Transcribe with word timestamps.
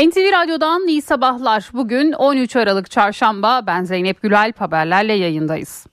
NTV 0.00 0.32
Radyo'dan 0.32 0.88
iyi 0.88 1.02
sabahlar. 1.02 1.70
Bugün 1.72 2.12
13 2.12 2.56
Aralık 2.56 2.90
Çarşamba. 2.90 3.62
Ben 3.66 3.84
Zeynep 3.84 4.22
Gülal 4.22 4.52
haberlerle 4.58 5.12
yayındayız. 5.12 5.86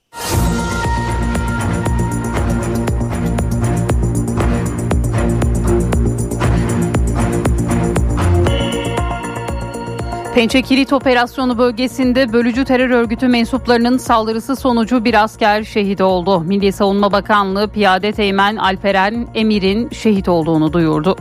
Pençe 10.34 10.62
Kilit 10.62 10.92
Operasyonu 10.92 11.58
bölgesinde 11.58 12.32
bölücü 12.32 12.64
terör 12.64 12.90
örgütü 12.90 13.28
mensuplarının 13.28 13.98
saldırısı 13.98 14.56
sonucu 14.56 15.04
bir 15.04 15.24
asker 15.24 15.64
şehit 15.64 16.00
oldu. 16.00 16.40
Milli 16.40 16.72
Savunma 16.72 17.12
Bakanlığı 17.12 17.68
Piyade 17.68 18.12
Teğmen 18.12 18.56
Alperen 18.56 19.28
Emir'in 19.34 19.90
şehit 19.90 20.28
olduğunu 20.28 20.72
duyurdu. 20.72 21.16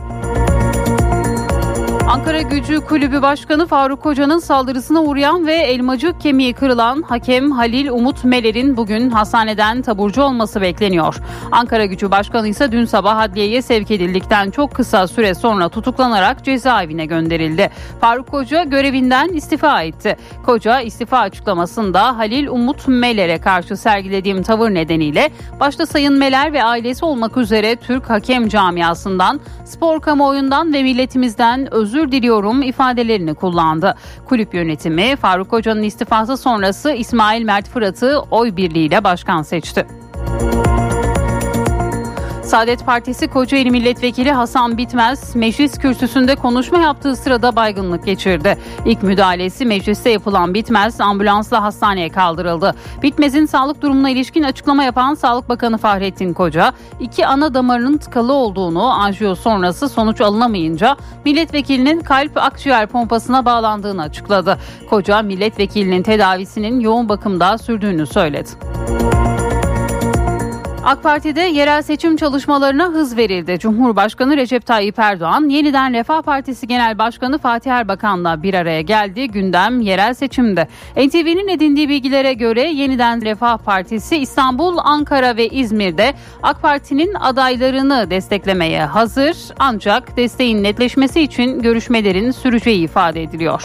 Ankara 2.17 2.41
Gücü 2.41 2.81
Kulübü 2.81 3.21
Başkanı 3.21 3.67
Faruk 3.67 4.05
Hoca'nın 4.05 4.39
saldırısına 4.39 5.01
uğrayan 5.01 5.47
ve 5.47 5.53
elmacık 5.53 6.21
kemiği 6.21 6.53
kırılan 6.53 7.01
hakem 7.01 7.51
Halil 7.51 7.87
Umut 7.87 8.23
Meler'in 8.23 8.77
bugün 8.77 9.09
hastaneden 9.09 9.81
taburcu 9.81 10.21
olması 10.21 10.61
bekleniyor. 10.61 11.15
Ankara 11.51 11.85
Gücü 11.85 12.11
Başkanı 12.11 12.47
ise 12.47 12.71
dün 12.71 12.85
sabah 12.85 13.17
adliyeye 13.17 13.61
sevk 13.61 13.91
edildikten 13.91 14.51
çok 14.51 14.75
kısa 14.75 15.07
süre 15.07 15.35
sonra 15.35 15.69
tutuklanarak 15.69 16.45
cezaevine 16.45 17.05
gönderildi. 17.05 17.69
Faruk 18.01 18.33
Hoca 18.33 18.63
görevinden 18.63 19.29
istifa 19.29 19.81
etti. 19.81 20.17
Koca 20.45 20.81
istifa 20.81 21.19
açıklamasında 21.19 22.17
Halil 22.17 22.47
Umut 22.47 22.87
Meler'e 22.87 23.37
karşı 23.37 23.77
sergilediğim 23.77 24.43
tavır 24.43 24.73
nedeniyle 24.73 25.29
başta 25.59 25.85
Sayın 25.85 26.17
Meler 26.17 26.53
ve 26.53 26.63
ailesi 26.63 27.05
olmak 27.05 27.37
üzere 27.37 27.75
Türk 27.75 28.09
hakem 28.09 28.47
camiasından, 28.47 29.39
spor 29.65 30.01
kamuoyundan 30.01 30.73
ve 30.73 30.83
milletimizden 30.83 31.73
özür 31.73 32.06
özür 32.07 32.11
diliyorum 32.11 32.61
ifadelerini 32.61 33.33
kullandı. 33.33 33.95
Kulüp 34.25 34.53
yönetimi 34.53 35.15
Faruk 35.15 35.51
Hoca'nın 35.51 35.83
istifası 35.83 36.37
sonrası 36.37 36.91
İsmail 36.91 37.43
Mert 37.43 37.69
Fırat'ı 37.69 38.19
oy 38.31 38.55
birliğiyle 38.55 39.03
başkan 39.03 39.41
seçti. 39.41 39.85
Saadet 42.47 42.85
Partisi 42.85 43.27
Kocaeli 43.27 43.71
Milletvekili 43.71 44.31
Hasan 44.31 44.77
Bitmez 44.77 45.35
meclis 45.35 45.77
kürsüsünde 45.77 46.35
konuşma 46.35 46.79
yaptığı 46.79 47.15
sırada 47.15 47.55
baygınlık 47.55 48.05
geçirdi. 48.05 48.57
İlk 48.85 49.03
müdahalesi 49.03 49.65
mecliste 49.65 50.09
yapılan 50.09 50.53
Bitmez 50.53 51.01
ambulansla 51.01 51.63
hastaneye 51.63 52.09
kaldırıldı. 52.09 52.75
Bitmez'in 53.03 53.45
sağlık 53.45 53.81
durumuna 53.81 54.09
ilişkin 54.09 54.43
açıklama 54.43 54.83
yapan 54.83 55.13
Sağlık 55.13 55.49
Bakanı 55.49 55.77
Fahrettin 55.77 56.33
Koca, 56.33 56.73
iki 56.99 57.27
ana 57.27 57.53
damarının 57.53 57.97
tıkalı 57.97 58.33
olduğunu, 58.33 58.83
anjiyo 58.83 59.35
sonrası 59.35 59.89
sonuç 59.89 60.21
alınamayınca 60.21 60.97
milletvekilinin 61.25 61.99
kalp 61.99 62.37
akciğer 62.37 62.87
pompasına 62.87 63.45
bağlandığını 63.45 64.01
açıkladı. 64.01 64.57
Koca 64.89 65.21
milletvekilinin 65.21 66.03
tedavisinin 66.03 66.79
yoğun 66.79 67.09
bakımda 67.09 67.57
sürdüğünü 67.57 68.05
söyledi. 68.05 68.49
AK 70.87 71.03
Parti'de 71.03 71.41
yerel 71.41 71.81
seçim 71.81 72.17
çalışmalarına 72.17 72.85
hız 72.85 73.17
verildi. 73.17 73.59
Cumhurbaşkanı 73.59 74.37
Recep 74.37 74.65
Tayyip 74.65 74.99
Erdoğan 74.99 75.49
yeniden 75.49 75.93
Refah 75.93 76.21
Partisi 76.21 76.67
Genel 76.67 76.97
Başkanı 76.97 77.37
Fatih 77.37 77.71
Erbakan'la 77.71 78.43
bir 78.43 78.53
araya 78.53 78.81
geldi. 78.81 79.27
Gündem 79.27 79.81
yerel 79.81 80.13
seçimde. 80.13 80.67
NTV'nin 80.95 81.47
edindiği 81.47 81.89
bilgilere 81.89 82.33
göre 82.33 82.61
yeniden 82.61 83.21
Refah 83.21 83.57
Partisi 83.57 84.17
İstanbul, 84.17 84.77
Ankara 84.83 85.37
ve 85.37 85.47
İzmir'de 85.47 86.13
AK 86.43 86.61
Parti'nin 86.61 87.13
adaylarını 87.13 88.09
desteklemeye 88.09 88.85
hazır. 88.85 89.37
Ancak 89.59 90.17
desteğin 90.17 90.63
netleşmesi 90.63 91.21
için 91.21 91.61
görüşmelerin 91.61 92.31
süreceği 92.31 92.83
ifade 92.83 93.23
ediliyor. 93.23 93.63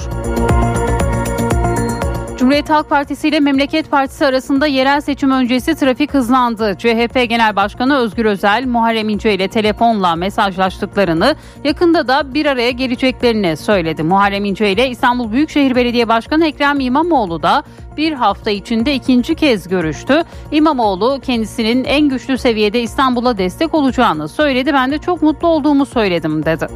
Cumhuriyet 2.42 2.70
Halk 2.70 2.90
Partisi 2.90 3.28
ile 3.28 3.40
Memleket 3.40 3.90
Partisi 3.90 4.26
arasında 4.26 4.66
yerel 4.66 5.00
seçim 5.00 5.30
öncesi 5.30 5.74
trafik 5.74 6.14
hızlandı. 6.14 6.74
CHP 6.78 7.28
Genel 7.28 7.56
Başkanı 7.56 7.96
Özgür 7.96 8.24
Özel, 8.24 8.66
Muharrem 8.66 9.08
İnce 9.08 9.34
ile 9.34 9.48
telefonla 9.48 10.16
mesajlaştıklarını, 10.16 11.36
yakında 11.64 12.08
da 12.08 12.34
bir 12.34 12.46
araya 12.46 12.70
geleceklerini 12.70 13.56
söyledi. 13.56 14.02
Muharrem 14.02 14.44
İnce 14.44 14.72
ile 14.72 14.88
İstanbul 14.88 15.32
Büyükşehir 15.32 15.76
Belediye 15.76 16.08
Başkanı 16.08 16.46
Ekrem 16.46 16.80
İmamoğlu 16.80 17.42
da 17.42 17.62
bir 17.96 18.12
hafta 18.12 18.50
içinde 18.50 18.94
ikinci 18.94 19.34
kez 19.34 19.68
görüştü. 19.68 20.22
İmamoğlu 20.52 21.20
kendisinin 21.22 21.84
en 21.84 22.08
güçlü 22.08 22.38
seviyede 22.38 22.80
İstanbul'a 22.82 23.38
destek 23.38 23.74
olacağını 23.74 24.28
söyledi. 24.28 24.72
Ben 24.74 24.92
de 24.92 24.98
çok 24.98 25.22
mutlu 25.22 25.48
olduğumu 25.48 25.86
söyledim 25.86 26.44
dedi. 26.44 26.66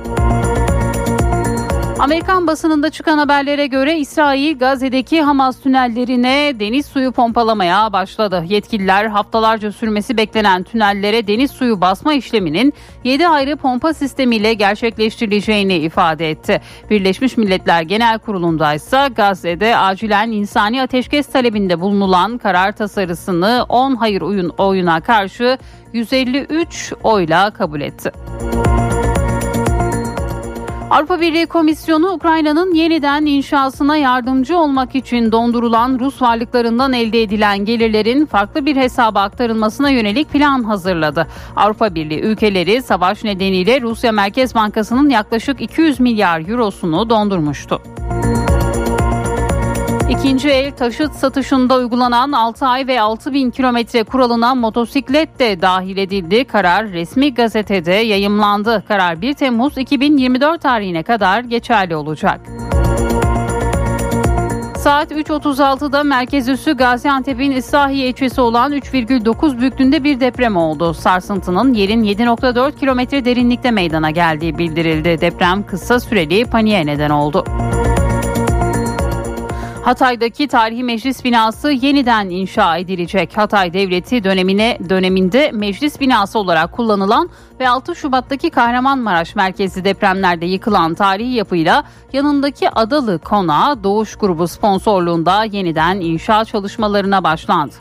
Amerikan 1.98 2.46
basınında 2.46 2.90
çıkan 2.90 3.18
haberlere 3.18 3.66
göre 3.66 3.98
İsrail 3.98 4.58
Gazze'deki 4.58 5.22
Hamas 5.22 5.60
tünellerine 5.60 6.60
deniz 6.60 6.86
suyu 6.86 7.12
pompalamaya 7.12 7.92
başladı. 7.92 8.44
Yetkililer 8.48 9.06
haftalarca 9.06 9.72
sürmesi 9.72 10.16
beklenen 10.16 10.62
tünellere 10.62 11.26
deniz 11.26 11.50
suyu 11.50 11.80
basma 11.80 12.14
işleminin 12.14 12.74
7 13.04 13.28
ayrı 13.28 13.56
pompa 13.56 13.94
sistemiyle 13.94 14.54
gerçekleştirileceğini 14.54 15.74
ifade 15.74 16.30
etti. 16.30 16.60
Birleşmiş 16.90 17.36
Milletler 17.36 17.82
Genel 17.82 18.18
Kurulu'nda 18.18 18.74
ise 18.74 19.08
Gazze'de 19.16 19.76
acilen 19.76 20.30
insani 20.30 20.82
ateşkes 20.82 21.26
talebinde 21.26 21.80
bulunulan 21.80 22.38
karar 22.38 22.72
tasarısını 22.72 23.66
10 23.68 23.96
hayır 23.96 24.20
oyun 24.20 24.48
oyuna 24.58 25.00
karşı 25.00 25.58
153 25.92 26.92
oyla 27.02 27.50
kabul 27.50 27.80
etti. 27.80 28.12
Avrupa 30.91 31.20
Birliği 31.20 31.47
Komisyonu 31.47 32.12
Ukrayna'nın 32.12 32.74
yeniden 32.74 33.26
inşasına 33.26 33.97
yardımcı 33.97 34.58
olmak 34.58 34.94
için 34.94 35.32
dondurulan 35.32 35.98
Rus 35.98 36.22
varlıklarından 36.22 36.92
elde 36.92 37.22
edilen 37.22 37.64
gelirlerin 37.64 38.26
farklı 38.26 38.66
bir 38.66 38.76
hesaba 38.76 39.22
aktarılmasına 39.22 39.91
yönelik 39.91 40.30
plan 40.30 40.64
hazırladı. 40.64 41.26
Avrupa 41.56 41.94
Birliği 41.94 42.20
ülkeleri 42.20 42.82
savaş 42.82 43.25
nedeniyle 43.25 43.80
Rusya 43.80 44.12
Merkez 44.12 44.54
Bankası'nın 44.54 45.08
yaklaşık 45.08 45.60
200 45.60 46.00
milyar 46.00 46.48
eurosunu 46.48 47.10
dondurmuştu. 47.10 47.82
İkinci 50.11 50.49
el 50.49 50.72
taşıt 50.72 51.12
satışında 51.12 51.77
uygulanan 51.77 52.33
6 52.33 52.67
ay 52.67 52.87
ve 52.87 53.00
6 53.00 53.33
bin 53.33 53.50
kilometre 53.50 54.05
kuralına 54.05 54.55
motosiklet 54.55 55.39
de 55.39 55.62
dahil 55.62 55.97
edildi. 55.97 56.44
Karar 56.44 56.89
resmi 56.89 57.34
gazetede 57.34 57.93
yayımlandı. 57.93 58.84
Karar 58.89 59.21
1 59.21 59.34
Temmuz 59.34 59.78
2024 59.78 60.62
tarihine 60.62 61.03
kadar 61.03 61.41
geçerli 61.41 61.97
olacak. 61.97 62.41
Saat 64.77 65.12
3.36'da 65.12 66.05
merkez 66.05 66.49
üssü 66.49 66.77
Gaziantep'in 66.77 67.50
İslahiye 67.50 68.09
ilçesi 68.09 68.41
olan 68.41 68.73
3,9 68.73 69.59
büyüklüğünde 69.59 70.05
bir 70.05 70.21
deprem 70.21 70.56
oldu. 70.56 70.94
Sarsıntının 70.94 71.75
yerin 71.75 72.05
7.4 72.05 72.78
kilometre 72.78 73.25
derinlikte 73.25 73.71
meydana 73.71 74.11
geldiği 74.11 74.59
bildirildi. 74.59 75.21
Deprem 75.21 75.67
kısa 75.67 76.00
süreli 76.00 76.44
paniğe 76.44 76.87
neden 76.87 77.11
oldu. 77.11 77.44
Hatay'daki 79.86 80.48
tarihi 80.48 80.84
meclis 80.84 81.24
binası 81.24 81.70
yeniden 81.70 82.28
inşa 82.28 82.76
edilecek. 82.76 83.36
Hatay 83.36 83.72
Devleti 83.72 84.24
dönemine 84.24 84.78
döneminde 84.88 85.50
meclis 85.52 86.00
binası 86.00 86.38
olarak 86.38 86.72
kullanılan 86.72 87.30
ve 87.60 87.69
6 87.69 87.96
Şubat'taki 87.96 88.50
Kahramanmaraş 88.50 89.34
merkezli 89.34 89.84
depremlerde 89.84 90.46
yıkılan 90.46 90.94
tarihi 90.94 91.34
yapıyla 91.34 91.84
yanındaki 92.12 92.70
Adalı 92.70 93.19
Konağı 93.19 93.84
Doğuş 93.84 94.16
Grubu 94.16 94.48
sponsorluğunda 94.48 95.44
yeniden 95.44 96.00
inşa 96.00 96.44
çalışmalarına 96.44 97.25
başlandı. 97.25 97.75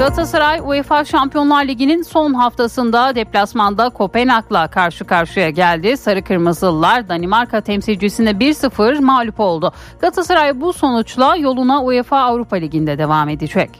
Galatasaray 0.00 0.60
UEFA 0.60 1.04
Şampiyonlar 1.04 1.64
Ligi'nin 1.64 2.02
son 2.02 2.34
haftasında 2.34 3.14
deplasmanda 3.14 3.90
Kopenhag'la 3.90 4.68
karşı 4.68 5.04
karşıya 5.04 5.50
geldi. 5.50 5.96
Sarı 5.96 6.24
Kırmızılılar 6.24 7.08
Danimarka 7.08 7.60
temsilcisine 7.60 8.30
1-0 8.30 9.00
mağlup 9.00 9.40
oldu. 9.40 9.72
Galatasaray 10.00 10.60
bu 10.60 10.72
sonuçla 10.72 11.36
yoluna 11.36 11.82
UEFA 11.82 12.18
Avrupa 12.18 12.56
Ligi'nde 12.56 12.98
devam 12.98 13.28
edecek. 13.28 13.70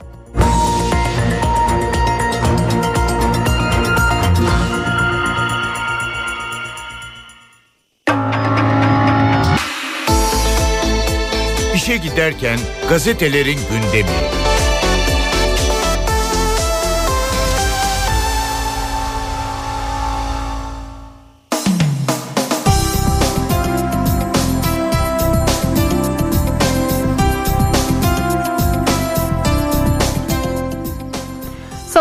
İşe 11.75 11.97
giderken 11.97 12.59
gazetelerin 12.89 13.59
gündemi. 13.71 14.51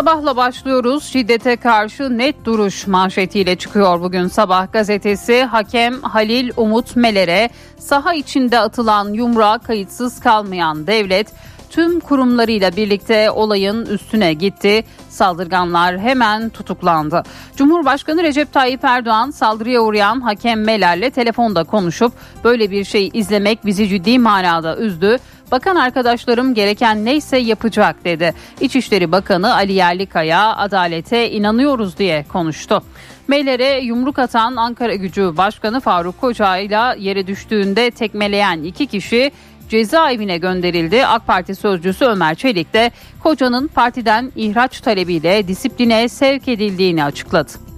Sabahla 0.00 0.36
başlıyoruz. 0.36 1.04
Şiddete 1.04 1.56
karşı 1.56 2.18
net 2.18 2.44
duruş 2.44 2.86
manşetiyle 2.86 3.56
çıkıyor 3.56 4.00
bugün 4.00 4.28
sabah 4.28 4.72
gazetesi. 4.72 5.44
Hakem 5.44 6.02
Halil 6.02 6.50
Umut 6.56 6.96
Meler'e 6.96 7.50
saha 7.78 8.14
içinde 8.14 8.58
atılan 8.58 9.12
yumruğa 9.12 9.58
kayıtsız 9.58 10.20
kalmayan 10.20 10.86
devlet 10.86 11.32
tüm 11.70 12.00
kurumlarıyla 12.00 12.76
birlikte 12.76 13.30
olayın 13.30 13.86
üstüne 13.86 14.32
gitti. 14.32 14.84
Saldırganlar 15.08 15.98
hemen 15.98 16.48
tutuklandı. 16.48 17.22
Cumhurbaşkanı 17.56 18.22
Recep 18.22 18.52
Tayyip 18.52 18.84
Erdoğan 18.84 19.30
saldırıya 19.30 19.80
uğrayan 19.80 20.20
hakem 20.20 20.64
Meler'le 20.64 21.10
telefonda 21.10 21.64
konuşup 21.64 22.12
böyle 22.44 22.70
bir 22.70 22.84
şey 22.84 23.10
izlemek 23.12 23.66
bizi 23.66 23.88
ciddi 23.88 24.18
manada 24.18 24.76
üzdü. 24.76 25.18
Bakan 25.50 25.76
arkadaşlarım 25.76 26.54
gereken 26.54 27.04
neyse 27.04 27.36
yapacak 27.36 28.04
dedi. 28.04 28.34
İçişleri 28.60 29.12
Bakanı 29.12 29.54
Ali 29.54 29.72
Yerlikaya 29.72 30.56
adalete 30.56 31.30
inanıyoruz 31.30 31.98
diye 31.98 32.24
konuştu. 32.28 32.82
Meylere 33.28 33.80
yumruk 33.80 34.18
atan 34.18 34.56
Ankara 34.56 34.94
Gücü 34.94 35.36
Başkanı 35.36 35.80
Faruk 35.80 36.20
Koca 36.20 36.56
ile 36.56 36.78
yere 36.98 37.26
düştüğünde 37.26 37.90
tekmeleyen 37.90 38.62
iki 38.62 38.86
kişi 38.86 39.30
cezaevine 39.68 40.38
gönderildi. 40.38 41.06
AK 41.06 41.26
Parti 41.26 41.54
sözcüsü 41.54 42.04
Ömer 42.04 42.34
Çelik 42.34 42.74
de 42.74 42.90
Koca'nın 43.22 43.66
partiden 43.66 44.32
ihraç 44.36 44.80
talebiyle 44.80 45.48
disipline 45.48 46.08
sevk 46.08 46.48
edildiğini 46.48 47.04
açıkladı. 47.04 47.69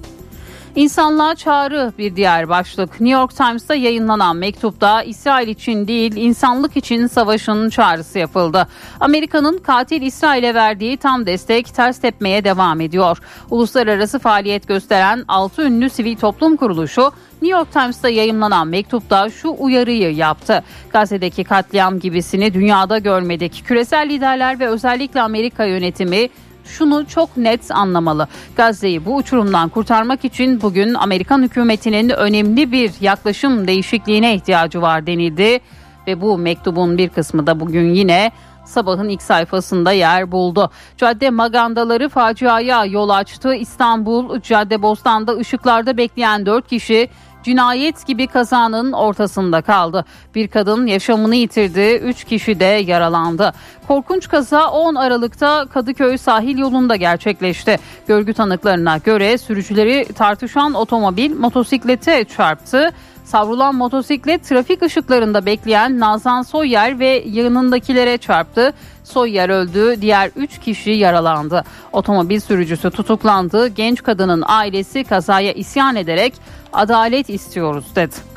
İnsanlığa 0.77 1.35
çağrı 1.35 1.93
bir 1.99 2.17
diğer 2.17 2.49
başlık. 2.49 2.91
New 2.91 3.21
York 3.21 3.37
Times'ta 3.37 3.75
yayınlanan 3.75 4.37
mektupta 4.37 5.03
İsrail 5.03 5.49
için 5.49 5.89
değil 5.89 6.17
insanlık 6.17 6.77
için 6.77 7.07
savaşın 7.07 7.71
çağrısı 7.71 8.19
yapıldı. 8.19 8.69
Amerika'nın 9.01 9.59
katil 9.59 10.03
İsrail'e 10.03 10.55
verdiği 10.55 10.97
tam 10.97 11.27
destek 11.27 11.75
ters 11.75 11.99
tepmeye 11.99 12.45
devam 12.45 12.81
ediyor. 12.81 13.19
Uluslararası 13.51 14.19
faaliyet 14.19 14.69
gösteren 14.69 15.25
6 15.29 15.63
ünlü 15.63 15.91
sivil 15.91 16.17
toplum 16.17 16.57
kuruluşu 16.57 17.13
New 17.43 17.59
York 17.59 17.73
Times'ta 17.73 18.09
yayımlanan 18.09 18.69
mektupta 18.69 19.31
şu 19.31 19.57
uyarıyı 19.59 20.15
yaptı. 20.15 20.65
Gazze'deki 20.91 21.45
katliam 21.45 21.99
gibisini 22.01 22.55
dünyada 22.55 22.99
görmedik. 22.99 23.65
Küresel 23.67 24.09
liderler 24.09 24.61
ve 24.61 24.69
özellikle 24.69 25.21
Amerika 25.21 25.65
yönetimi 25.65 26.29
şunu 26.65 27.07
çok 27.07 27.37
net 27.37 27.71
anlamalı. 27.71 28.29
Gazze'yi 28.57 29.05
bu 29.05 29.17
uçurumdan 29.17 29.69
kurtarmak 29.69 30.25
için 30.25 30.61
bugün 30.61 30.95
Amerikan 30.95 31.43
hükümetinin 31.43 32.11
önemli 32.11 32.73
bir 32.73 32.93
yaklaşım 33.01 33.67
değişikliğine 33.67 34.35
ihtiyacı 34.35 34.83
var 34.83 35.07
denildi 35.07 35.61
ve 36.07 36.21
bu 36.21 36.39
mektubun 36.39 36.99
bir 36.99 37.09
kısmı 37.09 37.47
da 37.47 37.61
bugün 37.61 37.95
yine 37.95 38.33
sabahın 38.65 39.09
ilk 39.09 39.23
sayfasında 39.23 39.93
yer 39.93 40.33
buldu. 40.33 40.71
Cadde 40.97 41.31
magandaları 41.31 42.09
faciaya 42.09 42.85
yol 42.85 43.09
açtı. 43.09 43.55
İstanbul 43.55 44.41
Cadde 44.41 44.83
Bostan'da 44.83 45.37
ışıklarda 45.37 45.97
bekleyen 45.97 46.47
4 46.47 46.69
kişi 46.69 47.09
cinayet 47.43 48.07
gibi 48.07 48.27
kazanın 48.27 48.93
ortasında 48.93 49.63
kaldı. 49.63 50.05
Bir 50.35 50.49
kadın 50.49 50.87
yaşamını 50.87 51.35
yitirdi, 51.35 51.95
3 51.95 52.25
kişi 52.25 52.61
de 52.61 52.65
yaralandı. 52.65 53.53
Korkunç 53.89 54.29
kaza 54.29 54.71
10 54.71 54.95
Aralık'ta 54.95 55.67
Kadıköy 55.75 56.19
sahil 56.19 56.59
yolunda 56.59 56.97
gerçekleşti. 56.97 57.77
Görgü 58.07 58.35
tanıklarına 58.35 58.97
göre 58.97 59.39
sürücüleri 59.39 60.13
tartışan 60.13 60.75
otomobil 60.75 61.37
motosiklete 61.37 62.25
çarptı. 62.25 62.93
Savrulan 63.25 63.75
motosiklet 63.75 64.45
trafik 64.45 64.83
ışıklarında 64.83 65.47
bekleyen 65.47 66.01
Nazan 66.01 66.43
Soyer 66.43 66.99
ve 66.99 67.25
yanındakilere 67.27 68.19
çarptı. 68.19 68.73
Soyer 69.05 69.49
öldü, 69.49 70.01
diğer 70.01 70.31
3 70.37 70.59
kişi 70.59 70.91
yaralandı. 70.91 71.65
Otomobil 71.93 72.41
sürücüsü 72.41 72.91
tutuklandı. 72.91 73.69
Genç 73.69 74.03
kadının 74.03 74.45
ailesi 74.47 75.05
kazaya 75.05 75.53
isyan 75.53 75.97
ederek 75.97 76.35
adalet 76.73 77.31
istiyoruz 77.31 77.85
dedi. 77.95 78.32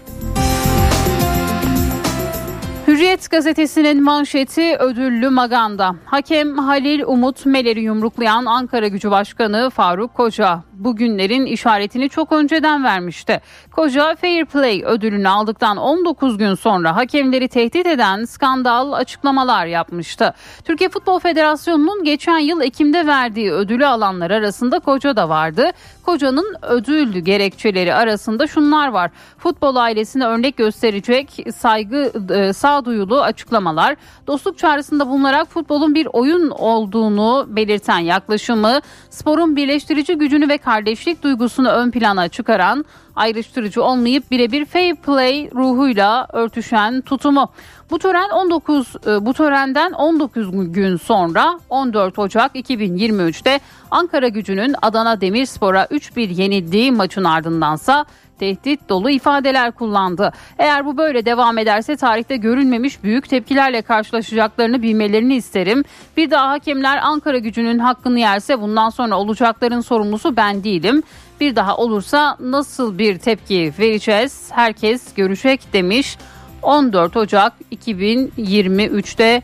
Hürriyet 2.87 3.31
gazetesinin 3.31 4.03
manşeti 4.03 4.77
ödüllü 4.77 5.29
maganda. 5.29 5.95
Hakem 6.05 6.57
Halil 6.57 7.03
Umut 7.05 7.45
Meler'i 7.45 7.79
yumruklayan 7.79 8.45
Ankara 8.45 8.87
Gücü 8.87 9.11
Başkanı 9.11 9.69
Faruk 9.69 10.13
Koca 10.13 10.63
bugünlerin 10.73 11.45
işaretini 11.45 12.09
çok 12.09 12.31
önceden 12.31 12.83
vermişti. 12.83 13.41
Koca 13.71 14.15
Fair 14.15 14.45
Play 14.45 14.83
ödülünü 14.85 15.29
aldıktan 15.29 15.77
19 15.77 16.37
gün 16.37 16.53
sonra 16.53 16.95
hakemleri 16.95 17.47
tehdit 17.47 17.85
eden 17.85 18.25
skandal 18.25 18.93
açıklamalar 18.93 19.65
yapmıştı. 19.65 20.33
Türkiye 20.63 20.89
Futbol 20.89 21.19
Federasyonu'nun 21.19 22.03
geçen 22.03 22.39
yıl 22.39 22.61
Ekim'de 22.61 23.07
verdiği 23.07 23.51
ödülü 23.51 23.85
alanlar 23.85 24.31
arasında 24.31 24.79
Koca 24.79 25.15
da 25.15 25.29
vardı. 25.29 25.71
Koca'nın 26.05 26.55
ödül 26.61 27.19
gerekçeleri 27.19 27.93
arasında 27.93 28.47
şunlar 28.47 28.87
var. 28.87 29.11
Futbol 29.37 29.75
ailesine 29.75 30.25
örnek 30.25 30.57
gösterecek 30.57 31.45
saygı 31.55 32.11
e, 32.33 32.53
sağduyulu 32.53 33.21
açıklamalar, 33.21 33.95
dostluk 34.27 34.57
çağrısında 34.57 35.07
bulunarak 35.07 35.47
futbolun 35.47 35.95
bir 35.95 36.07
oyun 36.13 36.49
olduğunu 36.49 37.45
belirten 37.49 37.99
yaklaşımı, 37.99 38.79
sporun 39.09 39.55
birleştirici 39.55 40.15
gücünü 40.15 40.49
ve 40.49 40.57
kardeşlik 40.57 41.23
duygusunu 41.23 41.69
ön 41.69 41.91
plana 41.91 42.27
çıkaran 42.27 42.85
ayrıştırıcı 43.15 43.83
olmayıp 43.83 44.31
birebir 44.31 44.65
fair 44.65 44.95
play 44.95 45.49
ruhuyla 45.55 46.27
örtüşen 46.33 47.01
tutumu. 47.01 47.51
Bu 47.89 47.99
tören 47.99 48.29
19 48.29 48.95
e, 49.07 49.25
bu 49.25 49.33
törenden 49.33 49.91
19 49.91 50.73
gün 50.73 50.97
sonra 50.97 51.59
14 51.69 52.19
Ocak 52.19 52.55
2023'te 52.55 53.59
Ankara 53.91 54.27
Gücü'nün 54.27 54.75
Adana 54.81 55.21
Demirspor'a 55.21 55.83
3-1 55.83 56.41
yenildiği 56.41 56.91
maçın 56.91 57.23
ardındansa 57.23 58.05
tehdit 58.39 58.89
dolu 58.89 59.09
ifadeler 59.09 59.71
kullandı. 59.71 60.33
Eğer 60.59 60.85
bu 60.85 60.97
böyle 60.97 61.25
devam 61.25 61.57
ederse 61.57 61.95
tarihte 61.95 62.37
görülmemiş 62.37 63.03
büyük 63.03 63.29
tepkilerle 63.29 63.81
karşılaşacaklarını 63.81 64.81
bilmelerini 64.81 65.35
isterim. 65.35 65.83
Bir 66.17 66.31
daha 66.31 66.49
hakemler 66.49 66.99
Ankara 67.03 67.37
gücünün 67.37 67.79
hakkını 67.79 68.19
yerse 68.19 68.61
bundan 68.61 68.89
sonra 68.89 69.17
olacakların 69.17 69.81
sorumlusu 69.81 70.37
ben 70.37 70.63
değilim. 70.63 71.03
Bir 71.39 71.55
daha 71.55 71.77
olursa 71.77 72.37
nasıl 72.39 72.97
bir 72.97 73.17
tepki 73.17 73.73
vereceğiz 73.79 74.49
herkes 74.51 75.13
görecek 75.13 75.73
demiş. 75.73 76.17
14 76.61 77.17
Ocak 77.17 77.53
2023'te 77.71 79.41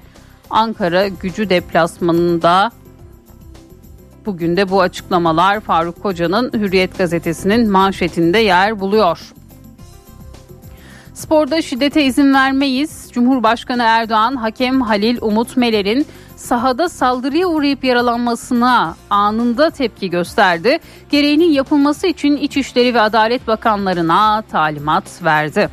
Ankara 0.49 1.07
gücü 1.07 1.49
deplasmanında 1.49 2.71
Bugün 4.25 4.57
de 4.57 4.69
bu 4.69 4.81
açıklamalar 4.81 5.59
Faruk 5.59 6.03
Koca'nın 6.03 6.51
Hürriyet 6.53 6.97
gazetesinin 6.97 7.71
manşetinde 7.71 8.37
yer 8.37 8.79
buluyor. 8.79 9.33
Sporda 11.13 11.61
şiddete 11.61 12.03
izin 12.03 12.33
vermeyiz. 12.33 13.09
Cumhurbaşkanı 13.11 13.83
Erdoğan 13.83 14.35
hakem 14.35 14.81
Halil 14.81 15.17
Umut 15.21 15.57
Meler'in 15.57 16.05
sahada 16.35 16.89
saldırıya 16.89 17.47
uğrayıp 17.47 17.83
yaralanmasına 17.83 18.95
anında 19.09 19.69
tepki 19.69 20.09
gösterdi. 20.09 20.79
Gereğinin 21.09 21.51
yapılması 21.51 22.07
için 22.07 22.37
İçişleri 22.37 22.93
ve 22.93 23.01
Adalet 23.01 23.47
Bakanlarına 23.47 24.41
talimat 24.41 25.23
verdi. 25.23 25.69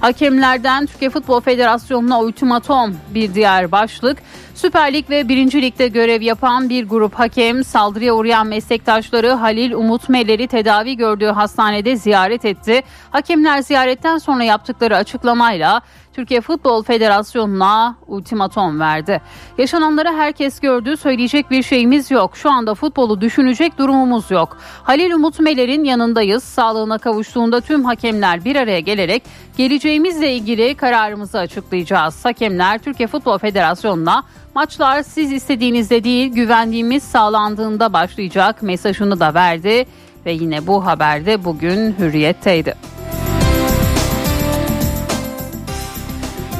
Hakemlerden 0.00 0.86
Türkiye 0.86 1.10
Futbol 1.10 1.40
Federasyonu'na 1.40 2.20
ultimatom 2.20 2.96
bir 3.14 3.34
diğer 3.34 3.72
başlık. 3.72 4.18
Süper 4.60 4.92
Lig 4.92 5.10
ve 5.10 5.28
1. 5.28 5.62
Lig'de 5.62 5.88
görev 5.88 6.22
yapan 6.22 6.68
bir 6.68 6.88
grup 6.88 7.14
hakem 7.14 7.64
saldırıya 7.64 8.14
uğrayan 8.14 8.46
meslektaşları 8.46 9.30
Halil 9.30 9.72
Umut 9.72 10.08
Meler'i 10.08 10.46
tedavi 10.46 10.96
gördüğü 10.96 11.26
hastanede 11.26 11.96
ziyaret 11.96 12.44
etti. 12.44 12.82
Hakemler 13.10 13.62
ziyaretten 13.62 14.18
sonra 14.18 14.44
yaptıkları 14.44 14.96
açıklamayla 14.96 15.80
Türkiye 16.12 16.40
Futbol 16.40 16.82
Federasyonu'na 16.82 17.96
ultimatom 18.06 18.80
verdi. 18.80 19.20
Yaşananları 19.58 20.08
herkes 20.08 20.60
gördü, 20.60 20.96
söyleyecek 20.96 21.50
bir 21.50 21.62
şeyimiz 21.62 22.10
yok. 22.10 22.36
Şu 22.36 22.50
anda 22.50 22.74
futbolu 22.74 23.20
düşünecek 23.20 23.78
durumumuz 23.78 24.30
yok. 24.30 24.56
Halil 24.82 25.12
Umut 25.12 25.40
Meler'in 25.40 25.84
yanındayız. 25.84 26.44
Sağlığına 26.44 26.98
kavuştuğunda 26.98 27.60
tüm 27.60 27.84
hakemler 27.84 28.44
bir 28.44 28.56
araya 28.56 28.80
gelerek 28.80 29.22
geleceğimizle 29.56 30.32
ilgili 30.32 30.74
kararımızı 30.74 31.38
açıklayacağız. 31.38 32.24
Hakemler 32.24 32.78
Türkiye 32.78 33.06
Futbol 33.06 33.38
Federasyonu'na 33.38 34.24
maçlar 34.54 35.02
siz 35.02 35.32
istediğinizde 35.32 36.04
değil 36.04 36.32
güvendiğimiz 36.32 37.02
sağlandığında 37.02 37.92
başlayacak 37.92 38.62
mesajını 38.62 39.20
da 39.20 39.34
verdi 39.34 39.86
ve 40.26 40.32
yine 40.32 40.66
bu 40.66 40.86
haberde 40.86 41.44
bugün 41.44 41.94
hürriyetteydi. 41.98 42.74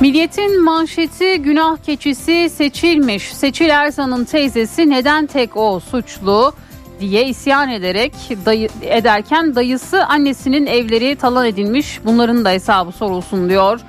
Milliyetin 0.01 0.65
manşeti 0.65 1.43
günah 1.43 1.77
keçisi 1.77 2.51
seçilmiş. 2.51 3.33
Seçil 3.33 3.69
Erzan'ın 3.69 4.25
teyzesi 4.25 4.91
neden 4.91 5.27
tek 5.27 5.57
o 5.57 5.81
suçlu 5.81 6.53
diye 7.01 7.27
isyan 7.27 7.69
ederek 7.69 8.13
dayı, 8.47 8.69
ederken 8.83 9.55
dayısı 9.55 10.05
annesinin 10.07 10.67
evleri 10.67 11.17
talan 11.17 11.47
edilmiş. 11.47 12.01
Bunların 12.05 12.45
da 12.45 12.51
hesabı 12.51 12.93
sorulsun 12.93 13.49
diyor. 13.49 13.81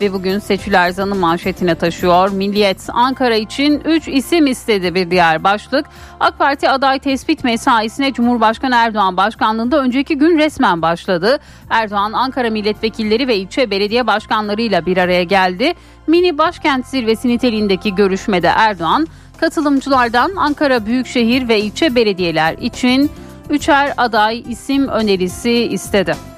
Ve 0.00 0.12
bugün 0.12 0.38
seçiler 0.38 0.90
zanı 0.90 1.14
manşetine 1.14 1.74
taşıyor. 1.74 2.30
Milliyet 2.30 2.88
Ankara 2.92 3.34
için 3.34 3.80
3 3.84 4.08
isim 4.08 4.46
istedi 4.46 4.94
bir 4.94 5.10
diğer 5.10 5.44
başlık. 5.44 5.86
AK 6.20 6.38
Parti 6.38 6.70
aday 6.70 6.98
tespit 6.98 7.44
mesaisine 7.44 8.12
Cumhurbaşkanı 8.12 8.74
Erdoğan 8.74 9.16
başkanlığında 9.16 9.82
önceki 9.82 10.18
gün 10.18 10.38
resmen 10.38 10.82
başladı. 10.82 11.38
Erdoğan 11.70 12.12
Ankara 12.12 12.50
milletvekilleri 12.50 13.28
ve 13.28 13.36
ilçe 13.36 13.70
belediye 13.70 14.06
başkanlarıyla 14.06 14.86
bir 14.86 14.96
araya 14.96 15.22
geldi. 15.22 15.74
Mini 16.06 16.38
başkent 16.38 16.86
zirvesi 16.86 17.28
niteliğindeki 17.28 17.94
görüşmede 17.94 18.48
Erdoğan 18.56 19.06
katılımcılardan 19.40 20.32
Ankara 20.36 20.86
Büyükşehir 20.86 21.48
ve 21.48 21.60
ilçe 21.60 21.94
belediyeler 21.94 22.54
için 22.58 23.10
üçer 23.50 23.92
aday 23.96 24.44
isim 24.48 24.88
önerisi 24.88 25.52
istedi. 25.52 26.35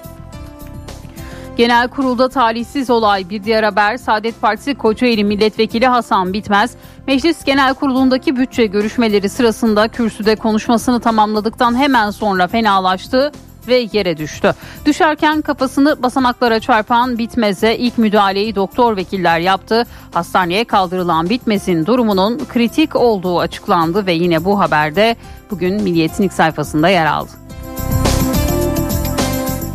Genel 1.59 1.89
kurulda 1.89 2.29
talihsiz 2.29 2.91
olay 2.91 3.31
bir 3.31 3.45
diğer 3.45 3.63
haber 3.63 3.97
Saadet 3.97 4.41
Partisi 4.41 4.75
Kocaeli 4.75 5.25
Milletvekili 5.25 5.87
Hasan 5.87 6.33
Bitmez 6.33 6.75
Meclis 7.07 7.45
Genel 7.45 7.75
Kurulu'ndaki 7.75 8.37
bütçe 8.37 8.67
görüşmeleri 8.67 9.29
sırasında 9.29 9.89
kürsüde 9.89 10.37
konuşmasını 10.37 11.01
tamamladıktan 11.01 11.79
hemen 11.79 12.11
sonra 12.11 12.47
fenalaştı 12.47 13.33
ve 13.69 13.89
yere 13.93 14.17
düştü. 14.17 14.55
Düşerken 14.87 15.41
kafasını 15.41 16.03
basamaklara 16.03 16.61
çarpan 16.61 17.19
Bitmez'e 17.19 17.77
ilk 17.77 17.99
müdahaleyi 17.99 18.55
doktor 18.55 18.97
vekiller 18.97 19.39
yaptı. 19.39 19.87
Hastaneye 20.15 20.65
kaldırılan 20.65 21.31
Bitmez'in 21.31 21.87
durumunun 21.87 22.41
kritik 22.53 22.97
olduğu 22.97 23.39
açıklandı 23.39 24.07
ve 24.07 24.13
yine 24.13 24.45
bu 24.45 24.61
haberde 24.61 25.17
bugün 25.51 25.83
Milliyet'in 25.83 26.25
ilk 26.25 26.33
sayfasında 26.33 26.89
yer 26.89 27.07
aldı. 27.07 27.48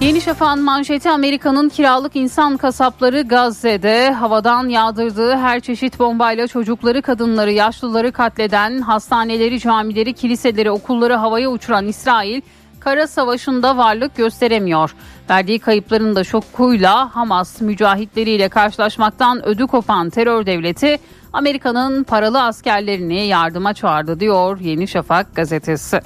Yeni 0.04 0.22
Şafak'ın 0.22 0.64
manşeti 0.64 1.10
Amerika'nın 1.10 1.70
kiralık 1.70 2.16
insan 2.16 2.58
kasapları 2.58 3.22
Gazze'de 3.22 4.12
havadan 4.12 4.70
yağdırdığı 4.70 5.36
her 5.36 5.60
çeşit 5.60 6.00
bombayla 6.00 6.48
çocukları, 6.48 7.02
kadınları, 7.02 7.52
yaşlıları 7.52 8.12
katleden, 8.12 8.82
hastaneleri, 8.82 9.60
camileri, 9.60 10.14
kiliseleri, 10.14 10.72
okulları 10.72 11.14
havaya 11.14 11.50
uçuran 11.50 11.88
İsrail 11.88 12.42
kara 12.80 13.08
savaşında 13.08 13.78
varlık 13.78 14.16
gösteremiyor. 14.16 14.96
Verdiği 15.30 15.60
kayıpların 15.60 16.16
da 16.16 16.24
şokuyla 16.24 17.16
Hamas 17.16 17.62
mücahitleriyle 17.62 18.50
karşılaşmaktan 18.50 19.46
ödü 19.46 19.68
kopan 19.68 20.10
terör 20.10 20.46
devleti 20.46 21.00
Amerika'nın 21.34 22.04
paralı 22.04 22.44
askerlerini 22.44 23.28
yardıma 23.28 23.74
çağırdı 23.74 24.20
diyor 24.20 24.60
Yeni 24.60 24.88
Şafak 24.88 25.36
gazetesi. 25.36 26.02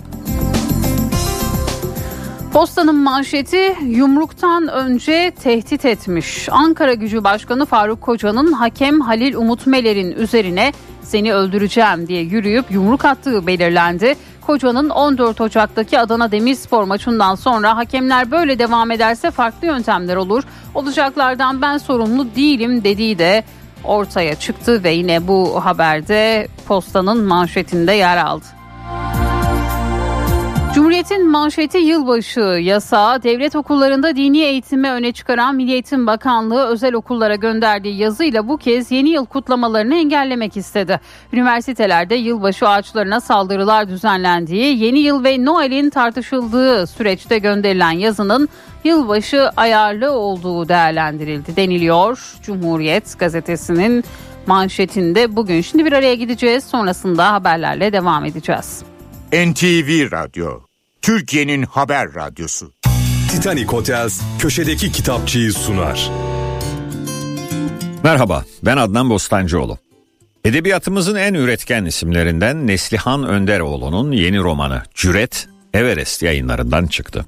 Postanın 2.53 2.95
manşeti 2.95 3.75
yumruktan 3.85 4.67
önce 4.67 5.31
tehdit 5.43 5.85
etmiş. 5.85 6.49
Ankara 6.51 6.93
Gücü 6.93 7.23
Başkanı 7.23 7.65
Faruk 7.65 8.01
Koca'nın 8.01 8.51
hakem 8.51 9.01
Halil 9.01 9.35
Umut 9.35 9.67
Meler'in 9.67 10.11
üzerine 10.11 10.73
seni 11.01 11.33
öldüreceğim 11.33 12.07
diye 12.07 12.21
yürüyüp 12.21 12.71
yumruk 12.71 13.05
attığı 13.05 13.47
belirlendi. 13.47 14.15
Koca'nın 14.41 14.89
14 14.89 15.41
Ocak'taki 15.41 15.99
Adana 15.99 16.31
Demirspor 16.31 16.83
maçından 16.83 17.35
sonra 17.35 17.77
hakemler 17.77 18.31
böyle 18.31 18.59
devam 18.59 18.91
ederse 18.91 19.31
farklı 19.31 19.67
yöntemler 19.67 20.15
olur. 20.15 20.43
Olacaklardan 20.75 21.61
ben 21.61 21.77
sorumlu 21.77 22.35
değilim 22.35 22.83
dediği 22.83 23.19
de 23.19 23.43
ortaya 23.83 24.35
çıktı 24.35 24.83
ve 24.83 24.91
yine 24.91 25.27
bu 25.27 25.65
haberde 25.65 26.47
postanın 26.67 27.23
manşetinde 27.23 27.93
yer 27.93 28.17
aldı. 28.17 28.45
Cumhuriyet'in 30.77 31.29
manşeti 31.29 31.77
yılbaşı 31.77 32.39
yasağı 32.39 33.23
devlet 33.23 33.55
okullarında 33.55 34.15
dini 34.15 34.39
eğitimi 34.39 34.91
öne 34.91 35.11
çıkaran 35.11 35.55
Milli 35.55 35.71
Eğitim 35.71 36.07
Bakanlığı 36.07 36.67
özel 36.67 36.93
okullara 36.93 37.35
gönderdiği 37.35 37.97
yazıyla 37.97 38.47
bu 38.47 38.57
kez 38.57 38.91
yeni 38.91 39.09
yıl 39.09 39.25
kutlamalarını 39.25 39.95
engellemek 39.95 40.57
istedi. 40.57 40.99
Üniversitelerde 41.33 42.15
yılbaşı 42.15 42.69
ağaçlarına 42.69 43.19
saldırılar 43.19 43.89
düzenlendiği, 43.89 44.83
yeni 44.83 44.99
yıl 44.99 45.23
ve 45.23 45.45
Noel'in 45.45 45.89
tartışıldığı 45.89 46.87
süreçte 46.87 47.37
gönderilen 47.37 47.91
yazının 47.91 48.49
yılbaşı 48.83 49.49
ayarlı 49.49 50.11
olduğu 50.11 50.69
değerlendirildi 50.69 51.55
deniliyor. 51.55 52.35
Cumhuriyet 52.41 53.19
gazetesinin 53.19 54.03
manşetinde 54.47 55.35
bugün 55.35 55.61
şimdi 55.61 55.85
bir 55.85 55.93
araya 55.93 56.15
gideceğiz 56.15 56.63
sonrasında 56.63 57.33
haberlerle 57.33 57.93
devam 57.93 58.25
edeceğiz. 58.25 58.83
NTV 59.31 60.11
Radyo 60.11 60.66
Türkiye'nin 61.01 61.63
haber 61.63 62.13
radyosu. 62.15 62.73
Titanic 63.31 63.65
Hotels 63.65 64.21
köşedeki 64.39 64.91
kitapçıyı 64.91 65.53
sunar. 65.53 66.11
Merhaba, 68.03 68.45
ben 68.63 68.77
Adnan 68.77 69.09
Bostancıoğlu. 69.09 69.77
Edebiyatımızın 70.45 71.15
en 71.15 71.33
üretken 71.33 71.85
isimlerinden 71.85 72.67
Neslihan 72.67 73.23
Önderoğlu'nun 73.23 74.11
yeni 74.11 74.39
romanı 74.39 74.83
Cüret, 74.95 75.47
Everest 75.73 76.23
yayınlarından 76.23 76.87
çıktı. 76.87 77.25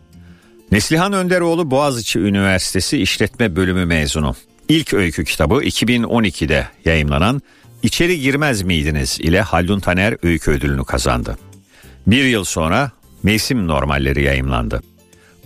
Neslihan 0.71 1.13
Önderoğlu 1.13 1.71
Boğaziçi 1.71 2.19
Üniversitesi 2.19 2.97
İşletme 2.97 3.55
Bölümü 3.55 3.85
mezunu. 3.85 4.35
İlk 4.69 4.93
öykü 4.93 5.25
kitabı 5.25 5.53
2012'de 5.53 6.67
yayımlanan 6.85 7.41
İçeri 7.83 8.19
Girmez 8.19 8.61
Miydiniz 8.61 9.19
ile 9.19 9.41
Haldun 9.41 9.79
Taner 9.79 10.17
öykü 10.23 10.51
ödülünü 10.51 10.85
kazandı. 10.85 11.37
Bir 12.07 12.23
yıl 12.23 12.43
sonra 12.43 12.91
Mevsim 13.23 13.67
Normalleri 13.67 14.23
yayımlandı. 14.23 14.81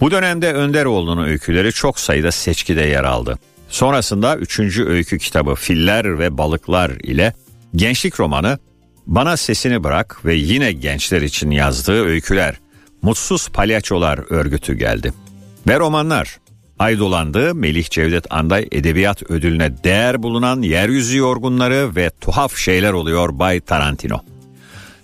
Bu 0.01 0.12
dönemde 0.12 0.53
Önderoğlu'nun 0.53 1.27
öyküleri 1.27 1.72
çok 1.72 2.00
sayıda 2.00 2.32
seçkide 2.32 2.82
yer 2.82 3.03
aldı. 3.03 3.39
Sonrasında 3.70 4.38
üçüncü 4.38 4.86
öykü 4.86 5.18
kitabı 5.18 5.56
Filler 5.56 6.20
ve 6.20 6.38
Balıklar 6.38 6.89
ile 6.89 7.34
gençlik 7.75 8.20
romanı 8.20 8.60
Bana 9.08 9.38
Sesini 9.38 9.84
Bırak 9.84 10.25
ve 10.25 10.36
yine 10.36 10.72
gençler 10.72 11.22
için 11.22 11.51
yazdığı 11.51 12.06
öyküler 12.06 12.56
Mutsuz 13.01 13.50
Palyaçolar 13.50 14.20
örgütü 14.30 14.74
geldi. 14.74 15.13
Ve 15.68 15.80
romanlar 15.80 16.38
Ay 16.80 17.00
dolandı 17.00 17.56
Melih 17.56 17.89
Cevdet 17.89 18.25
Anday 18.30 18.68
Edebiyat 18.72 19.32
Ödülüne 19.32 19.84
değer 19.84 20.24
bulunan 20.24 20.62
Yeryüzü 20.62 21.18
Yorgunları 21.18 21.96
ve 21.96 22.10
Tuhaf 22.22 22.56
Şeyler 22.56 22.94
Oluyor 22.94 23.39
Bay 23.39 23.60
Tarantino. 23.60 24.33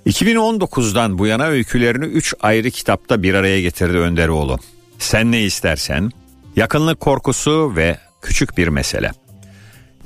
2019'dan 0.05 1.17
bu 1.17 1.27
yana 1.27 1.45
öykülerini 1.45 2.05
3 2.05 2.33
ayrı 2.41 2.71
kitapta 2.71 3.23
bir 3.23 3.33
araya 3.33 3.61
getirdi 3.61 3.97
Önderoğlu. 3.97 4.57
Sen 4.99 5.31
ne 5.31 5.41
istersen, 5.43 6.11
Yakınlık 6.55 6.99
Korkusu 6.99 7.75
ve 7.75 7.97
Küçük 8.21 8.57
Bir 8.57 8.67
Mesele. 8.67 9.11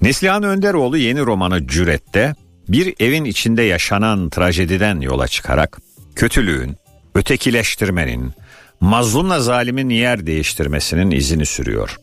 Neslihan 0.01 0.43
Önderoğlu 0.43 0.97
yeni 0.97 1.19
romanı 1.19 1.67
Cüret'te 1.67 2.35
bir 2.69 2.93
evin 2.99 3.25
içinde 3.25 3.61
yaşanan 3.61 4.29
trajediden 4.29 5.01
yola 5.01 5.27
çıkarak 5.27 5.77
kötülüğün, 6.15 6.77
ötekileştirmenin, 7.15 8.31
mazlumla 8.79 9.39
zalimin 9.39 9.89
yer 9.89 10.25
değiştirmesinin 10.25 11.11
izini 11.11 11.45
sürüyor. 11.45 11.97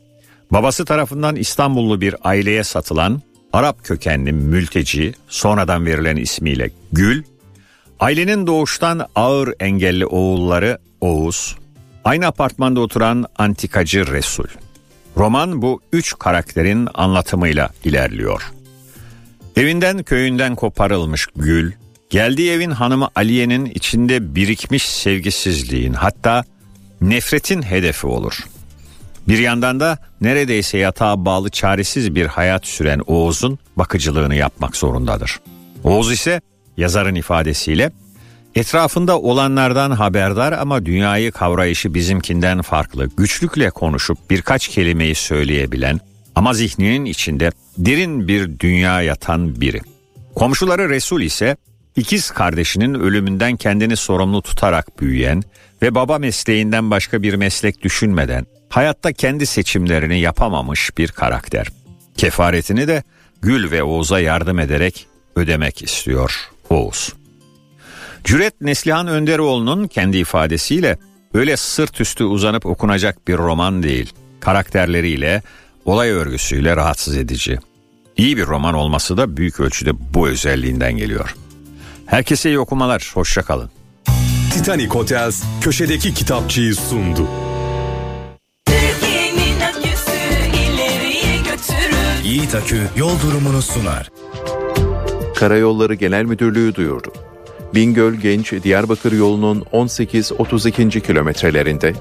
Babası 0.51 0.85
tarafından 0.85 1.37
İstanbullu 1.37 2.01
bir 2.01 2.15
aileye 2.25 2.65
satılan 2.65 3.23
Arap 3.53 3.85
kökenli 3.85 4.33
mülteci 4.33 5.15
sonradan 5.29 5.87
verilen 5.87 6.17
ismiyle 6.17 6.71
Gül 6.93 7.23
Ailenin 8.01 8.47
doğuştan 8.47 9.07
ağır 9.15 9.55
engelli 9.61 10.07
oğulları 10.07 10.79
Oğuz, 11.01 11.57
aynı 12.05 12.27
apartmanda 12.27 12.81
oturan 12.81 13.27
antikacı 13.39 14.07
Resul. 14.07 14.45
Roman 15.17 15.63
bu 15.63 15.81
üç 15.93 16.19
karakterin 16.19 16.89
anlatımıyla 16.95 17.71
ilerliyor. 17.85 18.43
Evinden 19.57 20.03
köyünden 20.03 20.55
koparılmış 20.55 21.27
Gül, 21.37 21.73
geldiği 22.11 22.51
evin 22.51 22.71
hanımı 22.71 23.09
Aliye'nin 23.15 23.67
içinde 23.67 24.35
birikmiş 24.35 24.89
sevgisizliğin 24.89 25.93
hatta 25.93 26.45
nefretin 27.01 27.63
hedefi 27.63 28.07
olur. 28.07 28.45
Bir 29.29 29.39
yandan 29.39 29.81
da 29.81 29.99
neredeyse 30.21 30.79
yatağa 30.79 31.25
bağlı 31.25 31.51
çaresiz 31.51 32.15
bir 32.15 32.27
hayat 32.27 32.67
süren 32.67 33.01
Oğuz'un 33.07 33.59
bakıcılığını 33.77 34.35
yapmak 34.35 34.77
zorundadır. 34.77 35.41
Oğuz 35.85 36.13
ise 36.13 36.41
yazarın 36.81 37.15
ifadesiyle 37.15 37.91
etrafında 38.55 39.19
olanlardan 39.21 39.91
haberdar 39.91 40.53
ama 40.53 40.87
dünyayı 40.87 41.33
kavrayışı 41.33 41.95
bizimkinden 41.95 42.63
farklı, 42.63 43.11
güçlükle 43.17 43.71
konuşup 43.71 44.19
birkaç 44.31 44.69
kelimeyi 44.69 45.15
söyleyebilen 45.15 46.01
ama 46.35 46.55
zihninin 46.55 47.05
içinde 47.05 47.53
derin 47.79 48.29
bir 48.29 48.59
dünya 48.59 49.03
yatan 49.03 49.61
biri. 49.61 49.81
Komşuları 50.35 50.89
Resul 50.89 51.21
ise 51.21 51.57
ikiz 51.97 52.31
kardeşinin 52.31 52.95
ölümünden 52.95 53.57
kendini 53.57 53.97
sorumlu 53.97 54.43
tutarak 54.43 55.01
büyüyen 55.01 55.43
ve 55.83 55.95
baba 55.95 56.19
mesleğinden 56.19 56.91
başka 56.91 57.23
bir 57.23 57.35
meslek 57.35 57.83
düşünmeden 57.83 58.47
hayatta 58.69 59.13
kendi 59.13 59.47
seçimlerini 59.47 60.21
yapamamış 60.21 60.99
bir 60.99 61.09
karakter. 61.09 61.67
Kefaretini 62.17 62.89
de 62.89 63.03
Gül 63.43 63.71
ve 63.71 63.83
Oğuz'a 63.83 64.21
yardım 64.21 64.59
ederek 64.59 65.07
ödemek 65.37 65.83
istiyor 65.83 66.50
Oğuz. 66.71 67.13
Cüret 68.25 68.61
Neslihan 68.61 69.07
Önderoğlu'nun 69.07 69.87
kendi 69.87 70.17
ifadesiyle 70.17 70.99
öyle 71.35 71.57
sırt 71.57 72.01
üstü 72.01 72.25
uzanıp 72.25 72.67
okunacak 72.67 73.29
bir 73.29 73.37
roman 73.37 73.83
değil. 73.83 74.13
Karakterleriyle, 74.41 75.43
olay 75.85 76.11
örgüsüyle 76.11 76.77
rahatsız 76.77 77.17
edici. 77.17 77.59
İyi 78.17 78.37
bir 78.37 78.47
roman 78.47 78.75
olması 78.75 79.17
da 79.17 79.37
büyük 79.37 79.61
ölçüde 79.61 80.15
bu 80.15 80.29
özelliğinden 80.29 80.97
geliyor. 80.97 81.35
Herkese 82.07 82.51
iyi 82.51 82.59
okumalar, 82.59 83.11
hoşçakalın. 83.15 83.71
Titanic 84.55 84.89
Hotels 84.89 85.43
köşedeki 85.61 86.15
kitapçıyı 86.15 86.75
sundu. 86.75 87.29
Yiğit 92.25 92.55
Akü 92.55 92.81
yol 92.97 93.21
durumunu 93.21 93.63
sunar. 93.63 94.11
Karayolları 95.41 95.95
Genel 95.95 96.25
Müdürlüğü 96.25 96.75
duyurdu. 96.75 97.13
Bingöl 97.75 98.15
Genç 98.15 98.53
Diyarbakır 98.63 99.13
yolunun 99.13 99.61
18-32. 99.73 101.01
kilometrelerinde 101.01 101.95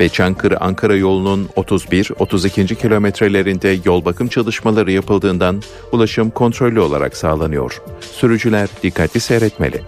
ve 0.00 0.08
Çankırı 0.08 0.60
Ankara 0.60 0.96
yolunun 0.96 1.48
31-32. 1.56 2.74
kilometrelerinde 2.74 3.78
yol 3.84 4.04
bakım 4.04 4.28
çalışmaları 4.28 4.92
yapıldığından 4.92 5.62
ulaşım 5.92 6.30
kontrollü 6.30 6.80
olarak 6.80 7.16
sağlanıyor. 7.16 7.82
Sürücüler 8.00 8.68
dikkatli 8.82 9.20
seyretmeli. 9.20 9.82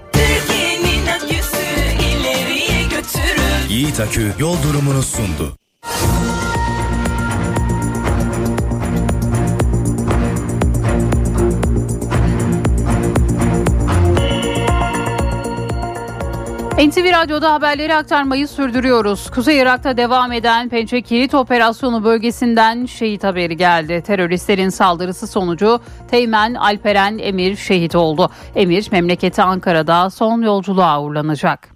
Yiğit 3.69 4.01
Akü 4.01 4.33
yol 4.39 4.57
durumunu 4.63 5.03
sundu. 5.03 5.53
NTV 16.79 17.13
Radyo'da 17.13 17.53
haberleri 17.53 17.95
aktarmayı 17.95 18.49
sürdürüyoruz. 18.49 19.31
Kuzey 19.31 19.59
Irak'ta 19.59 19.97
devam 19.97 20.33
eden 20.33 20.69
Pençe 20.69 21.03
Kilit 21.03 21.35
Operasyonu 21.35 22.05
bölgesinden 22.05 22.87
şehit 22.87 23.25
haberi 23.25 23.57
geldi. 23.57 24.03
Teröristlerin 24.07 24.69
saldırısı 24.69 25.27
sonucu 25.27 25.81
Teğmen 26.11 26.55
Alperen 26.55 27.19
Emir 27.19 27.57
şehit 27.57 27.95
oldu. 27.95 28.31
Emir 28.57 28.89
memleketi 28.93 29.43
Ankara'da 29.43 30.11
son 30.11 30.43
yolculuğa 30.43 31.03
uğurlanacak. 31.03 31.69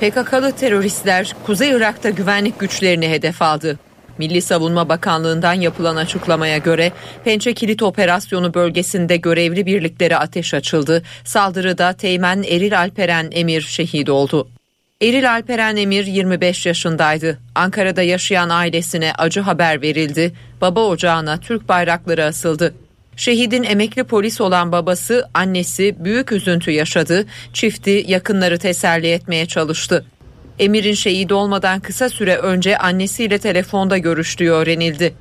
PKK'lı 0.00 0.52
teröristler 0.52 1.36
Kuzey 1.46 1.70
Irak'ta 1.70 2.10
güvenlik 2.10 2.58
güçlerini 2.58 3.08
hedef 3.08 3.42
aldı. 3.42 3.78
Milli 4.18 4.42
Savunma 4.42 4.88
Bakanlığı'ndan 4.88 5.54
yapılan 5.54 5.96
açıklamaya 5.96 6.58
göre 6.58 6.92
Pençe 7.24 7.54
Kilit 7.54 7.82
Operasyonu 7.82 8.54
bölgesinde 8.54 9.16
görevli 9.16 9.66
birliklere 9.66 10.16
ateş 10.16 10.54
açıldı. 10.54 11.02
Saldırıda 11.24 11.92
Teğmen 11.92 12.42
Eril 12.42 12.78
Alperen 12.78 13.28
Emir 13.32 13.60
şehit 13.60 14.08
oldu. 14.08 14.48
Eril 15.02 15.32
Alperen 15.32 15.76
Emir 15.76 16.06
25 16.06 16.66
yaşındaydı. 16.66 17.38
Ankara'da 17.54 18.02
yaşayan 18.02 18.48
ailesine 18.48 19.12
acı 19.18 19.40
haber 19.40 19.82
verildi. 19.82 20.32
Baba 20.60 20.80
ocağına 20.80 21.40
Türk 21.40 21.68
bayrakları 21.68 22.24
asıldı. 22.24 22.74
Şehidin 23.16 23.62
emekli 23.62 24.04
polis 24.04 24.40
olan 24.40 24.72
babası, 24.72 25.28
annesi 25.34 25.96
büyük 25.98 26.32
üzüntü 26.32 26.70
yaşadı. 26.70 27.26
Çifti 27.52 28.04
yakınları 28.08 28.58
teselli 28.58 29.06
etmeye 29.10 29.46
çalıştı. 29.46 30.04
Emir'in 30.58 30.94
şehit 30.94 31.32
olmadan 31.32 31.80
kısa 31.80 32.08
süre 32.08 32.36
önce 32.36 32.78
annesiyle 32.78 33.38
telefonda 33.38 33.98
görüştüğü 33.98 34.50
öğrenildi. 34.50 35.14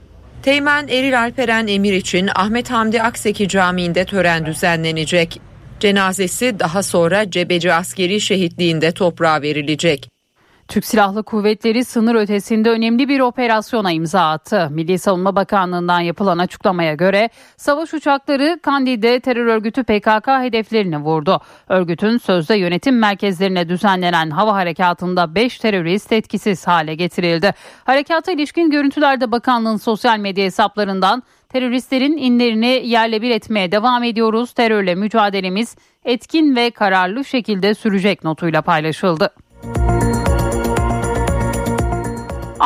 Teğmen 0.43 0.87
Eril 0.87 1.19
Alperen 1.19 1.67
Emir 1.67 1.93
için 1.93 2.29
Ahmet 2.35 2.71
Hamdi 2.71 3.01
Akseki 3.01 3.47
Camii'nde 3.47 4.05
tören 4.05 4.45
düzenlenecek. 4.45 5.41
Cenazesi 5.79 6.59
daha 6.59 6.83
sonra 6.83 7.31
Cebeci 7.31 7.73
Askeri 7.73 8.21
Şehitliği'nde 8.21 8.91
toprağa 8.91 9.41
verilecek. 9.41 10.09
Türk 10.67 10.85
Silahlı 10.85 11.23
Kuvvetleri 11.23 11.85
sınır 11.85 12.15
ötesinde 12.15 12.69
önemli 12.69 13.09
bir 13.09 13.19
operasyona 13.19 13.91
imza 13.91 14.29
attı. 14.29 14.67
Milli 14.71 14.99
Savunma 14.99 15.35
Bakanlığı'ndan 15.35 15.99
yapılan 15.99 16.37
açıklamaya 16.37 16.93
göre 16.93 17.29
savaş 17.57 17.93
uçakları 17.93 18.59
Kandil'de 18.63 19.19
terör 19.19 19.45
örgütü 19.45 19.83
PKK 19.83 20.27
hedeflerini 20.27 20.97
vurdu. 20.97 21.41
Örgütün 21.69 22.17
sözde 22.17 22.55
yönetim 22.55 22.99
merkezlerine 22.99 23.69
düzenlenen 23.69 24.29
hava 24.29 24.53
harekatında 24.53 25.35
5 25.35 25.57
terörist 25.57 26.11
etkisiz 26.11 26.67
hale 26.67 26.95
getirildi. 26.95 27.53
Harekata 27.83 28.31
ilişkin 28.31 28.69
görüntülerde 28.71 29.31
bakanlığın 29.31 29.77
sosyal 29.77 30.19
medya 30.19 30.45
hesaplarından 30.45 31.23
teröristlerin 31.49 32.17
inlerini 32.17 32.81
yerle 32.85 33.21
bir 33.21 33.31
etmeye 33.31 33.71
devam 33.71 34.03
ediyoruz. 34.03 34.53
Terörle 34.53 34.95
mücadelemiz 34.95 35.75
etkin 36.05 36.55
ve 36.55 36.71
kararlı 36.71 37.25
şekilde 37.25 37.73
sürecek 37.73 38.23
notuyla 38.23 38.61
paylaşıldı. 38.61 39.29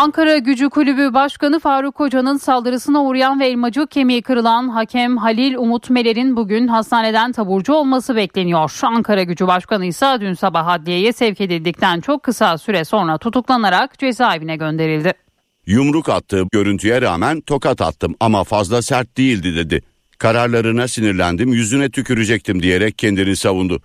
Ankara 0.01 0.37
Gücü 0.37 0.69
Kulübü 0.69 1.13
Başkanı 1.13 1.59
Faruk 1.59 1.95
Koca'nın 1.95 2.37
saldırısına 2.37 3.03
uğrayan 3.03 3.39
ve 3.39 3.47
elmacık 3.47 3.91
kemiği 3.91 4.21
kırılan 4.21 4.69
hakem 4.69 5.17
Halil 5.17 5.55
Umut 5.55 5.89
Meler'in 5.89 6.35
bugün 6.35 6.67
hastaneden 6.67 7.31
taburcu 7.31 7.73
olması 7.73 8.15
bekleniyor. 8.15 8.79
Ankara 8.83 9.23
Gücü 9.23 9.47
Başkanı 9.47 9.85
ise 9.85 10.17
dün 10.21 10.33
sabah 10.33 10.67
adliyeye 10.67 11.13
sevk 11.13 11.41
edildikten 11.41 11.99
çok 11.99 12.23
kısa 12.23 12.57
süre 12.57 12.85
sonra 12.85 13.17
tutuklanarak 13.17 13.99
cezaevine 13.99 14.55
gönderildi. 14.55 15.13
Yumruk 15.65 16.09
attığım 16.09 16.47
görüntüye 16.51 17.01
rağmen 17.01 17.41
tokat 17.41 17.81
attım 17.81 18.15
ama 18.19 18.43
fazla 18.43 18.81
sert 18.81 19.17
değildi 19.17 19.55
dedi. 19.55 19.81
Kararlarına 20.17 20.87
sinirlendim 20.87 21.53
yüzüne 21.53 21.89
tükürecektim 21.89 22.63
diyerek 22.63 22.97
kendini 22.97 23.35
savundu. 23.35 23.81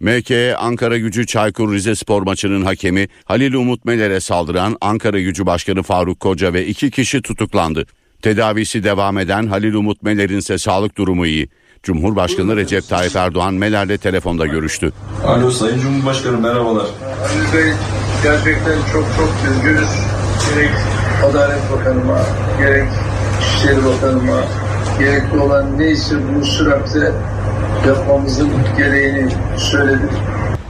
MKE 0.00 0.56
Ankara 0.56 0.98
Gücü 0.98 1.26
Çaykur 1.26 1.72
Rizespor 1.72 2.22
maçının 2.22 2.62
hakemi 2.64 3.08
Halil 3.24 3.54
Umut 3.54 3.84
Meler'e 3.84 4.20
saldıran 4.20 4.76
Ankara 4.80 5.20
Gücü 5.20 5.46
Başkanı 5.46 5.82
Faruk 5.82 6.20
Koca 6.20 6.52
ve 6.52 6.66
iki 6.66 6.90
kişi 6.90 7.22
tutuklandı. 7.22 7.86
Tedavisi 8.22 8.84
devam 8.84 9.18
eden 9.18 9.46
Halil 9.46 9.74
Umut 9.74 10.02
Meler'in 10.02 10.38
ise 10.38 10.58
sağlık 10.58 10.98
durumu 10.98 11.26
iyi. 11.26 11.48
Cumhurbaşkanı 11.82 12.56
Recep 12.56 12.88
Tayyip 12.88 13.16
Erdoğan 13.16 13.54
Meler'le 13.54 13.96
telefonda 13.98 14.46
görüştü. 14.46 14.92
Alo 15.24 15.50
Sayın 15.50 15.80
Cumhurbaşkanım 15.80 16.40
merhabalar. 16.40 16.86
Ali 17.24 17.64
Bey 17.64 17.72
gerçekten 18.22 18.78
çok 18.92 19.04
çok 19.16 19.30
üzgünüz. 19.50 19.88
Gerek 20.54 20.70
Adalet 21.24 21.72
Bakanıma, 21.72 22.22
gerek 22.58 22.88
İçişleri 23.40 23.84
Bakanıma, 23.84 24.40
gerekli 24.98 25.38
olan 25.38 25.78
neyse 25.78 26.16
bu 26.34 26.44
süratle 26.44 27.12
yapmamızın 27.86 28.50
gereğini 28.76 29.28
söyledik. 29.56 30.10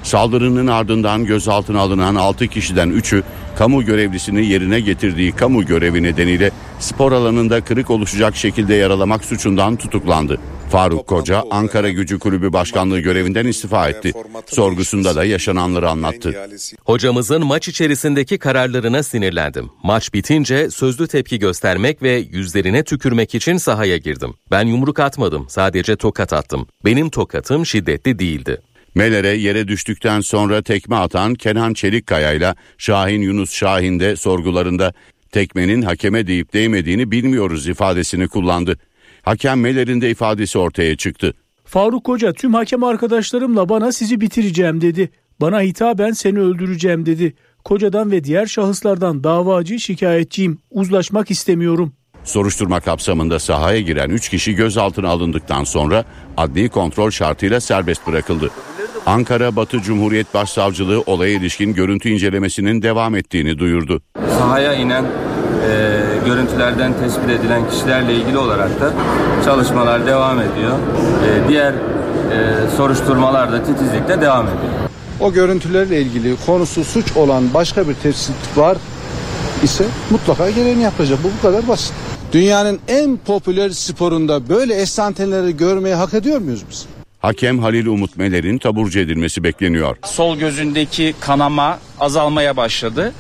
Saldırının 0.03 0.67
ardından 0.67 1.25
gözaltına 1.25 1.81
alınan 1.81 2.15
6 2.15 2.47
kişiden 2.47 2.89
3'ü 2.89 3.23
kamu 3.57 3.85
görevlisini 3.85 4.47
yerine 4.47 4.81
getirdiği 4.81 5.33
kamu 5.33 5.67
görevi 5.67 6.03
nedeniyle 6.03 6.51
spor 6.79 7.13
alanında 7.13 7.61
kırık 7.61 7.91
oluşacak 7.91 8.37
şekilde 8.37 8.75
yaralamak 8.75 9.25
suçundan 9.25 9.77
tutuklandı. 9.77 10.39
Faruk 10.71 11.07
Koca 11.07 11.45
Ankara 11.51 11.91
Gücü 11.91 12.19
Kulübü 12.19 12.53
Başkanlığı 12.53 13.01
görevinden 13.01 13.47
istifa 13.47 13.89
etti. 13.89 14.13
Sorgusunda 14.47 15.17
da 15.17 15.25
yaşananları 15.25 15.91
anlattı. 15.91 16.49
Hocamızın 16.85 17.47
maç 17.47 17.69
içerisindeki 17.69 18.39
kararlarına 18.39 19.03
sinirlendim. 19.03 19.71
Maç 19.83 20.15
bitince 20.15 20.71
sözlü 20.71 21.09
tepki 21.09 21.39
göstermek 21.39 22.03
ve 22.03 22.13
yüzlerine 22.13 22.85
tükürmek 22.85 23.35
için 23.35 23.57
sahaya 23.57 23.97
girdim. 23.97 24.35
Ben 24.51 24.67
yumruk 24.67 25.01
atmadım, 25.01 25.47
sadece 25.49 25.97
tokat 25.97 26.33
attım. 26.33 26.67
Benim 26.85 27.11
tokatım 27.11 27.67
şiddetli 27.67 28.19
değildi. 28.19 28.61
Meler'e 28.95 29.29
yere 29.29 29.69
düştükten 29.69 30.21
sonra 30.21 30.63
tekme 30.63 30.97
atan 30.97 31.35
Kenan 31.35 31.75
Çelikkaya 31.75 32.33
ile 32.33 32.55
Şahin 32.79 33.23
Yunus 33.23 33.53
Şahin 33.53 34.01
de 34.01 34.17
sorgularında 34.17 34.93
tekmenin 35.33 35.83
hakeme 35.83 36.27
deyip 36.27 36.53
değmediğini 36.53 37.11
bilmiyoruz 37.11 37.67
ifadesini 37.69 38.29
kullandı. 38.29 38.79
Hakem 39.25 39.61
Meler'in 39.61 40.01
de 40.01 40.11
ifadesi 40.11 40.59
ortaya 40.59 40.97
çıktı. 40.97 41.35
Faruk 41.65 42.09
Hoca 42.09 42.33
tüm 42.33 42.55
hakem 42.55 42.85
arkadaşlarımla 42.85 43.69
bana 43.69 43.93
sizi 43.93 44.21
bitireceğim 44.21 44.81
dedi. 44.81 45.11
Bana 45.41 45.61
hitaben 45.61 46.13
seni 46.13 46.41
öldüreceğim 46.41 47.07
dedi. 47.07 47.35
Kocadan 47.65 48.11
ve 48.11 48.25
diğer 48.25 48.47
şahıslardan 48.47 49.25
davacı 49.25 49.81
şikayetçiyim. 49.81 50.59
Uzlaşmak 50.71 51.31
istemiyorum. 51.31 51.93
Soruşturma 52.25 52.81
kapsamında 52.81 53.39
sahaya 53.39 53.81
giren 53.81 54.11
3 54.11 54.29
kişi 54.29 54.55
gözaltına 54.55 55.09
alındıktan 55.09 55.65
sonra 55.65 56.05
adli 56.37 56.69
kontrol 56.69 57.11
şartıyla 57.11 57.61
serbest 57.61 58.07
bırakıldı. 58.07 58.51
Ankara 59.07 59.57
Batı 59.57 59.81
Cumhuriyet 59.81 60.35
Başsavcılığı 60.35 61.01
olaya 61.01 61.33
ilişkin 61.33 61.75
görüntü 61.75 62.09
incelemesinin 62.09 62.83
devam 62.83 63.15
ettiğini 63.15 63.59
duyurdu. 63.59 64.03
Sahaya 64.39 64.75
inen 64.75 65.05
e, 65.71 66.01
görüntülerden 66.27 66.93
tespit 67.03 67.31
edilen 67.31 67.71
kişilerle 67.71 68.15
ilgili 68.15 68.39
olarak 68.39 68.81
da 68.81 68.93
çalışmalar 69.45 70.07
devam 70.07 70.41
ediyor. 70.41 70.73
E, 71.27 71.49
diğer 71.49 71.73
e, 71.73 71.77
soruşturmalar 72.77 73.53
da 73.53 73.65
titizlikle 73.65 74.21
devam 74.21 74.47
ediyor. 74.47 74.73
O 75.21 75.33
görüntülerle 75.33 76.03
ilgili 76.03 76.37
konusu 76.47 76.85
suç 76.85 77.17
olan 77.17 77.55
başka 77.55 77.89
bir 77.89 77.95
tespit 77.95 78.57
var 78.59 78.77
ise 79.63 79.85
mutlaka 80.11 80.51
gereğini 80.51 80.83
yapacak. 80.83 81.19
Bu 81.25 81.29
bu 81.39 81.43
kadar 81.43 81.69
basit. 81.69 81.93
Dünyanın 82.33 82.81
en 82.89 83.17
popüler 83.17 83.71
sporunda 83.71 84.49
böyle 84.49 84.75
estanteleri 84.75 85.57
görmeyi 85.57 85.95
hak 85.95 86.15
ediyor 86.15 86.41
muyuz 86.41 86.65
biz? 86.71 86.87
Hakem 87.19 87.59
Halil 87.59 87.87
Umut 87.87 88.17
Meler'in 88.17 88.59
taburcu 88.59 89.01
edilmesi 89.01 89.45
bekleniyor. 89.45 89.97
Sol 90.05 90.37
gözündeki 90.37 91.15
kanama 91.21 91.79
azalmaya 92.01 92.57
başladı. 92.57 93.13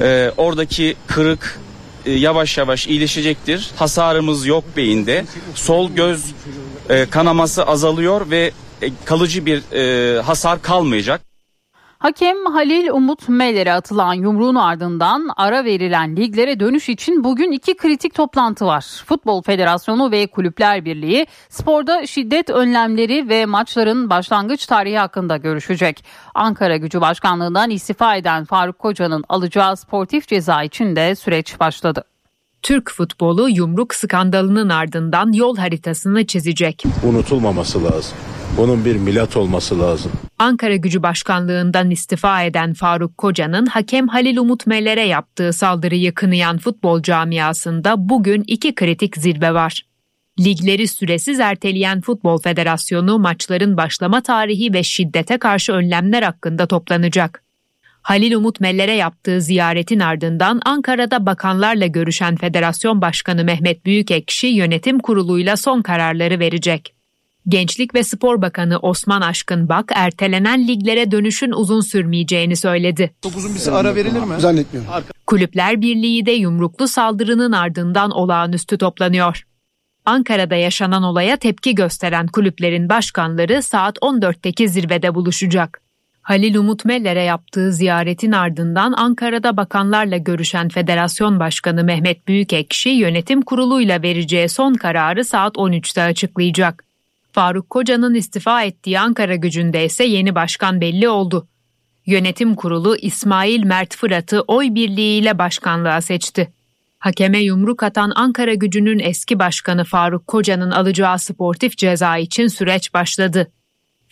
Ee, 0.00 0.30
oradaki 0.36 0.94
kırık 1.06 1.60
e, 2.06 2.12
yavaş 2.12 2.58
yavaş 2.58 2.86
iyileşecektir. 2.86 3.70
Hasarımız 3.76 4.46
yok 4.46 4.64
beyinde. 4.76 5.24
Sol 5.54 5.90
göz 5.90 6.24
e, 6.88 7.06
kanaması 7.06 7.66
azalıyor 7.66 8.30
ve 8.30 8.52
e, 8.82 8.90
kalıcı 9.04 9.46
bir 9.46 9.62
hasar 10.20 10.62
kalmayacak. 10.62 11.31
Hakem 12.02 12.46
Halil 12.46 12.88
Umut 12.88 13.28
Meler'e 13.28 13.72
atılan 13.72 14.14
yumruğun 14.14 14.54
ardından 14.54 15.30
ara 15.36 15.64
verilen 15.64 16.16
liglere 16.16 16.60
dönüş 16.60 16.88
için 16.88 17.24
bugün 17.24 17.52
iki 17.52 17.76
kritik 17.76 18.14
toplantı 18.14 18.66
var. 18.66 19.02
Futbol 19.06 19.42
Federasyonu 19.42 20.10
ve 20.10 20.26
Kulüpler 20.26 20.84
Birliği 20.84 21.26
sporda 21.48 22.06
şiddet 22.06 22.50
önlemleri 22.50 23.28
ve 23.28 23.46
maçların 23.46 24.10
başlangıç 24.10 24.66
tarihi 24.66 24.98
hakkında 24.98 25.36
görüşecek. 25.36 26.04
Ankara 26.34 26.76
Gücü 26.76 27.00
Başkanlığından 27.00 27.70
istifa 27.70 28.16
eden 28.16 28.44
Faruk 28.44 28.78
Koca'nın 28.78 29.24
alacağı 29.28 29.76
sportif 29.76 30.28
ceza 30.28 30.62
için 30.62 30.96
de 30.96 31.14
süreç 31.14 31.60
başladı. 31.60 32.04
Türk 32.62 32.90
futbolu 32.90 33.48
yumruk 33.48 33.94
skandalının 33.94 34.68
ardından 34.68 35.32
yol 35.32 35.56
haritasını 35.56 36.26
çizecek. 36.26 36.84
Unutulmaması 37.04 37.84
lazım. 37.84 38.18
Bunun 38.56 38.84
bir 38.84 38.96
milat 38.96 39.36
olması 39.36 39.80
lazım. 39.80 40.12
Ankara 40.38 40.76
Gücü 40.76 41.02
Başkanlığından 41.02 41.90
istifa 41.90 42.42
eden 42.42 42.72
Faruk 42.74 43.18
Koca'nın 43.18 43.66
hakem 43.66 44.08
Halil 44.08 44.36
Umut 44.36 44.66
Meler'e 44.66 45.06
yaptığı 45.06 45.52
saldırıyı 45.52 46.14
kınayan 46.14 46.58
futbol 46.58 47.02
camiasında 47.02 48.08
bugün 48.08 48.44
iki 48.46 48.74
kritik 48.74 49.16
zirve 49.16 49.54
var. 49.54 49.82
Ligleri 50.40 50.88
süresiz 50.88 51.40
erteleyen 51.40 52.00
Futbol 52.00 52.38
Federasyonu 52.38 53.18
maçların 53.18 53.76
başlama 53.76 54.22
tarihi 54.22 54.72
ve 54.72 54.82
şiddete 54.82 55.38
karşı 55.38 55.72
önlemler 55.72 56.22
hakkında 56.22 56.66
toplanacak. 56.66 57.44
Halil 58.02 58.34
Umut 58.34 58.60
Meller'e 58.60 58.94
yaptığı 58.94 59.40
ziyaretin 59.40 60.00
ardından 60.00 60.60
Ankara'da 60.64 61.26
bakanlarla 61.26 61.86
görüşen 61.86 62.36
Federasyon 62.36 63.00
Başkanı 63.00 63.44
Mehmet 63.44 63.86
Büyükekşi 63.86 64.46
yönetim 64.46 64.98
kuruluyla 64.98 65.56
son 65.56 65.82
kararları 65.82 66.40
verecek. 66.40 66.94
Gençlik 67.48 67.94
ve 67.94 68.04
Spor 68.04 68.42
Bakanı 68.42 68.78
Osman 68.78 69.20
Aşkın 69.20 69.68
Bak 69.68 69.92
ertelenen 69.94 70.68
liglere 70.68 71.10
dönüşün 71.10 71.52
uzun 71.52 71.80
sürmeyeceğini 71.80 72.56
söyledi. 72.56 73.14
Çok 73.22 73.36
uzun 73.36 73.54
bir 73.54 73.72
ara 73.72 73.94
verilir 73.94 74.20
mi? 74.20 74.34
Zannetmiyorum. 74.38 74.90
Kulüpler 75.26 75.80
Birliği 75.80 76.26
de 76.26 76.32
yumruklu 76.32 76.88
saldırının 76.88 77.52
ardından 77.52 78.10
olağanüstü 78.10 78.78
toplanıyor. 78.78 79.46
Ankara'da 80.04 80.54
yaşanan 80.54 81.02
olaya 81.02 81.36
tepki 81.36 81.74
gösteren 81.74 82.26
kulüplerin 82.26 82.88
başkanları 82.88 83.62
saat 83.62 83.98
14'teki 83.98 84.68
zirvede 84.68 85.14
buluşacak. 85.14 85.82
Halil 86.22 86.54
Umut 86.54 86.84
Meller'e 86.84 87.22
yaptığı 87.22 87.72
ziyaretin 87.72 88.32
ardından 88.32 88.92
Ankara'da 88.92 89.56
bakanlarla 89.56 90.16
görüşen 90.16 90.68
Federasyon 90.68 91.40
Başkanı 91.40 91.84
Mehmet 91.84 92.28
Büyükekşi 92.28 92.88
yönetim 92.88 93.42
kuruluyla 93.42 94.02
vereceği 94.02 94.48
son 94.48 94.74
kararı 94.74 95.24
saat 95.24 95.56
13'te 95.56 96.02
açıklayacak. 96.02 96.84
Faruk 97.32 97.70
Koca'nın 97.70 98.14
istifa 98.14 98.62
ettiği 98.62 99.00
Ankara 99.00 99.34
gücünde 99.34 99.84
ise 99.84 100.04
yeni 100.04 100.34
başkan 100.34 100.80
belli 100.80 101.08
oldu. 101.08 101.48
Yönetim 102.06 102.54
kurulu 102.54 102.96
İsmail 102.96 103.64
Mert 103.64 103.96
Fırat'ı 103.96 104.40
oy 104.40 104.74
birliğiyle 104.74 105.38
başkanlığa 105.38 106.00
seçti. 106.00 106.52
Hakeme 106.98 107.38
yumruk 107.38 107.82
atan 107.82 108.12
Ankara 108.14 108.54
gücünün 108.54 108.98
eski 108.98 109.38
başkanı 109.38 109.84
Faruk 109.84 110.26
Koca'nın 110.26 110.70
alacağı 110.70 111.18
sportif 111.18 111.78
ceza 111.78 112.16
için 112.16 112.46
süreç 112.46 112.94
başladı. 112.94 113.50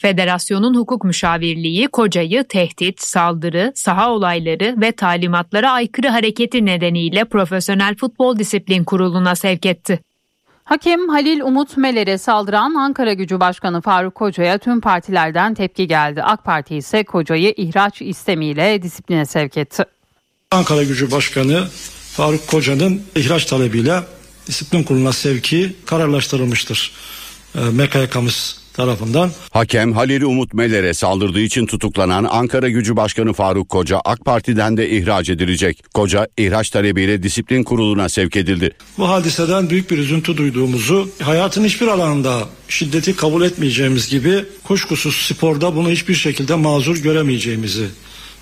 Federasyonun 0.01 0.75
hukuk 0.75 1.05
müşavirliği 1.05 1.89
Koca'yı 1.89 2.45
tehdit, 2.45 3.01
saldırı, 3.01 3.73
saha 3.75 4.11
olayları 4.11 4.75
ve 4.81 4.93
talimatlara 4.93 5.73
aykırı 5.73 6.09
hareketi 6.09 6.67
nedeniyle 6.67 7.25
Profesyonel 7.25 7.97
Futbol 7.97 8.39
Disiplin 8.39 8.85
Kurulu'na 8.85 9.37
sevk 9.37 9.67
etti. 9.67 10.01
Hakem 10.65 11.09
Halil 11.09 11.41
Umut 11.41 11.77
Meler'e 11.77 12.19
saldıran 12.19 12.75
Ankara 12.75 13.13
Gücü 13.13 13.41
Başkanı 13.41 13.81
Faruk 13.81 14.15
Koca'ya 14.15 14.59
tüm 14.59 14.81
partilerden 14.81 15.55
tepki 15.55 15.87
geldi. 15.87 16.23
AK 16.23 16.45
Parti 16.45 16.77
ise 16.77 17.05
Koca'yı 17.05 17.55
ihraç 17.57 18.03
istemiyle 18.03 18.83
disipline 18.83 19.27
sevk 19.27 19.57
etti. 19.57 19.85
Ankara 20.51 20.83
Gücü 20.83 21.11
Başkanı 21.11 21.67
Faruk 22.13 22.47
Koca'nın 22.47 23.03
ihraç 23.17 23.45
talebiyle 23.45 24.01
disiplin 24.47 24.83
kuruluna 24.83 25.13
sevki 25.13 25.77
kararlaştırılmıştır. 25.87 26.93
E, 27.55 27.61
MKYK'mız 27.61 28.60
tarafından. 28.81 29.31
Hakem 29.51 29.93
Halil 29.93 30.23
Umut 30.23 30.55
Meler'e 30.55 30.95
saldırdığı 30.95 31.41
için 31.41 31.67
tutuklanan 31.67 32.25
Ankara 32.25 32.69
Gücü 32.69 32.97
Başkanı 32.97 33.33
Faruk 33.33 33.69
Koca 33.69 34.01
AK 34.05 34.25
Parti'den 34.25 34.77
de 34.77 34.91
ihraç 34.91 35.31
edilecek. 35.31 35.83
Koca 35.95 36.29
ihraç 36.37 36.71
talebiyle 36.71 37.23
disiplin 37.23 37.63
kuruluna 37.63 38.09
sevk 38.09 38.37
edildi. 38.37 38.71
Bu 38.99 39.09
hadiseden 39.09 39.71
büyük 39.71 39.91
bir 39.91 39.99
üzüntü 39.99 40.37
duyduğumuzu, 40.37 41.09
hayatın 41.23 41.65
hiçbir 41.65 41.87
alanında 41.87 42.41
şiddeti 42.69 43.17
kabul 43.17 43.43
etmeyeceğimiz 43.43 44.09
gibi 44.09 44.45
kuşkusuz 44.65 45.15
sporda 45.15 45.77
bunu 45.77 45.91
hiçbir 45.91 46.15
şekilde 46.15 46.55
mazur 46.55 46.97
göremeyeceğimizi 46.97 47.87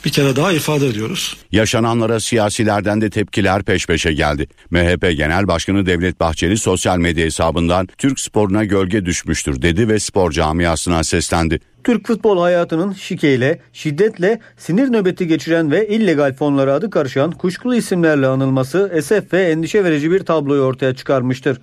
bir 0.04 0.10
kere 0.10 0.36
daha 0.36 0.52
ifade 0.52 0.86
ediyoruz. 0.86 1.36
Yaşananlara 1.52 2.20
siyasilerden 2.20 3.00
de 3.00 3.10
tepkiler 3.10 3.62
peş 3.62 3.86
peşe 3.86 4.12
geldi. 4.12 4.46
MHP 4.70 5.16
Genel 5.16 5.48
Başkanı 5.48 5.86
Devlet 5.86 6.20
Bahçeli 6.20 6.58
sosyal 6.58 6.98
medya 6.98 7.24
hesabından 7.24 7.88
Türk 7.98 8.20
sporuna 8.20 8.64
gölge 8.64 9.04
düşmüştür 9.04 9.62
dedi 9.62 9.88
ve 9.88 9.98
spor 9.98 10.30
camiasına 10.30 11.04
seslendi. 11.04 11.60
Türk 11.84 12.06
futbol 12.06 12.40
hayatının 12.40 12.92
şikeyle, 12.92 13.60
şiddetle, 13.72 14.40
sinir 14.56 14.92
nöbeti 14.92 15.26
geçiren 15.26 15.70
ve 15.70 15.88
illegal 15.88 16.34
fonlara 16.34 16.74
adı 16.74 16.90
karışan 16.90 17.30
kuşkulu 17.30 17.74
isimlerle 17.74 18.26
anılması 18.26 18.90
esef 18.94 19.32
ve 19.32 19.42
endişe 19.42 19.84
verici 19.84 20.10
bir 20.10 20.20
tabloyu 20.20 20.62
ortaya 20.62 20.94
çıkarmıştır. 20.94 21.58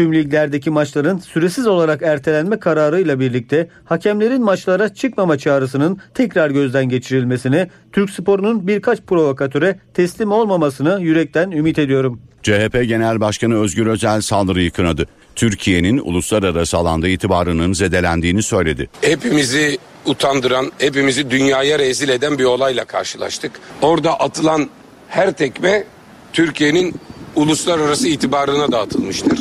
Tüm 0.00 0.14
liglerdeki 0.14 0.70
maçların 0.70 1.18
süresiz 1.18 1.66
olarak 1.66 2.02
ertelenme 2.02 2.58
kararıyla 2.58 3.20
birlikte 3.20 3.68
hakemlerin 3.84 4.42
maçlara 4.42 4.94
çıkmama 4.94 5.38
çağrısının 5.38 6.00
tekrar 6.14 6.50
gözden 6.50 6.88
geçirilmesini, 6.88 7.70
Türk 7.92 8.10
sporunun 8.10 8.66
birkaç 8.66 9.00
provokatöre 9.00 9.78
teslim 9.94 10.32
olmamasını 10.32 10.98
yürekten 11.00 11.50
ümit 11.50 11.78
ediyorum. 11.78 12.20
CHP 12.42 12.84
Genel 12.88 13.20
Başkanı 13.20 13.60
Özgür 13.60 13.86
Özel 13.86 14.20
saldırıyı 14.20 14.70
kınadı. 14.70 15.06
Türkiye'nin 15.36 15.98
uluslararası 15.98 16.76
alanda 16.76 17.08
itibarının 17.08 17.72
zedelendiğini 17.72 18.42
söyledi. 18.42 18.88
Hepimizi 19.00 19.78
utandıran, 20.06 20.72
hepimizi 20.78 21.30
dünyaya 21.30 21.78
rezil 21.78 22.08
eden 22.08 22.38
bir 22.38 22.44
olayla 22.44 22.84
karşılaştık. 22.84 23.52
Orada 23.82 24.20
atılan 24.20 24.70
her 25.08 25.32
tekme 25.32 25.84
Türkiye'nin 26.32 26.94
uluslararası 27.36 28.08
itibarına 28.08 28.72
dağıtılmıştır. 28.72 29.38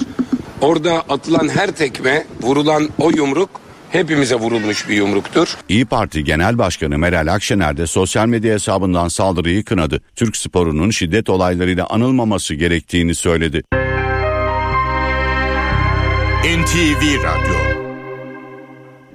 Orada 0.62 1.04
atılan 1.10 1.50
her 1.50 1.72
tekme, 1.72 2.26
vurulan 2.41 2.89
o 2.98 3.10
yumruk 3.10 3.50
hepimize 3.91 4.36
vurulmuş 4.36 4.89
bir 4.89 4.95
yumruktur. 4.95 5.58
İyi 5.69 5.86
Parti 5.86 6.24
Genel 6.24 6.58
Başkanı 6.58 6.98
Meral 6.98 7.34
Akşener 7.34 7.78
de 7.78 7.88
sosyal 7.88 8.28
medya 8.28 8.54
hesabından 8.54 9.08
saldırıyı 9.08 9.63
kınadı. 9.63 10.02
Türk 10.15 10.38
sporunun 10.38 10.89
şiddet 10.89 11.30
olaylarıyla 11.30 11.88
anılmaması 11.89 12.54
gerektiğini 12.54 13.15
söyledi. 13.15 13.63
NTV 16.43 17.24
Radyo 17.24 17.80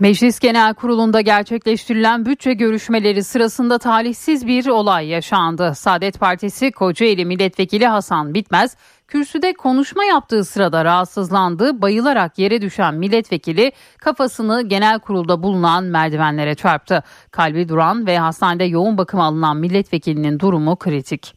Meclis 0.00 0.38
Genel 0.38 0.74
Kurulu'nda 0.74 1.20
gerçekleştirilen 1.20 2.26
bütçe 2.26 2.52
görüşmeleri 2.52 3.24
sırasında 3.24 3.78
talihsiz 3.78 4.46
bir 4.46 4.66
olay 4.66 5.06
yaşandı. 5.06 5.72
Saadet 5.76 6.20
Partisi 6.20 6.72
Kocaeli 6.72 7.24
Milletvekili 7.24 7.86
Hasan 7.86 8.34
Bitmez 8.34 8.76
kürsüde 9.14 9.52
konuşma 9.52 10.04
yaptığı 10.04 10.44
sırada 10.44 10.84
rahatsızlandı. 10.84 11.82
Bayılarak 11.82 12.38
yere 12.38 12.62
düşen 12.62 12.94
milletvekili 12.94 13.72
kafasını 13.98 14.68
genel 14.68 14.98
kurulda 14.98 15.42
bulunan 15.42 15.84
merdivenlere 15.84 16.54
çarptı. 16.54 17.02
Kalbi 17.30 17.68
duran 17.68 18.06
ve 18.06 18.18
hastanede 18.18 18.64
yoğun 18.64 18.98
bakım 18.98 19.20
alınan 19.20 19.56
milletvekilinin 19.56 20.38
durumu 20.38 20.76
kritik. 20.76 21.34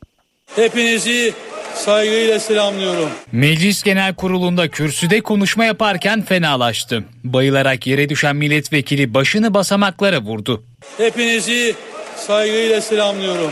Hepinizi 0.55 1.33
saygıyla 1.73 2.39
selamlıyorum. 2.39 3.09
Meclis 3.31 3.83
Genel 3.83 4.15
Kurulu'nda 4.15 4.67
kürsüde 4.67 5.21
konuşma 5.21 5.65
yaparken 5.65 6.21
fenalaştı. 6.21 7.03
Bayılarak 7.23 7.87
yere 7.87 8.09
düşen 8.09 8.35
milletvekili 8.35 9.13
başını 9.13 9.53
basamaklara 9.53 10.21
vurdu. 10.21 10.63
Hepinizi 10.97 11.75
saygıyla 12.15 12.81
selamlıyorum. 12.81 13.51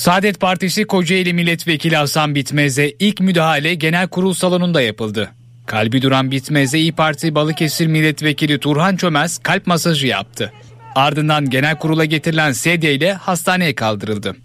Saadet 0.00 0.40
Partisi 0.40 0.84
Kocaeli 0.84 1.32
Milletvekili 1.32 1.96
Hasan 1.96 2.34
Bitmez'e 2.34 2.92
ilk 2.98 3.20
müdahale 3.20 3.74
genel 3.74 4.08
kurul 4.08 4.32
salonunda 4.32 4.80
yapıldı. 4.80 5.30
Kalbi 5.66 6.02
duran 6.02 6.30
Bitmez'e 6.30 6.78
İyi 6.78 6.92
Parti 6.92 7.34
Balıkesir 7.34 7.86
Milletvekili 7.86 8.58
Turhan 8.58 8.96
Çömez 8.96 9.38
kalp 9.38 9.66
masajı 9.66 10.06
yaptı. 10.06 10.52
Ardından 10.94 11.50
genel 11.50 11.78
kurula 11.78 12.04
getirilen 12.04 12.52
sedye 12.52 12.94
ile 12.94 13.12
hastaneye 13.12 13.74
kaldırıldı. 13.74 14.36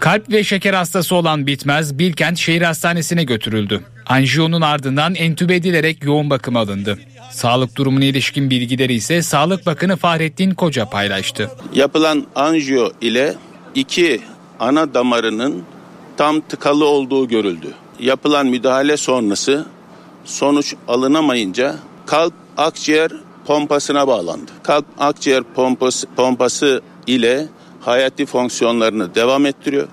Kalp 0.00 0.32
ve 0.32 0.44
şeker 0.44 0.74
hastası 0.74 1.14
olan 1.14 1.46
Bitmez 1.46 1.98
Bilkent 1.98 2.38
Şehir 2.38 2.62
Hastanesi'ne 2.62 3.24
götürüldü. 3.24 3.80
Anjiyonun 4.06 4.60
ardından 4.60 5.14
entübe 5.14 5.54
edilerek 5.54 6.04
yoğun 6.04 6.30
bakım 6.30 6.56
alındı. 6.56 6.98
Sağlık 7.30 7.76
durumuna 7.76 8.04
ilişkin 8.04 8.50
bilgileri 8.50 8.94
ise 8.94 9.22
Sağlık 9.22 9.66
Bakanı 9.66 9.96
Fahrettin 9.96 10.50
Koca 10.50 10.84
paylaştı. 10.84 11.50
Yapılan 11.74 12.26
anjiyo 12.34 12.90
ile 13.00 13.34
iki 13.74 14.20
ana 14.60 14.94
damarının 14.94 15.62
tam 16.16 16.40
tıkalı 16.40 16.86
olduğu 16.86 17.28
görüldü. 17.28 17.74
yapılan 18.00 18.46
müdahale 18.46 18.96
sonrası 18.96 19.66
sonuç 20.24 20.74
alınamayınca 20.88 21.76
kalp 22.06 22.34
akciğer 22.56 23.12
pompasına 23.46 24.08
bağlandı. 24.08 24.50
Kalp 24.62 24.84
akciğer 24.98 25.42
pompası, 25.42 26.06
pompası 26.16 26.82
ile 27.06 27.46
hayati 27.80 28.26
fonksiyonlarını 28.26 29.14
devam 29.14 29.46
ettiriyor. 29.46 29.88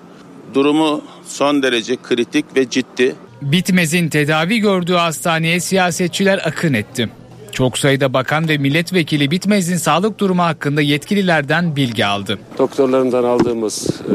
Durumu 0.54 1.02
son 1.26 1.62
derece 1.62 1.96
kritik 2.02 2.56
ve 2.56 2.70
ciddi. 2.70 3.14
Bitmez'in 3.42 4.08
tedavi 4.08 4.58
gördüğü 4.58 4.94
hastaneye 4.94 5.60
siyasetçiler 5.60 6.38
akın 6.44 6.74
etti. 6.74 7.10
Çok 7.52 7.78
sayıda 7.78 8.12
bakan 8.12 8.48
ve 8.48 8.58
milletvekili 8.58 9.30
Bitmez'in 9.30 9.76
sağlık 9.76 10.18
durumu 10.18 10.42
hakkında 10.42 10.82
yetkililerden 10.82 11.76
bilgi 11.76 12.06
aldı. 12.06 12.38
Doktorlarımdan 12.58 13.24
aldığımız 13.24 13.88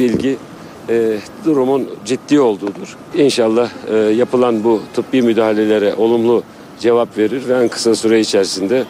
bilgi 0.00 0.36
e, 0.88 1.16
durumun 1.44 1.90
ciddi 2.04 2.40
olduğudur. 2.40 2.96
İnşallah 3.14 3.70
e, 3.92 3.96
yapılan 3.96 4.64
bu 4.64 4.82
tıbbi 4.94 5.22
müdahalelere 5.22 5.94
olumlu 5.94 6.42
cevap 6.80 7.18
verir 7.18 7.48
ve 7.48 7.62
en 7.62 7.68
kısa 7.68 7.94
süre 7.94 8.20
içerisinde 8.20 8.84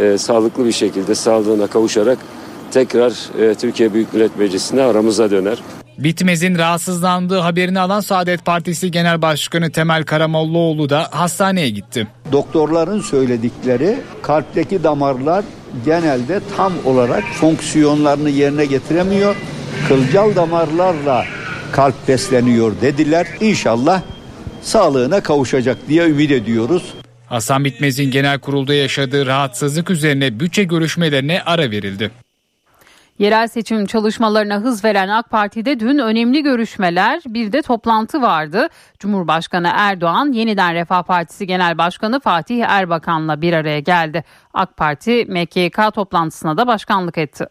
e, 0.00 0.18
sağlıklı 0.18 0.66
bir 0.66 0.72
şekilde 0.72 1.14
sağlığına 1.14 1.66
kavuşarak 1.66 2.18
tekrar 2.70 3.12
e, 3.40 3.54
Türkiye 3.54 3.94
Büyük 3.94 4.14
Millet 4.14 4.38
Meclisi'ne 4.38 4.82
aramıza 4.82 5.30
döner. 5.30 5.58
Bitmez'in 5.98 6.58
rahatsızlandığı 6.58 7.38
haberini 7.38 7.80
alan 7.80 8.00
Saadet 8.00 8.44
Partisi 8.44 8.90
Genel 8.90 9.22
Başkanı 9.22 9.72
Temel 9.72 10.04
Karamollaoğlu 10.04 10.88
da 10.88 11.08
hastaneye 11.10 11.70
gitti. 11.70 12.06
Doktorların 12.32 13.00
söyledikleri 13.00 13.96
kalpteki 14.22 14.84
damarlar 14.84 15.44
genelde 15.84 16.40
tam 16.56 16.72
olarak 16.84 17.24
fonksiyonlarını 17.24 18.30
yerine 18.30 18.64
getiremiyor. 18.64 19.36
Kılcal 19.88 20.36
damarlarla 20.36 21.24
kalp 21.72 22.08
besleniyor 22.08 22.72
dediler. 22.82 23.26
İnşallah 23.40 24.02
sağlığına 24.62 25.20
kavuşacak 25.20 25.76
diye 25.88 26.08
ümit 26.08 26.30
ediyoruz. 26.30 26.94
Hasan 27.28 27.64
Bitmez'in 27.64 28.10
genel 28.10 28.38
kurulda 28.38 28.74
yaşadığı 28.74 29.26
rahatsızlık 29.26 29.90
üzerine 29.90 30.40
bütçe 30.40 30.64
görüşmelerine 30.64 31.42
ara 31.42 31.70
verildi. 31.70 32.10
Yerel 33.18 33.48
seçim 33.48 33.86
çalışmalarına 33.86 34.56
hız 34.56 34.84
veren 34.84 35.08
AK 35.08 35.30
Parti'de 35.30 35.80
dün 35.80 35.98
önemli 35.98 36.42
görüşmeler 36.42 37.22
bir 37.26 37.52
de 37.52 37.62
toplantı 37.62 38.22
vardı. 38.22 38.68
Cumhurbaşkanı 38.98 39.70
Erdoğan 39.74 40.32
yeniden 40.32 40.74
Refah 40.74 41.02
Partisi 41.02 41.46
Genel 41.46 41.78
Başkanı 41.78 42.20
Fatih 42.20 42.64
Erbakan'la 42.68 43.40
bir 43.40 43.52
araya 43.52 43.80
geldi. 43.80 44.24
AK 44.54 44.76
Parti 44.76 45.24
MKK 45.28 45.94
toplantısına 45.94 46.56
da 46.56 46.66
başkanlık 46.66 47.18
etti. 47.18 47.46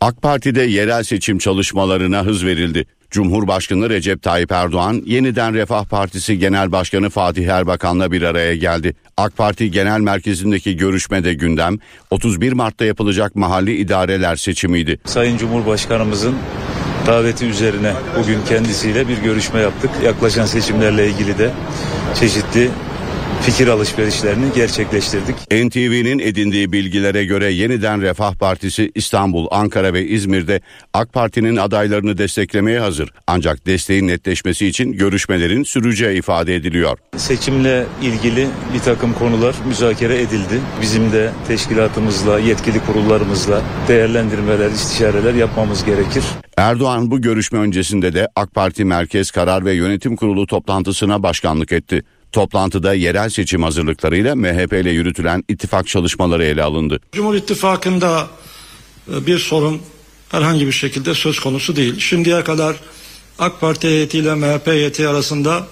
AK 0.00 0.22
Parti'de 0.22 0.62
yerel 0.62 1.02
seçim 1.02 1.38
çalışmalarına 1.38 2.24
hız 2.24 2.44
verildi. 2.44 2.86
Cumhurbaşkanı 3.10 3.90
Recep 3.90 4.22
Tayyip 4.22 4.52
Erdoğan 4.52 5.02
yeniden 5.06 5.54
Refah 5.54 5.84
Partisi 5.84 6.38
Genel 6.38 6.72
Başkanı 6.72 7.10
Fatih 7.10 7.48
Erbakan'la 7.48 8.12
bir 8.12 8.22
araya 8.22 8.56
geldi. 8.56 8.94
AK 9.16 9.36
Parti 9.36 9.70
Genel 9.70 10.00
Merkezi'ndeki 10.00 10.76
görüşmede 10.76 11.34
gündem 11.34 11.78
31 12.10 12.52
Mart'ta 12.52 12.84
yapılacak 12.84 13.36
mahalli 13.36 13.76
idareler 13.76 14.36
seçimiydi. 14.36 14.98
Sayın 15.04 15.36
Cumhurbaşkanımızın 15.38 16.34
daveti 17.06 17.46
üzerine 17.46 17.92
bugün 18.18 18.38
kendisiyle 18.48 19.08
bir 19.08 19.18
görüşme 19.18 19.60
yaptık. 19.60 19.90
Yaklaşan 20.04 20.46
seçimlerle 20.46 21.08
ilgili 21.08 21.38
de 21.38 21.50
çeşitli 22.20 22.70
fikir 23.42 23.68
alışverişlerini 23.68 24.46
gerçekleştirdik. 24.54 25.36
NTV'nin 25.36 26.18
edindiği 26.18 26.72
bilgilere 26.72 27.24
göre 27.24 27.52
yeniden 27.52 28.02
Refah 28.02 28.34
Partisi 28.34 28.90
İstanbul, 28.94 29.46
Ankara 29.50 29.92
ve 29.92 30.06
İzmir'de 30.06 30.60
AK 30.94 31.12
Parti'nin 31.12 31.56
adaylarını 31.56 32.18
desteklemeye 32.18 32.80
hazır. 32.80 33.12
Ancak 33.26 33.66
desteğin 33.66 34.08
netleşmesi 34.08 34.66
için 34.66 34.92
görüşmelerin 34.92 35.62
süreceği 35.62 36.18
ifade 36.18 36.54
ediliyor. 36.54 36.98
Seçimle 37.16 37.86
ilgili 38.02 38.48
bir 38.74 38.80
takım 38.80 39.12
konular 39.12 39.54
müzakere 39.68 40.20
edildi. 40.20 40.60
Bizim 40.82 41.12
de 41.12 41.30
teşkilatımızla, 41.48 42.38
yetkili 42.38 42.80
kurullarımızla 42.80 43.62
değerlendirmeler, 43.88 44.70
istişareler 44.70 45.34
yapmamız 45.34 45.84
gerekir. 45.84 46.24
Erdoğan 46.56 47.10
bu 47.10 47.20
görüşme 47.20 47.58
öncesinde 47.58 48.14
de 48.14 48.28
AK 48.36 48.54
Parti 48.54 48.84
Merkez 48.84 49.30
Karar 49.30 49.64
ve 49.64 49.72
Yönetim 49.72 50.16
Kurulu 50.16 50.46
toplantısına 50.46 51.22
başkanlık 51.22 51.72
etti. 51.72 52.02
Toplantıda 52.36 52.94
yerel 52.94 53.28
seçim 53.28 53.62
hazırlıklarıyla 53.62 54.36
MHP 54.36 54.72
ile 54.72 54.90
yürütülen 54.90 55.44
ittifak 55.48 55.86
çalışmaları 55.88 56.44
ele 56.44 56.62
alındı. 56.62 57.00
Cumhur 57.12 57.34
İttifakı'nda 57.34 58.28
e, 59.12 59.26
bir 59.26 59.38
sorun 59.38 59.80
herhangi 60.28 60.66
bir 60.66 60.72
şekilde 60.72 61.14
söz 61.14 61.40
konusu 61.40 61.76
değil. 61.76 61.98
Şimdiye 61.98 62.44
kadar 62.44 62.76
AK 63.38 63.60
Parti 63.60 63.88
heyetiyle 63.88 64.34
MHP 64.34 64.66
heyeti 64.66 65.08
arasında 65.08 65.66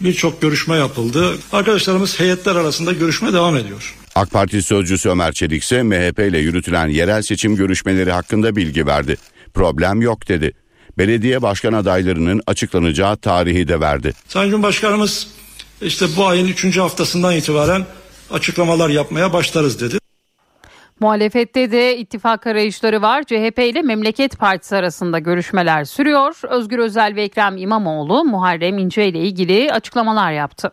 birçok 0.00 0.42
görüşme 0.42 0.76
yapıldı. 0.76 1.38
Arkadaşlarımız 1.52 2.20
heyetler 2.20 2.56
arasında 2.56 2.92
görüşme 2.92 3.32
devam 3.32 3.56
ediyor. 3.56 3.94
AK 4.14 4.30
Parti 4.30 4.62
sözcüsü 4.62 5.08
Ömer 5.08 5.32
Çelik 5.32 5.62
ise 5.62 5.82
MHP 5.82 6.18
ile 6.18 6.38
yürütülen 6.38 6.88
yerel 6.88 7.22
seçim 7.22 7.56
görüşmeleri 7.56 8.12
hakkında 8.12 8.56
bilgi 8.56 8.86
verdi. 8.86 9.16
Problem 9.54 10.00
yok 10.00 10.28
dedi. 10.28 10.52
Belediye 10.98 11.42
başkan 11.42 11.72
adaylarının 11.72 12.42
açıklanacağı 12.46 13.16
tarihi 13.16 13.68
de 13.68 13.80
verdi. 13.80 14.12
Sayın 14.28 14.50
Cumhurbaşkanımız 14.50 15.26
işte 15.84 16.06
bu 16.16 16.26
ayın 16.26 16.48
3. 16.48 16.78
haftasından 16.78 17.36
itibaren 17.36 17.84
açıklamalar 18.30 18.88
yapmaya 18.88 19.32
başlarız 19.32 19.80
dedi. 19.80 19.98
Muhalefette 21.00 21.72
de 21.72 21.98
ittifak 21.98 22.46
arayışları 22.46 23.02
var. 23.02 23.22
CHP 23.22 23.58
ile 23.58 23.82
Memleket 23.82 24.38
Partisi 24.38 24.76
arasında 24.76 25.18
görüşmeler 25.18 25.84
sürüyor. 25.84 26.34
Özgür 26.48 26.78
Özel 26.78 27.14
ve 27.16 27.22
Ekrem 27.22 27.56
İmamoğlu 27.56 28.24
Muharrem 28.24 28.78
İnce 28.78 29.08
ile 29.08 29.18
ilgili 29.18 29.72
açıklamalar 29.72 30.32
yaptı. 30.32 30.72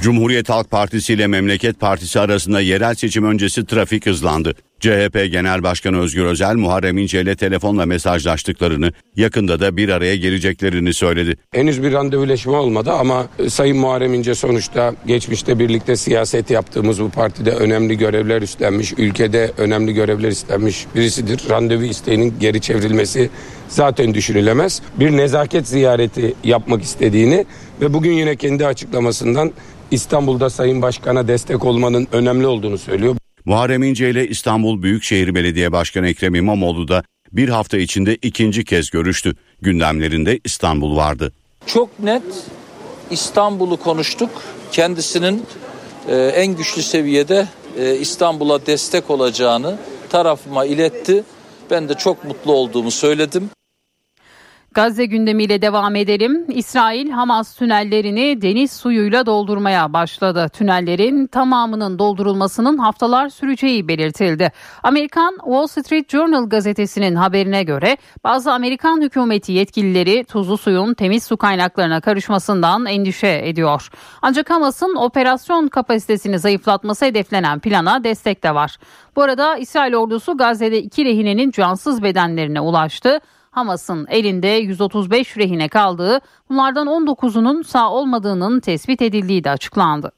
Cumhuriyet 0.00 0.48
Halk 0.48 0.70
Partisi 0.70 1.12
ile 1.12 1.26
Memleket 1.26 1.80
Partisi 1.80 2.20
arasında 2.20 2.60
yerel 2.60 2.94
seçim 2.94 3.24
öncesi 3.24 3.66
trafik 3.66 4.06
hızlandı. 4.06 4.54
CHP 4.80 5.32
Genel 5.32 5.62
Başkanı 5.62 5.98
Özgür 5.98 6.24
Özel 6.24 6.54
Muharrem 6.54 6.98
İnce 6.98 7.20
ile 7.20 7.36
telefonla 7.36 7.86
mesajlaştıklarını, 7.86 8.92
yakında 9.16 9.60
da 9.60 9.76
bir 9.76 9.88
araya 9.88 10.16
geleceklerini 10.16 10.94
söyledi. 10.94 11.36
Henüz 11.52 11.82
bir 11.82 11.92
randevuleşme 11.92 12.52
olmadı 12.52 12.92
ama 12.92 13.26
Sayın 13.48 13.76
Muharrem 13.76 14.14
İnce 14.14 14.34
sonuçta 14.34 14.94
geçmişte 15.06 15.58
birlikte 15.58 15.96
siyaset 15.96 16.50
yaptığımız 16.50 17.00
bu 17.00 17.10
partide 17.10 17.50
önemli 17.50 17.98
görevler 17.98 18.42
üstlenmiş, 18.42 18.92
ülkede 18.98 19.52
önemli 19.58 19.94
görevler 19.94 20.28
üstlenmiş 20.28 20.86
birisidir. 20.94 21.40
Randevu 21.50 21.84
isteğinin 21.84 22.34
geri 22.40 22.60
çevrilmesi 22.60 23.30
zaten 23.68 24.14
düşünülemez. 24.14 24.82
Bir 25.00 25.10
nezaket 25.10 25.68
ziyareti 25.68 26.34
yapmak 26.44 26.82
istediğini 26.82 27.46
ve 27.80 27.92
bugün 27.92 28.12
yine 28.12 28.36
kendi 28.36 28.66
açıklamasından 28.66 29.52
İstanbul'da 29.90 30.50
Sayın 30.50 30.82
Başkan'a 30.82 31.28
destek 31.28 31.64
olmanın 31.64 32.08
önemli 32.12 32.46
olduğunu 32.46 32.78
söylüyor. 32.78 33.16
Muharrem 33.44 33.82
İnce 33.82 34.10
ile 34.10 34.28
İstanbul 34.28 34.82
Büyükşehir 34.82 35.34
Belediye 35.34 35.72
Başkanı 35.72 36.08
Ekrem 36.08 36.34
İmamoğlu 36.34 36.88
da 36.88 37.02
bir 37.32 37.48
hafta 37.48 37.78
içinde 37.78 38.16
ikinci 38.22 38.64
kez 38.64 38.90
görüştü. 38.90 39.36
Gündemlerinde 39.62 40.40
İstanbul 40.44 40.96
vardı. 40.96 41.32
Çok 41.66 42.00
net 42.00 42.22
İstanbul'u 43.10 43.76
konuştuk. 43.76 44.30
Kendisinin 44.72 45.44
e, 46.08 46.16
en 46.16 46.56
güçlü 46.56 46.82
seviyede 46.82 47.48
e, 47.78 47.96
İstanbul'a 47.96 48.66
destek 48.66 49.10
olacağını 49.10 49.78
tarafıma 50.10 50.64
iletti. 50.64 51.24
Ben 51.70 51.88
de 51.88 51.94
çok 51.94 52.24
mutlu 52.24 52.52
olduğumu 52.52 52.90
söyledim. 52.90 53.50
Gazze 54.74 55.06
gündemiyle 55.06 55.62
devam 55.62 55.96
edelim. 55.96 56.44
İsrail 56.48 57.10
Hamas 57.10 57.56
tünellerini 57.56 58.42
deniz 58.42 58.72
suyuyla 58.72 59.26
doldurmaya 59.26 59.92
başladı. 59.92 60.46
Tünellerin 60.52 61.26
tamamının 61.26 61.98
doldurulmasının 61.98 62.78
haftalar 62.78 63.28
süreceği 63.28 63.88
belirtildi. 63.88 64.52
Amerikan 64.82 65.36
Wall 65.44 65.66
Street 65.66 66.10
Journal 66.10 66.48
gazetesinin 66.48 67.14
haberine 67.14 67.62
göre 67.62 67.96
bazı 68.24 68.52
Amerikan 68.52 69.00
hükümeti 69.00 69.52
yetkilileri 69.52 70.24
tuzlu 70.24 70.58
suyun 70.58 70.94
temiz 70.94 71.24
su 71.24 71.36
kaynaklarına 71.36 72.00
karışmasından 72.00 72.86
endişe 72.86 73.40
ediyor. 73.44 73.90
Ancak 74.22 74.50
Hamas'ın 74.50 74.96
operasyon 74.96 75.68
kapasitesini 75.68 76.38
zayıflatması 76.38 77.04
hedeflenen 77.04 77.60
plana 77.60 78.04
destek 78.04 78.42
de 78.42 78.54
var. 78.54 78.76
Bu 79.16 79.22
arada 79.22 79.56
İsrail 79.56 79.94
ordusu 79.94 80.36
Gazze'de 80.36 80.82
iki 80.82 81.04
rehinenin 81.04 81.50
cansız 81.50 82.02
bedenlerine 82.02 82.60
ulaştı. 82.60 83.20
Hamas'ın 83.50 84.06
elinde 84.10 84.48
135 84.48 85.36
rehine 85.36 85.68
kaldığı, 85.68 86.20
bunlardan 86.50 86.86
19'unun 86.86 87.64
sağ 87.64 87.90
olmadığının 87.90 88.60
tespit 88.60 89.02
edildiği 89.02 89.44
de 89.44 89.50
açıklandı. 89.50 90.12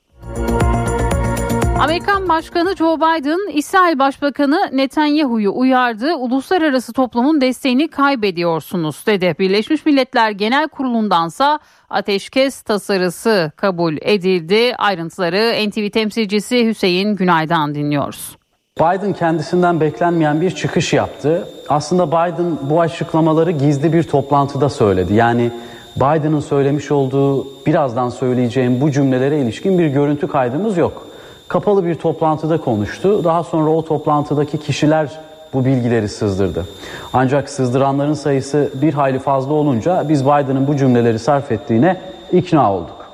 Amerikan 1.83 2.29
Başkanı 2.29 2.77
Joe 2.77 2.97
Biden, 2.97 3.53
İsrail 3.53 3.99
Başbakanı 3.99 4.71
Netanyahu'yu 4.73 5.53
uyardı. 5.55 6.15
Uluslararası 6.15 6.93
toplumun 6.93 7.41
desteğini 7.41 7.89
kaybediyorsunuz 7.89 9.07
dedi. 9.07 9.35
Birleşmiş 9.39 9.87
Milletler 9.87 10.31
Genel 10.31 10.69
Kurulu'ndansa 10.69 11.59
ateşkes 11.91 12.63
tasarısı 12.63 13.53
kabul 13.57 13.97
edildi. 14.01 14.75
Ayrıntıları 14.79 15.69
NTV 15.69 15.91
temsilcisi 15.91 16.67
Hüseyin 16.67 17.17
Günay'dan 17.17 17.75
dinliyoruz. 17.75 18.42
Biden 18.81 19.13
kendisinden 19.13 19.81
beklenmeyen 19.81 20.41
bir 20.41 20.51
çıkış 20.51 20.93
yaptı. 20.93 21.49
Aslında 21.69 22.09
Biden 22.09 22.59
bu 22.63 22.81
açıklamaları 22.81 23.51
gizli 23.51 23.93
bir 23.93 24.03
toplantıda 24.03 24.69
söyledi. 24.69 25.15
Yani 25.15 25.51
Biden'ın 25.97 26.41
söylemiş 26.41 26.91
olduğu 26.91 27.47
birazdan 27.67 28.09
söyleyeceğim 28.09 28.81
bu 28.81 28.91
cümlelere 28.91 29.39
ilişkin 29.41 29.79
bir 29.79 29.87
görüntü 29.87 30.29
kaydımız 30.29 30.77
yok. 30.77 31.07
Kapalı 31.49 31.87
bir 31.87 31.95
toplantıda 31.95 32.59
konuştu. 32.59 33.25
Daha 33.25 33.45
sonra 33.45 33.71
o 33.71 33.85
toplantıdaki 33.85 34.59
kişiler 34.59 35.21
bu 35.55 35.65
bilgileri 35.65 36.09
sızdırdı. 36.09 36.67
Ancak 37.13 37.51
sızdıranların 37.51 38.15
sayısı 38.15 38.71
bir 38.75 38.95
hayli 38.95 39.19
fazla 39.19 39.53
olunca 39.53 40.09
biz 40.09 40.25
Biden'ın 40.25 40.67
bu 40.67 40.77
cümleleri 40.77 41.19
sarf 41.19 41.53
ettiğine 41.53 41.97
ikna 42.33 42.75
olduk. 42.75 43.07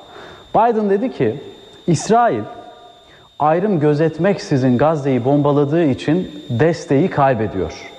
Biden 0.55 0.89
dedi 0.89 1.11
ki 1.11 1.35
İsrail 1.87 2.43
ayrım 3.39 3.79
gözetmeksizin 3.79 4.77
Gazze'yi 4.77 5.25
bombaladığı 5.25 5.85
için 5.85 6.31
desteği 6.49 7.09
kaybediyor. 7.09 7.91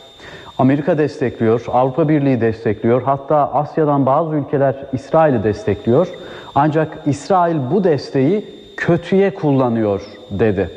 Amerika 0.59 0.99
destekliyor, 0.99 1.65
Avrupa 1.69 2.09
Birliği 2.09 2.41
destekliyor, 2.41 3.03
hatta 3.03 3.53
Asya'dan 3.53 4.07
bazı 4.07 4.37
ülkeler 4.37 4.77
İsrail'i 4.93 5.45
destekliyor. 5.45 6.09
Ancak 6.55 6.99
İsrail 7.07 7.57
bu 7.71 7.85
desteği 7.85 8.45
kötüye 8.77 9.35
kullanıyor 9.35 10.03
dedi. 10.31 10.71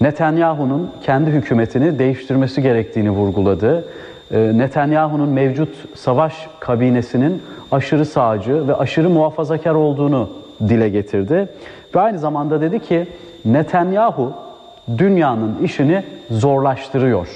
Netanyahu'nun 0.00 0.90
kendi 1.02 1.30
hükümetini 1.30 1.98
değiştirmesi 1.98 2.62
gerektiğini 2.62 3.10
vurguladı. 3.10 3.84
Ee, 4.32 4.58
Netanyahu'nun 4.58 5.28
mevcut 5.28 5.98
savaş 5.98 6.48
kabinesinin 6.60 7.42
aşırı 7.72 8.06
sağcı 8.06 8.68
ve 8.68 8.74
aşırı 8.74 9.10
muhafazakar 9.10 9.74
olduğunu 9.74 10.30
dile 10.68 10.88
getirdi. 10.88 11.48
Ve 11.94 12.00
aynı 12.00 12.18
zamanda 12.18 12.60
dedi 12.60 12.80
ki 12.80 13.06
Netanyahu 13.44 14.32
dünyanın 14.98 15.62
işini 15.62 16.04
zorlaştırıyor. 16.30 17.28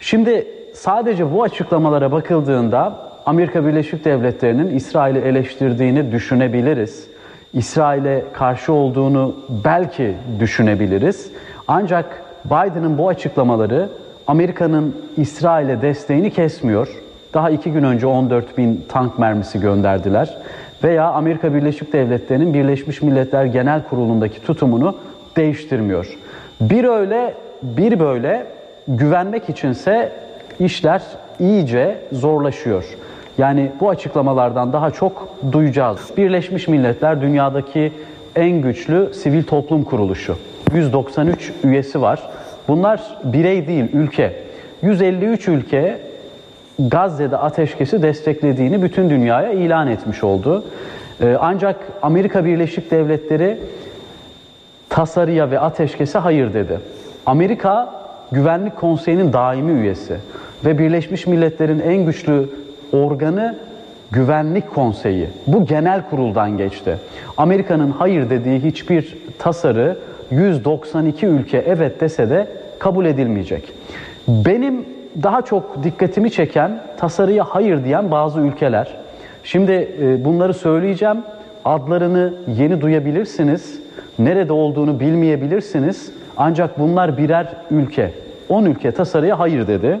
Şimdi 0.00 0.46
sadece 0.74 1.32
bu 1.32 1.42
açıklamalara 1.42 2.12
bakıldığında 2.12 2.98
Amerika 3.26 3.66
Birleşik 3.66 4.04
Devletleri'nin 4.04 4.76
İsrail'i 4.76 5.18
eleştirdiğini 5.18 6.12
düşünebiliriz. 6.12 7.06
İsrail'e 7.54 8.24
karşı 8.32 8.72
olduğunu 8.72 9.36
belki 9.64 10.14
düşünebiliriz. 10.40 11.30
Ancak 11.68 12.22
Biden'ın 12.44 12.98
bu 12.98 13.08
açıklamaları 13.08 13.88
Amerika'nın 14.26 14.96
İsrail'e 15.16 15.82
desteğini 15.82 16.30
kesmiyor. 16.30 16.88
Daha 17.34 17.50
iki 17.50 17.72
gün 17.72 17.82
önce 17.82 18.06
14 18.06 18.58
bin 18.58 18.84
tank 18.88 19.18
mermisi 19.18 19.60
gönderdiler. 19.60 20.38
Veya 20.84 21.10
Amerika 21.10 21.54
Birleşik 21.54 21.92
Devletleri'nin 21.92 22.54
Birleşmiş 22.54 23.02
Milletler 23.02 23.44
Genel 23.44 23.82
Kurulu'ndaki 23.82 24.42
tutumunu 24.42 24.96
değiştirmiyor. 25.36 26.18
Bir 26.60 26.84
öyle 26.84 27.34
bir 27.62 28.00
böyle 28.00 28.46
güvenmek 28.88 29.48
içinse 29.48 30.12
işler 30.60 31.02
iyice 31.40 31.98
zorlaşıyor. 32.12 32.84
Yani 33.38 33.70
bu 33.80 33.88
açıklamalardan 33.88 34.72
daha 34.72 34.90
çok 34.90 35.28
duyacağız. 35.52 36.10
Birleşmiş 36.16 36.68
Milletler 36.68 37.20
dünyadaki 37.20 37.92
en 38.36 38.62
güçlü 38.62 39.14
sivil 39.14 39.42
toplum 39.42 39.84
kuruluşu. 39.84 40.36
193 40.74 41.52
üyesi 41.64 42.02
var. 42.02 42.30
Bunlar 42.68 43.02
birey 43.24 43.66
değil, 43.66 43.84
ülke. 43.92 44.32
153 44.82 45.48
ülke 45.48 45.98
Gazze'de 46.88 47.36
ateşkesi 47.36 48.02
desteklediğini 48.02 48.82
bütün 48.82 49.10
dünyaya 49.10 49.52
ilan 49.52 49.88
etmiş 49.88 50.24
oldu. 50.24 50.64
Ee, 51.22 51.36
ancak 51.40 51.76
Amerika 52.02 52.44
Birleşik 52.44 52.90
Devletleri 52.90 53.58
tasarıya 54.88 55.50
ve 55.50 55.60
ateşkese 55.60 56.18
hayır 56.18 56.54
dedi. 56.54 56.78
Amerika 57.26 57.94
Güvenlik 58.32 58.76
Konseyi'nin 58.76 59.32
daimi 59.32 59.80
üyesi 59.80 60.16
ve 60.64 60.78
Birleşmiş 60.78 61.26
Milletler'in 61.26 61.80
en 61.80 62.06
güçlü 62.06 62.50
organı 62.92 63.56
Güvenlik 64.10 64.74
Konseyi. 64.74 65.28
Bu 65.46 65.66
genel 65.66 66.10
kuruldan 66.10 66.56
geçti. 66.56 66.98
Amerika'nın 67.36 67.90
hayır 67.90 68.30
dediği 68.30 68.60
hiçbir 68.60 69.18
tasarı 69.38 69.98
192 70.30 71.26
ülke 71.26 71.64
evet 71.66 72.00
dese 72.00 72.30
de 72.30 72.46
kabul 72.78 73.04
edilmeyecek. 73.04 73.72
Benim 74.28 74.84
daha 75.22 75.42
çok 75.42 75.84
dikkatimi 75.84 76.30
çeken 76.30 76.82
tasarıya 76.96 77.44
hayır 77.44 77.84
diyen 77.84 78.10
bazı 78.10 78.40
ülkeler. 78.40 78.96
Şimdi 79.44 79.96
e, 80.00 80.24
bunları 80.24 80.54
söyleyeceğim. 80.54 81.24
Adlarını 81.64 82.34
yeni 82.48 82.80
duyabilirsiniz. 82.80 83.80
Nerede 84.18 84.52
olduğunu 84.52 85.00
bilmeyebilirsiniz. 85.00 86.12
Ancak 86.36 86.78
bunlar 86.78 87.18
birer 87.18 87.56
ülke. 87.70 88.12
10 88.48 88.64
ülke 88.64 88.92
tasarıya 88.92 89.38
hayır 89.38 89.66
dedi. 89.66 90.00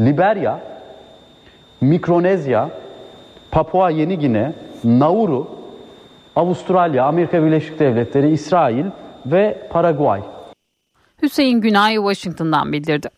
Liberya, 0.00 0.60
Mikronezya, 1.80 2.70
Papua 3.50 3.90
Yeni 3.90 4.18
Gine, 4.18 4.52
Nauru, 4.84 5.48
Avustralya, 6.36 7.04
Amerika 7.04 7.44
Birleşik 7.44 7.78
Devletleri, 7.78 8.30
İsrail 8.30 8.84
ve 9.26 9.58
Paraguay. 9.70 10.20
Hüseyin 11.22 11.60
Günay 11.60 11.94
Washington'dan 11.94 12.72
bildirdi. 12.72 13.08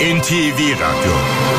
NTV 0.00 0.78
Radyo 0.78 1.57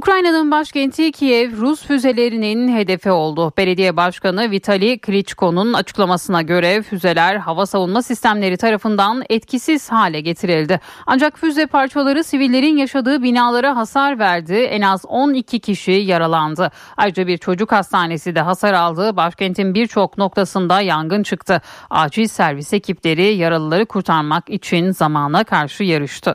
Ukrayna'nın 0.00 0.50
başkenti 0.50 1.12
Kiev 1.12 1.56
Rus 1.56 1.86
füzelerinin 1.86 2.76
hedefi 2.76 3.10
oldu. 3.10 3.52
Belediye 3.58 3.96
Başkanı 3.96 4.50
Vitali 4.50 4.98
Klitschko'nun 4.98 5.72
açıklamasına 5.72 6.42
göre 6.42 6.82
füzeler 6.82 7.36
hava 7.36 7.66
savunma 7.66 8.02
sistemleri 8.02 8.56
tarafından 8.56 9.22
etkisiz 9.30 9.92
hale 9.92 10.20
getirildi. 10.20 10.80
Ancak 11.06 11.38
füze 11.38 11.66
parçaları 11.66 12.24
sivillerin 12.24 12.76
yaşadığı 12.76 13.22
binalara 13.22 13.76
hasar 13.76 14.18
verdi. 14.18 14.54
En 14.54 14.82
az 14.82 15.04
12 15.04 15.60
kişi 15.60 15.92
yaralandı. 15.92 16.70
Ayrıca 16.96 17.26
bir 17.26 17.38
çocuk 17.38 17.72
hastanesi 17.72 18.34
de 18.34 18.40
hasar 18.40 18.72
aldı. 18.72 19.16
Başkentin 19.16 19.74
birçok 19.74 20.18
noktasında 20.18 20.80
yangın 20.80 21.22
çıktı. 21.22 21.62
Acil 21.90 22.26
servis 22.26 22.72
ekipleri 22.72 23.34
yaralıları 23.34 23.86
kurtarmak 23.86 24.50
için 24.50 24.90
zamana 24.90 25.44
karşı 25.44 25.84
yarıştı. 25.84 26.34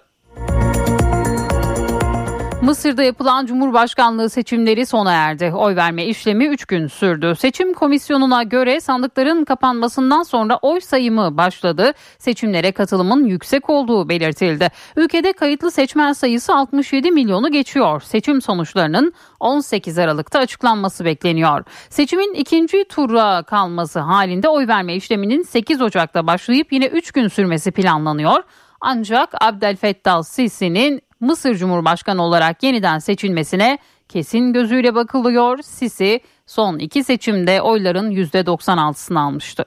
Mısır'da 2.66 3.04
yapılan 3.04 3.46
Cumhurbaşkanlığı 3.46 4.30
seçimleri 4.30 4.86
sona 4.86 5.12
erdi. 5.12 5.52
Oy 5.56 5.76
verme 5.76 6.06
işlemi 6.06 6.46
3 6.46 6.66
gün 6.66 6.88
sürdü. 6.88 7.34
Seçim 7.40 7.74
komisyonuna 7.74 8.44
göre 8.44 8.82
sandıkların 8.82 9.46
kapanmasından 9.46 10.24
sonra 10.24 10.60
oy 10.62 10.80
sayımı 10.80 11.38
başladı. 11.38 11.94
Seçimlere 12.18 12.72
katılımın 12.72 13.26
yüksek 13.26 13.70
olduğu 13.70 14.10
belirtildi. 14.10 14.70
Ülkede 14.96 15.34
kayıtlı 15.34 15.72
seçmen 15.72 16.14
sayısı 16.14 16.56
67 16.56 17.12
milyonu 17.12 17.52
geçiyor. 17.52 18.02
Seçim 18.02 18.42
sonuçlarının 18.42 19.14
18 19.40 19.98
Aralık'ta 19.98 20.40
açıklanması 20.40 21.06
bekleniyor. 21.06 21.64
Seçimin 21.90 22.34
ikinci 22.34 22.86
tura 22.90 23.44
kalması 23.44 24.00
halinde 24.00 24.50
oy 24.50 24.68
verme 24.68 24.96
işleminin 24.96 25.42
8 25.44 25.82
Ocak'ta 25.82 26.28
başlayıp 26.28 26.74
yine 26.74 26.86
3 26.86 27.12
gün 27.12 27.28
sürmesi 27.28 27.72
planlanıyor. 27.72 28.44
Ancak 28.82 29.30
Abdel 29.42 29.76
Sisi'nin 30.24 31.02
Mısır 31.20 31.56
Cumhurbaşkanı 31.56 32.24
olarak 32.24 32.64
yeniden 32.64 33.00
seçilmesine 33.00 33.78
kesin 34.10 34.54
gözüyle 34.54 34.96
bakılıyor. 34.96 35.60
Sisi 35.64 36.20
son 36.46 36.80
iki 36.80 37.04
seçimde 37.04 37.62
oyların 37.62 38.12
%96'sını 38.12 39.20
almıştı. 39.20 39.66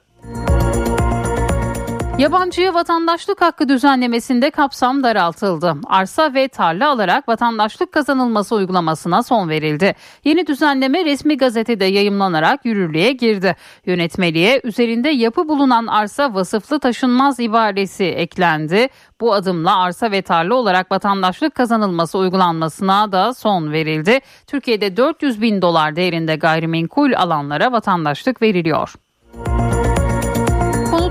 Yabancıya 2.18 2.74
vatandaşlık 2.74 3.40
hakkı 3.40 3.68
düzenlemesinde 3.68 4.50
kapsam 4.50 5.02
daraltıldı. 5.02 5.74
Arsa 5.86 6.34
ve 6.34 6.48
tarla 6.48 6.90
alarak 6.90 7.28
vatandaşlık 7.28 7.92
kazanılması 7.92 8.54
uygulamasına 8.54 9.22
son 9.22 9.48
verildi. 9.48 9.94
Yeni 10.24 10.46
düzenleme 10.46 11.04
resmi 11.04 11.36
gazetede 11.36 11.84
yayımlanarak 11.84 12.64
yürürlüğe 12.64 13.12
girdi. 13.12 13.56
Yönetmeliğe 13.86 14.60
üzerinde 14.64 15.08
yapı 15.08 15.48
bulunan 15.48 15.86
arsa 15.86 16.34
vasıflı 16.34 16.80
taşınmaz 16.80 17.40
ibaresi 17.40 18.04
eklendi. 18.04 18.88
Bu 19.20 19.34
adımla 19.34 19.78
arsa 19.78 20.10
ve 20.10 20.22
tarla 20.22 20.54
olarak 20.54 20.92
vatandaşlık 20.92 21.54
kazanılması 21.54 22.18
uygulanmasına 22.18 23.12
da 23.12 23.34
son 23.34 23.72
verildi. 23.72 24.20
Türkiye'de 24.46 24.96
400 24.96 25.42
bin 25.42 25.62
dolar 25.62 25.96
değerinde 25.96 26.36
gayrimenkul 26.36 27.12
alanlara 27.12 27.72
vatandaşlık 27.72 28.42
veriliyor. 28.42 28.94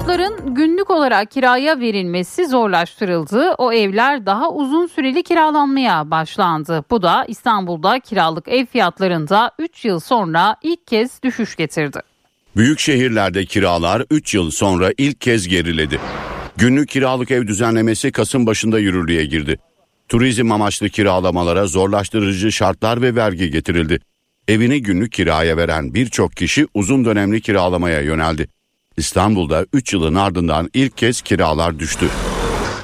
Konutların 0.08 0.56
günlük 0.56 0.90
olarak 0.90 1.32
kiraya 1.32 1.80
verilmesi 1.80 2.48
zorlaştırıldı. 2.48 3.52
O 3.58 3.74
evler 3.74 4.26
daha 4.26 4.52
uzun 4.52 4.88
süreli 4.88 5.24
kiralanmaya 5.24 6.12
başlandı. 6.12 6.84
Bu 6.90 7.02
da 7.02 7.26
İstanbul'da 7.28 8.00
kiralık 8.00 8.48
ev 8.48 8.66
fiyatlarında 8.66 9.52
3 9.60 9.86
yıl 9.86 10.00
sonra 10.00 10.56
ilk 10.64 10.88
kez 10.88 11.24
düşüş 11.24 11.56
getirdi. 11.56 12.00
Büyük 12.56 12.80
şehirlerde 12.80 13.46
kiralar 13.46 14.04
3 14.12 14.34
yıl 14.34 14.52
sonra 14.52 14.92
ilk 14.98 15.22
kez 15.22 15.48
geriledi. 15.48 16.00
Günlük 16.58 16.90
kiralık 16.90 17.32
ev 17.32 17.48
düzenlemesi 17.48 18.12
Kasım 18.12 18.46
başında 18.46 18.80
yürürlüğe 18.80 19.26
girdi. 19.26 19.60
Turizm 20.10 20.52
amaçlı 20.52 20.90
kiralamalara 20.90 21.68
zorlaştırıcı 21.68 22.52
şartlar 22.52 23.02
ve 23.02 23.16
vergi 23.16 23.52
getirildi. 23.52 24.00
Evini 24.48 24.82
günlük 24.82 25.12
kiraya 25.12 25.58
veren 25.58 25.94
birçok 25.94 26.34
kişi 26.34 26.68
uzun 26.74 27.06
dönemli 27.06 27.42
kiralamaya 27.42 28.02
yöneldi. 28.02 28.57
İstanbul'da 28.98 29.66
3 29.74 29.94
yılın 29.94 30.16
ardından 30.16 30.70
ilk 30.74 30.98
kez 30.98 31.22
kiralar 31.22 31.80
düştü. 31.80 32.10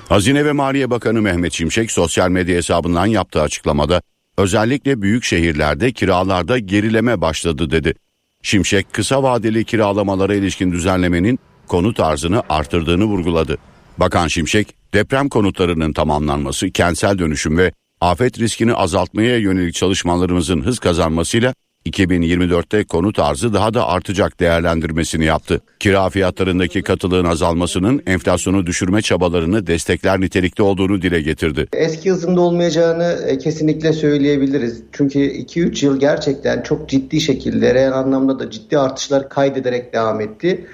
Hazine 0.10 0.46
ve 0.46 0.52
Maliye 0.52 0.90
Bakanı 0.90 1.22
Mehmet 1.22 1.54
Şimşek 1.54 1.92
sosyal 1.92 2.30
medya 2.30 2.56
hesabından 2.56 3.06
yaptığı 3.06 3.42
açıklamada 3.42 4.02
özellikle 4.38 5.02
büyük 5.02 5.24
şehirlerde 5.24 5.92
kiralarda 5.92 6.60
gerileme 6.60 7.22
başladı 7.22 7.72
dedi. 7.72 7.94
Şimşek 8.42 8.94
kısa 8.94 9.24
vadeli 9.24 9.66
kiralamalara 9.66 10.36
ilişkin 10.36 10.72
düzenlemenin 10.72 11.40
konut 11.68 12.00
arzını 12.00 12.44
artırdığını 12.50 13.04
vurguladı. 13.06 13.58
Bakan 13.98 14.28
Şimşek 14.28 14.76
deprem 14.94 15.30
konutlarının 15.30 15.94
tamamlanması, 15.94 16.72
kentsel 16.72 17.20
dönüşüm 17.20 17.58
ve 17.58 17.72
afet 18.02 18.40
riskini 18.40 18.74
azaltmaya 18.74 19.38
yönelik 19.38 19.74
çalışmalarımızın 19.74 20.62
hız 20.62 20.80
kazanmasıyla 20.80 21.54
2024'te 21.86 22.84
konut 22.84 23.20
arzı 23.20 23.54
daha 23.54 23.74
da 23.74 23.88
artacak 23.88 24.40
değerlendirmesini 24.40 25.26
yaptı. 25.26 25.62
Kira 25.80 26.10
fiyatlarındaki 26.10 26.82
katılığın 26.82 27.26
azalmasının 27.26 28.04
enflasyonu 28.06 28.66
düşürme 28.66 29.02
çabalarını 29.02 29.68
destekler 29.68 30.22
nitelikte 30.22 30.64
olduğunu 30.64 31.02
dile 31.02 31.22
getirdi. 31.22 31.68
Eski 31.74 32.12
hızında 32.12 32.42
olmayacağını 32.42 33.18
e, 33.28 33.38
kesinlikle 33.38 33.94
söyleyebiliriz. 33.94 34.84
Çünkü 34.92 35.20
2-3 35.20 35.86
yıl 35.86 36.00
gerçekten 36.00 36.62
çok 36.62 36.90
ciddi 36.90 37.22
şekilde 37.22 37.74
reel 37.74 37.94
anlamda 37.94 38.40
da 38.40 38.52
ciddi 38.52 38.78
artışlar 38.78 39.30
kaydederek 39.30 39.94
devam 39.94 40.22
etti. 40.22 40.66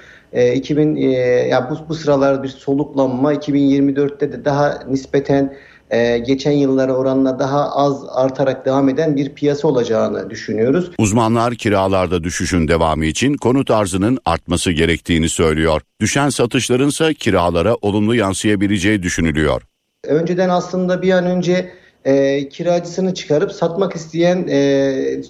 2000 0.54 0.96
e, 0.96 1.10
ya 1.48 1.70
bu 1.70 1.88
bu 1.88 1.94
sıralar 1.94 2.42
bir 2.42 2.48
soluklanma 2.48 3.34
2024'te 3.34 4.32
de 4.32 4.44
daha 4.44 4.78
nispeten 4.88 5.56
e, 5.90 6.18
geçen 6.18 6.52
yıllara 6.52 6.92
oranla 6.92 7.38
daha 7.38 7.70
az 7.70 8.04
artarak 8.10 8.66
devam 8.66 8.88
eden 8.88 9.16
bir 9.16 9.34
piyasa 9.34 9.68
olacağını 9.68 10.30
düşünüyoruz. 10.30 10.90
Uzmanlar 10.98 11.54
kiralarda 11.54 12.24
düşüşün 12.24 12.68
devamı 12.68 13.04
için 13.04 13.34
konut 13.34 13.70
arzının 13.70 14.18
artması 14.24 14.72
gerektiğini 14.72 15.28
söylüyor. 15.28 15.80
Düşen 16.00 16.28
satışların 16.28 16.88
ise 16.88 17.14
kiralara 17.14 17.74
olumlu 17.74 18.14
yansıyabileceği 18.14 19.02
düşünülüyor. 19.02 19.62
Önceden 20.04 20.48
aslında 20.48 21.02
bir 21.02 21.10
an 21.10 21.26
önce 21.26 21.70
e, 22.04 22.48
kiracısını 22.48 23.14
çıkarıp 23.14 23.52
satmak 23.52 23.96
isteyen 23.96 24.46
e, 24.48 25.22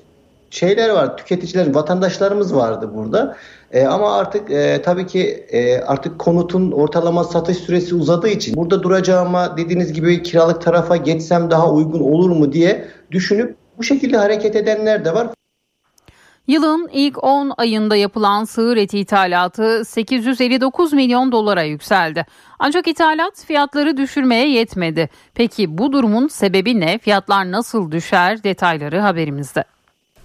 şeyler 0.51 0.91
var. 0.91 1.17
Tüketiciler, 1.17 1.75
vatandaşlarımız 1.75 2.55
vardı 2.55 2.91
burada. 2.95 3.37
E, 3.73 3.87
ama 3.87 4.17
artık 4.17 4.51
e, 4.51 4.83
tabii 4.83 5.07
ki 5.07 5.47
e, 5.51 5.79
artık 5.79 6.19
konutun 6.19 6.71
ortalama 6.73 7.25
satış 7.25 7.57
süresi 7.57 7.95
uzadığı 7.95 8.29
için 8.29 8.57
burada 8.57 8.83
duracağıma 8.83 9.57
dediğiniz 9.57 9.93
gibi 9.93 10.23
kiralık 10.23 10.63
tarafa 10.63 10.97
geçsem 10.97 11.51
daha 11.51 11.73
uygun 11.73 12.01
olur 12.01 12.31
mu 12.31 12.53
diye 12.53 12.89
düşünüp 13.11 13.57
bu 13.79 13.83
şekilde 13.83 14.17
hareket 14.17 14.57
edenler 14.57 15.05
de 15.05 15.15
var. 15.15 15.29
Yılın 16.47 16.89
ilk 16.93 17.25
10 17.25 17.53
ayında 17.59 17.97
yapılan 17.97 18.45
sığır 18.45 18.77
eti 18.77 18.99
ithalatı 18.99 19.85
859 19.85 20.93
milyon 20.93 21.33
dolara 21.33 21.63
yükseldi. 21.63 22.27
Ancak 22.59 22.89
ithalat 22.89 23.45
fiyatları 23.47 23.97
düşürmeye 23.97 24.51
yetmedi. 24.51 25.09
Peki 25.35 25.79
bu 25.79 25.93
durumun 25.93 26.29
sebebi 26.29 26.81
ne? 26.81 26.99
Fiyatlar 26.99 27.53
nasıl 27.53 27.91
düşer? 27.91 28.45
Detayları 28.45 29.01
haberimizde. 29.01 29.65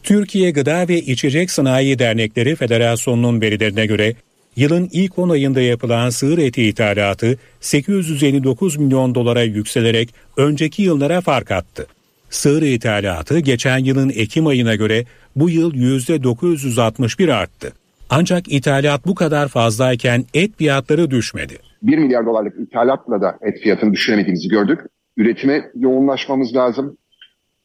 Türkiye 0.06 0.52
Gıda 0.52 0.88
ve 0.88 0.98
İçecek 0.98 1.52
Sanayi 1.52 2.00
Dernekleri 2.00 2.56
Federasyonu'nun 2.56 3.42
verilerine 3.42 3.86
göre 3.86 4.14
yılın 4.56 4.90
ilk 4.92 5.20
10 5.20 5.30
ayında 5.30 5.62
yapılan 5.62 6.10
sığır 6.10 6.38
eti 6.38 6.64
ithalatı 6.64 7.38
859 7.60 8.78
milyon 8.78 9.16
dolara 9.16 9.44
yükselerek 9.44 10.14
önceki 10.38 10.84
yıllara 10.84 11.22
fark 11.22 11.52
attı. 11.52 11.88
Sığır 12.30 12.62
ithalatı 12.62 13.40
geçen 13.40 13.78
yılın 13.78 14.10
Ekim 14.10 14.48
ayına 14.48 14.76
göre 14.76 15.06
bu 15.36 15.50
yıl 15.50 15.74
%961 15.74 17.34
arttı. 17.34 17.74
Ancak 18.10 18.54
ithalat 18.54 19.06
bu 19.06 19.16
kadar 19.16 19.48
fazlayken 19.48 20.26
et 20.34 20.52
fiyatları 20.58 21.12
düşmedi. 21.12 21.58
1 21.82 21.98
milyar 21.98 22.26
dolarlık 22.26 22.60
ithalatla 22.60 23.22
da 23.22 23.38
et 23.42 23.62
fiyatını 23.64 23.94
düşüremediğimizi 23.94 24.50
gördük. 24.50 24.80
Üretime 25.18 25.72
yoğunlaşmamız 25.76 26.56
lazım 26.56 26.98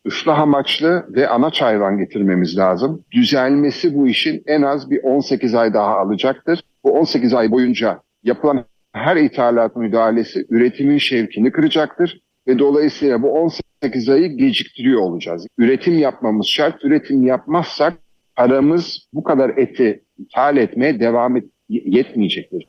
ıslah 0.06 0.38
amaçlı 0.38 1.06
ve 1.08 1.28
anaç 1.28 1.62
hayvan 1.62 1.98
getirmemiz 1.98 2.58
lazım. 2.58 3.04
Düzelmesi 3.12 3.94
bu 3.94 4.08
işin 4.08 4.42
en 4.46 4.62
az 4.62 4.90
bir 4.90 5.02
18 5.02 5.54
ay 5.54 5.74
daha 5.74 5.98
alacaktır. 5.98 6.60
Bu 6.84 6.92
18 6.92 7.34
ay 7.34 7.50
boyunca 7.50 8.00
yapılan 8.22 8.64
her 8.92 9.16
ithalat 9.16 9.76
müdahalesi 9.76 10.46
üretimin 10.50 10.98
şevkini 10.98 11.52
kıracaktır 11.52 12.20
ve 12.48 12.58
dolayısıyla 12.58 13.22
bu 13.22 13.52
18 13.82 14.08
ayı 14.08 14.36
geciktiriyor 14.36 15.00
olacağız. 15.00 15.46
Üretim 15.58 15.98
yapmamız 15.98 16.46
şart. 16.46 16.84
Üretim 16.84 17.26
yapmazsak 17.26 17.94
paramız 18.36 18.98
bu 19.12 19.24
kadar 19.24 19.50
eti 19.56 20.04
ithal 20.18 20.56
etmeye 20.56 21.00
devam 21.00 21.36
et 21.36 21.44
yetmeyecektir. 21.68 22.66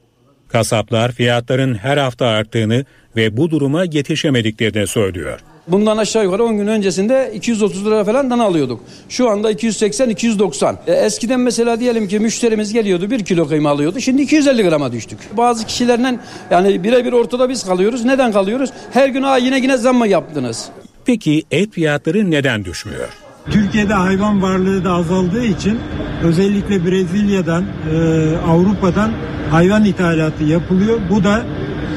Kasaplar 0.47 1.11
fiyatların 1.11 1.75
her 1.75 1.97
hafta 1.97 2.25
arttığını 2.25 2.85
ve 3.15 3.37
bu 3.37 3.51
duruma 3.51 3.83
yetişemediklerini 3.83 4.87
söylüyor. 4.87 5.39
Bundan 5.67 5.97
aşağı 5.97 6.23
yukarı 6.23 6.43
10 6.43 6.57
gün 6.57 6.67
öncesinde 6.67 7.31
230 7.35 7.85
lira 7.85 8.03
falan 8.03 8.29
dana 8.29 8.43
alıyorduk. 8.43 8.79
Şu 9.09 9.29
anda 9.29 9.51
280-290. 9.51 10.75
E, 10.87 10.91
eskiden 10.93 11.39
mesela 11.39 11.79
diyelim 11.79 12.07
ki 12.07 12.19
müşterimiz 12.19 12.73
geliyordu 12.73 13.11
1 13.11 13.25
kilo 13.25 13.47
kıyma 13.47 13.69
alıyordu. 13.69 13.99
Şimdi 13.99 14.21
250 14.21 14.63
grama 14.63 14.91
düştük. 14.91 15.19
Bazı 15.37 15.65
kişilerden 15.65 16.19
yani 16.51 16.83
birebir 16.83 17.13
ortada 17.13 17.49
biz 17.49 17.65
kalıyoruz. 17.65 18.05
Neden 18.05 18.31
kalıyoruz? 18.31 18.69
Her 18.93 19.09
gün 19.09 19.23
Aa, 19.23 19.37
yine 19.37 19.59
yine 19.59 19.77
zam 19.77 19.95
mı 19.95 20.07
yaptınız? 20.07 20.69
Peki 21.05 21.43
et 21.51 21.73
fiyatları 21.73 22.31
neden 22.31 22.65
düşmüyor? 22.65 23.09
Türkiye'de 23.51 23.93
hayvan 23.93 24.41
varlığı 24.41 24.85
da 24.85 24.91
azaldığı 24.91 25.45
için 25.45 25.79
özellikle 26.23 26.85
Brezilya'dan, 26.85 27.63
e, 27.63 27.97
Avrupa'dan 28.47 29.11
hayvan 29.51 29.85
ithalatı 29.85 30.43
yapılıyor. 30.43 30.99
Bu 31.09 31.23
da 31.23 31.41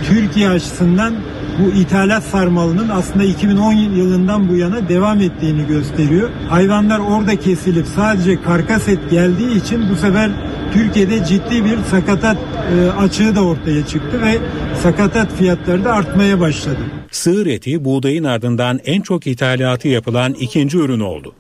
Türkiye 0.09 0.49
açısından 0.49 1.15
bu 1.59 1.79
ithalat 1.79 2.23
sarmalının 2.23 2.89
aslında 2.89 3.25
2010 3.25 3.73
yılından 3.73 4.49
bu 4.49 4.57
yana 4.57 4.89
devam 4.89 5.21
ettiğini 5.21 5.67
gösteriyor. 5.67 6.31
Hayvanlar 6.49 6.99
orada 6.99 7.37
kesilip 7.37 7.87
sadece 7.87 8.43
karkas 8.43 8.89
et 8.89 8.99
geldiği 9.11 9.57
için 9.57 9.91
bu 9.91 9.97
sefer 9.97 10.31
Türkiye'de 10.73 11.25
ciddi 11.25 11.65
bir 11.65 11.79
sakatat 11.91 12.37
e, 12.77 12.91
açığı 12.91 13.37
da 13.37 13.45
ortaya 13.45 13.87
çıktı 13.87 14.23
ve 14.23 14.39
sakatat 14.83 15.33
fiyatları 15.33 15.85
da 15.85 15.93
artmaya 15.93 16.41
başladı. 16.41 16.81
Sığır 17.11 17.47
eti 17.47 17.85
buğdayın 17.85 18.25
ardından 18.25 18.81
en 18.85 19.01
çok 19.01 19.27
ithalatı 19.27 19.89
yapılan 19.89 20.35
ikinci 20.35 20.79
ürün 20.79 21.01
oldu. 21.01 21.35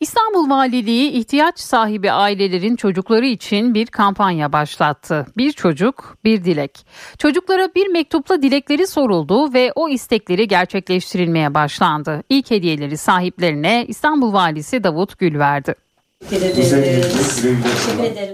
İstanbul 0.00 0.50
Valiliği 0.50 1.10
ihtiyaç 1.10 1.60
sahibi 1.60 2.12
ailelerin 2.12 2.76
çocukları 2.76 3.26
için 3.26 3.74
bir 3.74 3.86
kampanya 3.86 4.52
başlattı. 4.52 5.26
Bir 5.36 5.52
çocuk, 5.52 6.18
bir 6.24 6.44
dilek. 6.44 6.86
Çocuklara 7.18 7.68
bir 7.74 7.86
mektupla 7.86 8.42
dilekleri 8.42 8.86
soruldu 8.86 9.54
ve 9.54 9.72
o 9.74 9.88
istekleri 9.88 10.48
gerçekleştirilmeye 10.48 11.54
başlandı. 11.54 12.22
İlk 12.28 12.50
hediyeleri 12.50 12.96
sahiplerine 12.96 13.84
İstanbul 13.88 14.32
Valisi 14.32 14.84
Davut 14.84 15.18
Gül 15.18 15.38
verdi. 15.38 15.74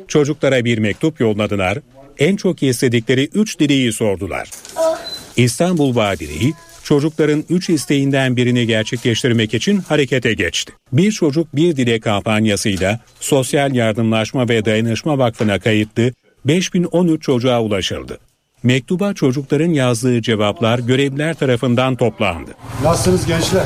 Çocuklara 0.08 0.64
bir 0.64 0.78
mektup 0.78 1.20
yolladılar. 1.20 1.78
En 2.18 2.36
çok 2.36 2.62
istedikleri 2.62 3.28
üç 3.34 3.58
dileği 3.58 3.92
sordular. 3.92 4.50
İstanbul 5.36 5.96
Valiliği 5.96 6.54
çocukların 6.84 7.44
3 7.50 7.70
isteğinden 7.70 8.36
birini 8.36 8.66
gerçekleştirmek 8.66 9.54
için 9.54 9.80
harekete 9.80 10.34
geçti. 10.34 10.72
Bir 10.92 11.12
Çocuk 11.12 11.56
Bir 11.56 11.76
Dilek 11.76 12.02
kampanyasıyla 12.02 13.00
Sosyal 13.20 13.74
Yardımlaşma 13.74 14.48
ve 14.48 14.64
Dayanışma 14.64 15.18
Vakfı'na 15.18 15.58
kayıtlı 15.58 16.12
5013 16.44 17.22
çocuğa 17.22 17.62
ulaşıldı. 17.62 18.18
Mektuba 18.62 19.14
çocukların 19.14 19.72
yazdığı 19.72 20.22
cevaplar 20.22 20.78
görevliler 20.78 21.34
tarafından 21.34 21.96
toplandı. 21.96 22.50
Nasılsınız 22.82 23.26
gençler? 23.26 23.64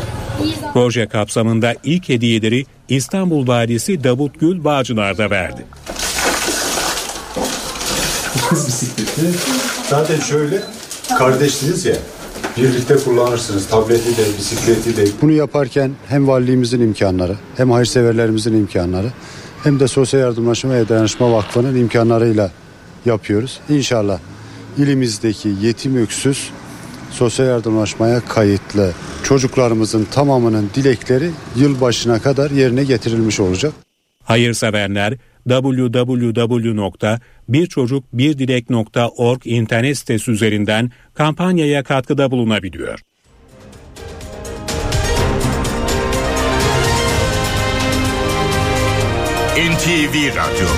Proje 0.73 1.07
kapsamında 1.07 1.75
ilk 1.85 2.09
hediyeleri 2.09 2.65
İstanbul 2.89 3.47
Valisi 3.47 4.05
Davut 4.05 4.41
Gül 4.41 4.65
Bağcılar'da 4.65 5.31
verdi. 5.31 5.65
Kız 8.49 8.67
bisikleti 8.67 9.39
zaten 9.91 10.21
şöyle 10.21 10.63
kardeşsiniz 11.19 11.87
ya 11.87 11.97
birlikte 12.57 12.97
kullanırsınız. 12.97 13.69
Tableti 13.69 14.17
de, 14.17 14.39
bisikleti 14.39 14.97
de. 14.97 15.05
Bunu 15.23 15.33
yaparken 15.33 15.91
hem 16.09 16.29
valiliğimizin 16.29 16.81
imkanları, 16.81 17.37
hem 17.57 17.71
hayırseverlerimizin 17.71 18.55
imkanları, 18.55 19.13
hem 19.63 19.81
de 19.81 19.89
Sosyal 19.89 20.21
Yardımlaşma 20.21 20.75
ve 20.75 20.89
Dayanışma 20.89 21.33
Vakfı'nın 21.33 21.77
imkanlarıyla 21.77 22.51
yapıyoruz. 23.05 23.61
İnşallah 23.69 24.19
ilimizdeki 24.79 25.49
yetim 25.63 25.97
öksüz 25.97 26.51
sosyal 27.11 27.47
yardımlaşmaya 27.47 28.21
kayıtlı 28.21 28.93
çocuklarımızın 29.23 30.05
tamamının 30.05 30.71
dilekleri 30.75 31.31
yılbaşına 31.57 32.19
kadar 32.19 32.51
yerine 32.51 32.85
getirilmiş 32.85 33.41
olacak. 33.41 33.73
Hayırseverler 34.25 35.15
www.birçocukbirdilek.org 37.49 39.41
internet 39.45 39.99
sitesi 39.99 40.31
üzerinden 40.31 40.91
kampanyaya 41.15 41.85
katkıda 41.85 42.31
bulunabiliyor. 42.31 43.01
NTV 49.57 50.37
Radyo 50.37 50.69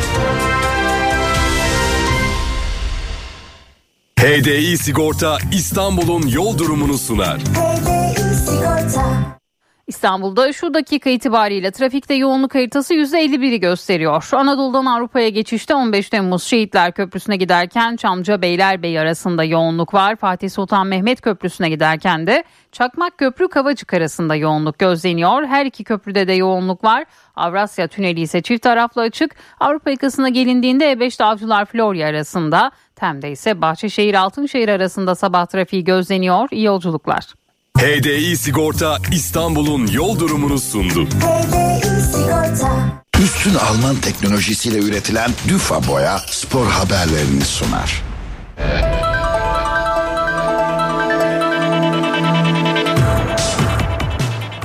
HDI 4.21 4.79
Sigorta 4.79 5.39
İstanbul'un 5.53 6.27
yol 6.27 6.59
durumunu 6.59 6.99
sunar. 6.99 7.41
İstanbul'da 9.89 10.53
şu 10.53 10.75
dakika 10.75 11.11
itibariyle 11.11 11.71
trafikte 11.71 12.15
yoğunluk 12.15 12.55
haritası 12.55 12.95
%51'i 12.95 13.61
gösteriyor. 13.61 14.29
Anadolu'dan 14.33 14.87
Avrupa'ya 14.87 15.29
geçişte 15.29 15.75
15 15.75 16.09
Temmuz 16.09 16.43
Şehitler 16.43 16.93
Köprüsü'ne 16.93 17.37
giderken 17.37 17.97
Çamca 17.97 18.43
Beylerbeyi 18.43 19.01
arasında 19.01 19.45
yoğunluk 19.45 19.95
var. 19.95 20.17
Fatih 20.17 20.51
Sultan 20.51 20.87
Mehmet 20.87 21.21
Köprüsü'ne 21.21 21.69
giderken 21.69 22.27
de 22.27 22.45
Çakmak 22.73 23.19
Köprü 23.19 23.49
Kavacık 23.49 23.95
arasında 23.95 24.35
yoğunluk 24.35 24.79
gözleniyor. 24.79 25.47
Her 25.47 25.67
iki 25.67 25.85
köprüde 25.85 26.29
de 26.29 26.33
yoğunluk 26.33 26.85
var. 26.85 27.05
Avrasya 27.37 27.89
Tüneli 27.89 28.21
ise 28.21 28.43
çift 28.43 28.63
taraflı 28.63 29.03
açık. 29.03 29.37
Avrupa 29.61 29.91
yakasına 29.91 30.29
gelindiğinde 30.29 30.93
E5'te 30.93 31.25
Avcılar 31.25 31.65
Florya 31.65 32.09
arasında, 32.09 32.71
Tem'de 32.97 33.31
ise 33.31 33.61
Bahçeşehir 33.61 34.15
Altınşehir 34.15 34.69
arasında 34.69 35.15
sabah 35.15 35.47
trafiği 35.47 35.85
gözleniyor. 35.85 36.49
İyi 36.51 36.65
yolculuklar. 36.65 37.48
HDI 37.79 38.37
Sigorta 38.37 38.99
İstanbul'un 39.13 39.87
yol 39.87 40.19
durumunu 40.19 40.59
sundu. 40.59 41.09
Üstün 43.23 43.55
Alman 43.55 43.97
teknolojisiyle 43.97 44.79
üretilen 44.79 45.31
Düfa 45.49 45.89
Boya 45.89 46.19
spor 46.27 46.67
haberlerini 46.67 47.45
sunar. 47.45 48.03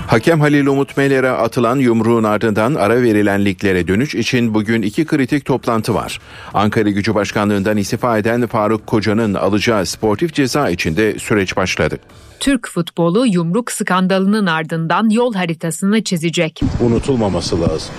Hakem 0.07 0.41
Halil 0.41 0.65
Umut 0.65 0.97
Meler'e 0.97 1.29
atılan 1.29 1.79
yumruğun 1.79 2.23
ardından 2.23 2.75
ara 2.75 3.01
verilen 3.01 3.45
liglere 3.45 3.87
dönüş 3.87 4.15
için 4.15 4.53
bugün 4.53 4.81
iki 4.81 5.05
kritik 5.05 5.45
toplantı 5.45 5.93
var. 5.93 6.19
Ankara 6.53 6.89
Gücü 6.89 7.15
Başkanlığından 7.15 7.77
istifa 7.77 8.17
eden 8.17 8.47
Faruk 8.47 8.87
Koca'nın 8.87 9.33
alacağı 9.33 9.85
sportif 9.85 10.33
ceza 10.33 10.69
içinde 10.69 11.19
süreç 11.19 11.57
başladı. 11.57 11.97
Türk 12.43 12.67
futbolu 12.67 13.25
yumruk 13.25 13.71
skandalının 13.71 14.45
ardından 14.45 15.09
yol 15.09 15.33
haritasını 15.33 16.03
çizecek. 16.03 16.61
Unutulmaması 16.81 17.61
lazım. 17.61 17.95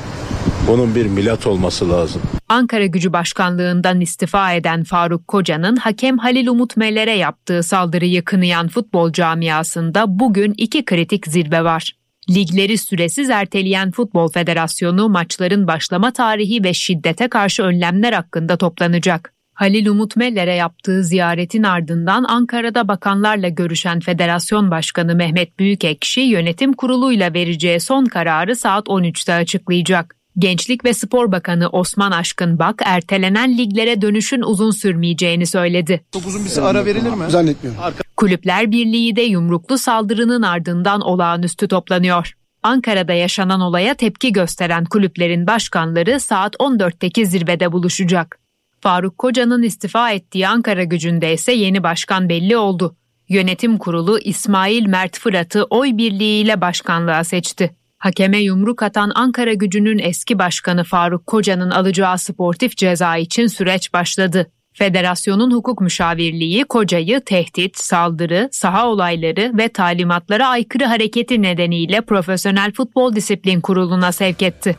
Bunun 0.69 0.95
bir 0.95 1.07
milat 1.07 1.47
olması 1.47 1.91
lazım. 1.91 2.23
Ankara 2.49 2.87
Gücü 2.87 3.13
Başkanlığından 3.13 4.01
istifa 4.01 4.53
eden 4.53 4.85
Faruk 4.85 5.29
Koca'nın 5.29 5.77
hakem 5.77 6.19
Halil 6.19 6.47
Umut 6.47 6.77
Meler'e 6.77 7.17
yaptığı 7.17 7.63
saldırıyı 7.63 8.25
kınayan 8.25 8.69
futbol 8.69 9.13
camiasında 9.13 10.19
bugün 10.19 10.55
iki 10.57 10.85
kritik 10.85 11.27
zirve 11.27 11.65
var. 11.65 11.93
Ligleri 12.31 12.79
süresiz 12.79 13.31
erteleyen 13.31 13.91
Futbol 13.91 14.29
Federasyonu 14.29 15.09
maçların 15.09 15.67
başlama 15.67 16.13
tarihi 16.13 16.65
ve 16.65 16.75
şiddete 16.75 17.29
karşı 17.29 17.63
önlemler 17.63 18.13
hakkında 18.13 18.57
toplanacak. 18.57 19.35
Halil 19.55 19.87
Umut 19.87 20.17
Meller'e 20.17 20.55
yaptığı 20.55 21.05
ziyaretin 21.05 21.63
ardından 21.63 22.25
Ankara'da 22.25 22.89
bakanlarla 22.89 23.49
görüşen 23.49 24.01
Federasyon 24.01 24.71
Başkanı 24.71 25.15
Mehmet 25.15 25.59
Büyükekşi 25.59 26.21
yönetim 26.21 26.73
kuruluyla 26.73 27.35
vereceği 27.35 27.81
son 27.81 28.05
kararı 28.05 28.57
saat 28.57 28.87
13'te 28.87 29.35
açıklayacak. 29.35 30.17
Gençlik 30.39 30.85
ve 30.85 30.95
Spor 30.95 31.33
Bakanı 31.33 31.69
Osman 31.69 32.11
Aşkın 32.11 32.59
Bak 32.59 32.83
ertelenen 32.85 33.59
liglere 33.59 34.03
dönüşün 34.03 34.43
uzun 34.43 34.71
sürmeyeceğini 34.71 35.47
söyledi. 35.47 36.05
Çok 36.13 36.27
uzun 36.27 36.45
bir 36.45 36.71
ara 36.71 36.85
verilir 36.85 37.11
mi? 37.11 37.25
Zannetmiyorum. 37.29 37.81
Kulüpler 38.17 38.71
Birliği 38.71 39.17
de 39.17 39.23
yumruklu 39.23 39.79
saldırının 39.79 40.43
ardından 40.43 41.01
olağanüstü 41.01 41.69
toplanıyor. 41.69 42.33
Ankara'da 42.63 43.13
yaşanan 43.13 43.61
olaya 43.61 43.95
tepki 43.95 44.33
gösteren 44.33 44.85
kulüplerin 44.85 45.47
başkanları 45.47 46.21
saat 46.21 46.55
14'teki 46.55 47.27
zirvede 47.27 47.73
buluşacak. 47.73 48.44
Faruk 48.85 49.19
Koca'nın 49.19 49.63
istifa 49.63 50.11
ettiği 50.11 50.49
Ankara 50.49 50.85
gücünde 50.85 51.33
ise 51.33 51.53
yeni 51.53 51.83
başkan 51.83 52.29
belli 52.29 52.57
oldu. 52.57 52.97
Yönetim 53.29 53.79
kurulu 53.79 54.19
İsmail 54.19 54.87
Mert 54.87 55.19
Fırat'ı 55.19 55.65
oy 55.65 55.97
birliğiyle 55.97 56.61
başkanlığa 56.61 57.25
seçti. 57.25 57.77
Hakeme 57.99 58.39
yumruk 58.39 58.83
atan 58.83 59.13
Ankara 59.15 59.53
gücünün 59.53 59.99
eski 59.99 60.39
başkanı 60.39 60.85
Faruk 60.85 61.27
Koca'nın 61.27 61.71
alacağı 61.71 62.19
sportif 62.19 62.77
ceza 62.77 63.17
için 63.17 63.47
süreç 63.47 63.93
başladı. 63.93 64.51
Federasyonun 64.75 65.51
hukuk 65.51 65.81
müşavirliği 65.81 66.65
Koca'yı 66.65 67.21
tehdit, 67.21 67.79
saldırı, 67.79 68.49
saha 68.53 68.89
olayları 68.89 69.53
ve 69.59 69.69
talimatlara 69.69 70.49
aykırı 70.49 70.85
hareketi 70.85 71.43
nedeniyle 71.43 72.01
Profesyonel 72.01 72.73
Futbol 72.73 73.15
Disiplin 73.15 73.61
Kurulu'na 73.61 74.13
sevk 74.13 74.43
etti. 74.43 74.77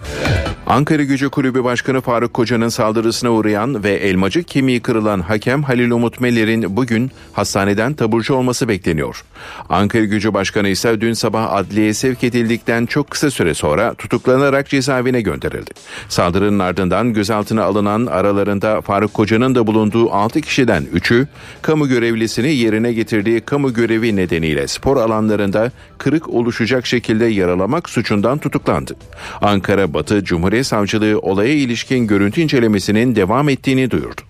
Ankara 0.68 1.04
Gücü 1.04 1.30
Kulübü 1.30 1.64
Başkanı 1.64 2.02
Faruk 2.02 2.34
Koca'nın 2.34 2.68
saldırısına 2.68 3.32
uğrayan 3.32 3.84
ve 3.84 3.92
elmacık 3.92 4.48
kemiği 4.48 4.80
kırılan 4.80 5.20
hakem 5.20 5.64
Halil 5.64 5.92
Umut 5.92 6.20
Meler'in 6.20 6.78
bugün 6.78 7.12
hastaneden 7.34 7.94
taburcu 7.94 8.34
olması 8.34 8.68
bekleniyor. 8.68 9.24
Ankara 9.70 10.04
Gücü 10.04 10.34
Başkanı 10.34 10.68
ise 10.68 11.02
dün 11.02 11.14
sabah 11.14 11.54
adliyeye 11.54 11.94
sevk 11.94 12.24
edildikten 12.24 12.86
çok 12.86 13.10
kısa 13.10 13.32
süre 13.32 13.54
sonra 13.54 13.94
tutuklanarak 13.94 14.70
cezaevine 14.70 15.22
gönderildi. 15.22 15.72
Saldırının 16.10 16.60
ardından 16.60 17.14
gözaltına 17.14 17.64
alınan 17.64 18.06
aralarında 18.06 18.82
Faruk 18.82 19.14
Koca'nın 19.14 19.56
da 19.56 19.68
bulunduğu 19.68 19.85
6 19.94 20.42
kişiden 20.42 20.84
3'ü 20.94 21.28
kamu 21.62 21.88
görevlisini 21.88 22.56
yerine 22.56 22.94
getirdiği 22.94 23.42
kamu 23.42 23.74
görevi 23.74 24.16
nedeniyle 24.16 24.68
spor 24.68 24.98
alanlarında 24.98 25.72
kırık 25.98 26.30
oluşacak 26.30 26.86
şekilde 26.86 27.26
yaralamak 27.26 27.90
suçundan 27.90 28.38
tutuklandı. 28.38 28.96
Ankara 29.42 29.94
Batı 29.94 30.24
Cumhuriyet 30.24 30.66
Savcılığı 30.66 31.20
olaya 31.20 31.54
ilişkin 31.54 32.08
görüntü 32.08 32.42
incelemesinin 32.42 33.16
devam 33.16 33.50
ettiğini 33.50 33.92
duyurdu. 33.92 34.22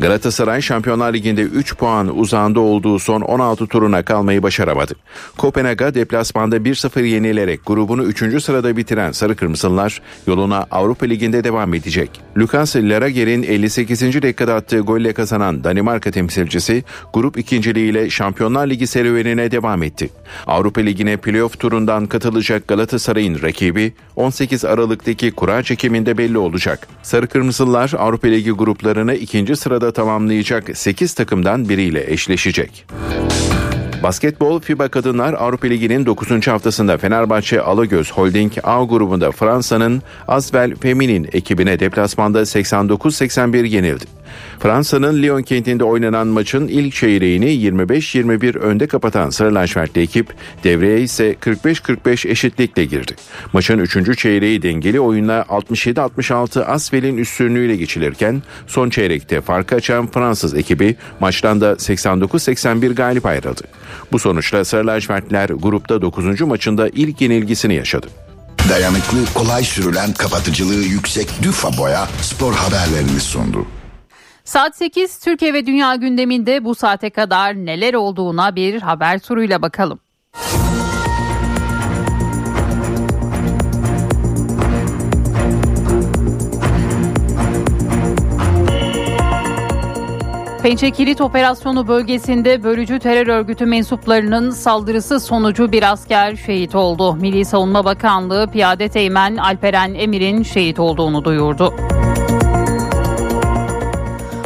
Galatasaray 0.00 0.62
Şampiyonlar 0.62 1.14
Ligi'nde 1.14 1.42
3 1.42 1.76
puan 1.76 2.18
uzağında 2.18 2.60
olduğu 2.60 2.98
son 2.98 3.20
16 3.20 3.66
turuna 3.66 4.02
kalmayı 4.02 4.42
başaramadı. 4.42 4.94
Kopenhag'a 5.38 5.94
deplasmanda 5.94 6.56
1-0 6.56 7.02
yenilerek 7.04 7.60
grubunu 7.66 8.02
3. 8.02 8.42
sırada 8.42 8.76
bitiren 8.76 9.12
Sarı 9.12 9.36
Kırmızılar 9.36 10.02
yoluna 10.26 10.66
Avrupa 10.70 11.06
Ligi'nde 11.06 11.44
devam 11.44 11.74
edecek. 11.74 12.20
Lukas 12.38 12.76
Larager'in 12.76 13.42
58. 13.42 14.02
dakikada 14.02 14.54
attığı 14.54 14.78
golle 14.78 15.12
kazanan 15.12 15.64
Danimarka 15.64 16.10
temsilcisi 16.10 16.84
grup 17.12 17.38
ikinciliğiyle 17.38 18.10
Şampiyonlar 18.10 18.66
Ligi 18.66 18.86
serüvenine 18.86 19.50
devam 19.50 19.82
etti. 19.82 20.10
Avrupa 20.46 20.80
Ligi'ne 20.80 21.16
playoff 21.16 21.60
turundan 21.60 22.06
katılacak 22.06 22.68
Galatasaray'ın 22.68 23.42
rakibi 23.42 23.92
18 24.16 24.64
Aralık'taki 24.64 25.30
kura 25.30 25.62
çekiminde 25.62 26.18
belli 26.18 26.38
olacak. 26.38 26.88
Sarı 27.02 27.26
Kırmızılar 27.26 27.92
Avrupa 27.98 28.28
Ligi 28.28 28.50
gruplarını 28.50 29.14
ikinci 29.14 29.56
sırada 29.56 29.89
tamamlayacak 29.92 30.78
8 30.78 31.14
takımdan 31.14 31.68
biriyle 31.68 32.12
eşleşecek. 32.12 32.86
Basketbol 34.02 34.60
FIBA 34.60 34.88
Kadınlar 34.88 35.34
Avrupa 35.34 35.66
Ligi'nin 35.66 36.06
9. 36.06 36.46
haftasında 36.46 36.98
Fenerbahçe 36.98 37.60
Alagöz 37.60 38.12
Holding 38.12 38.52
A 38.62 38.84
grubunda 38.84 39.32
Fransa'nın 39.32 40.02
Asvel 40.28 40.74
Feminin 40.76 41.28
ekibine 41.32 41.80
deplasmanda 41.80 42.40
89-81 42.40 43.66
yenildi. 43.66 44.19
Fransa'nın 44.58 45.22
Lyon 45.22 45.42
kentinde 45.42 45.84
oynanan 45.84 46.26
maçın 46.26 46.68
ilk 46.68 46.94
çeyreğini 46.94 47.46
25-21 47.46 48.58
önde 48.58 48.86
kapatan 48.86 49.30
Sarı 49.30 49.54
lacivertli 49.54 50.00
ekip 50.00 50.34
devreye 50.64 51.00
ise 51.00 51.36
45-45 51.40 52.28
eşitlikle 52.28 52.84
girdi. 52.84 53.14
Maçın 53.52 53.78
3. 53.78 54.18
çeyreği 54.18 54.62
dengeli 54.62 55.00
oyunla 55.00 55.44
67-66 55.48 56.64
Asvel'in 56.64 57.16
üstünlüğüyle 57.16 57.76
geçilirken 57.76 58.42
son 58.66 58.90
çeyrekte 58.90 59.40
farkı 59.40 59.74
açan 59.74 60.06
Fransız 60.06 60.54
ekibi 60.54 60.96
maçtan 61.20 61.60
da 61.60 61.72
89-81 61.72 62.94
galip 62.94 63.26
ayrıldı. 63.26 63.62
Bu 64.12 64.18
sonuçla 64.18 64.64
Sarı 64.64 64.86
lacivertliler 64.86 65.48
grupta 65.48 66.02
9. 66.02 66.40
maçında 66.40 66.88
ilk 66.88 67.20
yenilgisini 67.20 67.74
yaşadı. 67.74 68.06
Dayanıklı, 68.68 69.18
kolay 69.34 69.64
sürülen, 69.64 70.12
kapatıcılığı 70.12 70.84
yüksek 70.84 71.28
Düfa 71.42 71.78
Boya 71.78 72.08
spor 72.22 72.54
haberlerini 72.54 73.20
sundu. 73.20 73.66
Saat 74.50 74.76
8 74.76 75.18
Türkiye 75.18 75.54
ve 75.54 75.66
Dünya 75.66 75.94
gündeminde 75.94 76.64
bu 76.64 76.74
saate 76.74 77.10
kadar 77.10 77.54
neler 77.54 77.94
olduğuna 77.94 78.56
bir 78.56 78.82
haber 78.82 79.18
turuyla 79.18 79.62
bakalım. 79.62 80.00
Pençe 90.62 90.90
Kilit 90.90 91.20
Operasyonu 91.20 91.88
bölgesinde 91.88 92.62
bölücü 92.62 92.98
terör 92.98 93.26
örgütü 93.26 93.66
mensuplarının 93.66 94.50
saldırısı 94.50 95.20
sonucu 95.20 95.72
bir 95.72 95.92
asker 95.92 96.36
şehit 96.36 96.74
oldu. 96.74 97.14
Milli 97.14 97.44
Savunma 97.44 97.84
Bakanlığı 97.84 98.50
Piyade 98.52 98.88
Teğmen 98.88 99.36
Alperen 99.36 99.94
Emir'in 99.94 100.42
şehit 100.42 100.78
olduğunu 100.78 101.24
duyurdu. 101.24 101.74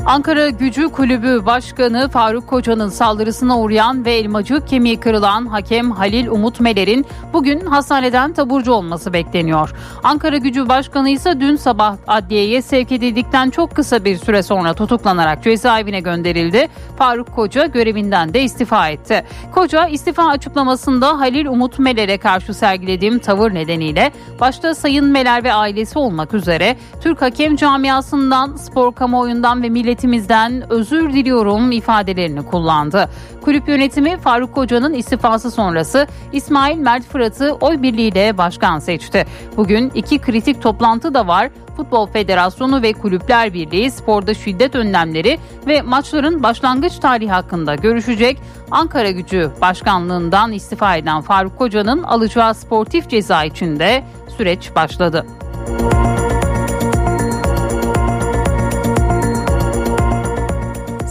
Ankara 0.07 0.49
Gücü 0.49 0.89
Kulübü 0.89 1.47
Başkanı 1.47 2.09
Faruk 2.09 2.47
Koca'nın 2.47 2.89
saldırısına 2.89 3.61
uğrayan 3.61 4.05
ve 4.05 4.15
elmacık 4.15 4.69
kemiği 4.69 5.01
kırılan 5.01 5.47
hakem 5.47 5.91
Halil 5.91 6.27
Umut 6.27 6.61
Meler'in 6.61 7.07
bugün 7.33 7.61
hastaneden 7.61 8.33
taburcu 8.33 8.73
olması 8.73 9.13
bekleniyor. 9.13 9.75
Ankara 10.03 10.37
Gücü 10.37 10.69
Başkanı 10.69 11.11
ise 11.11 11.41
dün 11.41 11.57
sabah 11.57 11.97
adliyeye 12.07 12.63
sevk 12.63 12.93
edildikten 12.93 13.51
çok 13.51 13.77
kısa 13.77 14.05
bir 14.05 14.17
süre 14.17 14.43
sonra 14.43 14.75
tutuklanarak 14.75 15.43
cezaevine 15.43 16.01
gönderildi. 16.01 16.69
Faruk 16.99 17.35
Koca 17.35 17.67
görevinden 17.67 18.35
de 18.35 18.43
istifa 18.43 18.89
etti. 18.89 19.25
Koca 19.55 19.87
istifa 19.87 20.27
açıklamasında 20.29 21.21
Halil 21.21 21.47
Umut 21.47 21.79
Meler'e 21.79 22.19
karşı 22.19 22.55
sergilediğim 22.55 23.19
tavır 23.19 23.55
nedeniyle 23.55 24.13
başta 24.41 24.75
Sayın 24.75 25.07
Meler 25.07 25.45
ve 25.45 25.53
ailesi 25.53 25.99
olmak 25.99 26.35
üzere 26.35 26.77
Türk 27.01 27.23
hakem 27.23 27.57
camiasından, 27.57 28.57
spor 28.57 28.95
kamuoyundan 28.95 29.63
ve 29.63 29.69
millet 29.69 29.94
milletimizden 29.95 30.73
özür 30.73 31.13
diliyorum 31.13 31.73
ifadelerini 31.73 32.43
kullandı. 32.43 33.09
Kulüp 33.43 33.69
yönetimi 33.69 34.17
Faruk 34.17 34.55
Koca'nın 34.55 34.93
istifası 34.95 35.51
sonrası 35.51 36.07
İsmail 36.33 36.79
Mert 36.79 37.05
Fırat'ı 37.05 37.53
oy 37.61 37.83
birliğiyle 37.83 38.39
başkan 38.39 38.79
seçti. 38.79 39.27
Bugün 39.57 39.91
iki 39.95 40.19
kritik 40.19 40.63
toplantı 40.63 41.15
da 41.15 41.27
var. 41.27 41.51
Futbol 41.77 42.07
Federasyonu 42.07 42.83
ve 42.83 42.93
Kulüpler 42.93 43.55
Birliği 43.55 43.91
sporda 43.91 44.35
şiddet 44.35 44.75
önlemleri 44.75 45.39
ve 45.67 45.83
maçların 45.83 46.43
başlangıç 46.43 46.99
tarihi 46.99 47.31
hakkında 47.31 47.75
görüşecek. 47.75 48.39
Ankara 48.71 49.11
Gücü 49.11 49.51
Başkanlığından 49.61 50.53
istifa 50.53 50.97
eden 50.97 51.21
Faruk 51.21 51.59
Koca'nın 51.59 52.03
alacağı 52.03 52.55
sportif 52.55 53.09
ceza 53.09 53.45
için 53.45 53.79
de 53.79 54.05
süreç 54.37 54.75
başladı. 54.77 55.27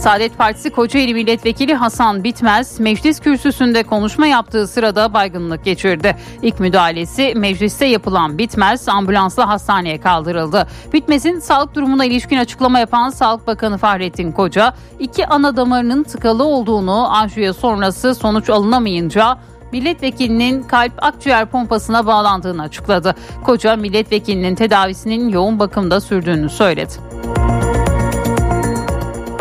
Saadet 0.04 0.38
Partisi 0.38 0.70
Kocaeli 0.70 1.14
Milletvekili 1.14 1.74
Hasan 1.74 2.24
Bitmez 2.24 2.80
meclis 2.80 3.20
kürsüsünde 3.20 3.82
konuşma 3.82 4.26
yaptığı 4.26 4.66
sırada 4.66 5.14
baygınlık 5.14 5.64
geçirdi. 5.64 6.16
İlk 6.42 6.60
müdahalesi 6.60 7.32
mecliste 7.36 7.86
yapılan 7.86 8.38
Bitmez 8.38 8.88
ambulansla 8.88 9.48
hastaneye 9.48 10.00
kaldırıldı. 10.00 10.66
Bitmez'in 10.92 11.38
sağlık 11.38 11.74
durumuna 11.74 12.04
ilişkin 12.04 12.38
açıklama 12.38 12.78
yapan 12.78 13.10
Sağlık 13.10 13.46
Bakanı 13.46 13.78
Fahrettin 13.78 14.32
Koca 14.32 14.74
iki 14.98 15.26
ana 15.26 15.56
damarının 15.56 16.02
tıkalı 16.02 16.44
olduğunu 16.44 17.08
anjiyo 17.14 17.52
sonrası 17.52 18.14
sonuç 18.14 18.50
alınamayınca 18.50 19.38
milletvekilinin 19.72 20.62
kalp 20.62 20.92
akciğer 21.04 21.46
pompasına 21.46 22.06
bağlandığını 22.06 22.62
açıkladı. 22.62 23.14
Koca 23.44 23.76
milletvekilinin 23.76 24.54
tedavisinin 24.54 25.28
yoğun 25.28 25.58
bakımda 25.58 26.00
sürdüğünü 26.00 26.50
söyledi. 26.50 26.92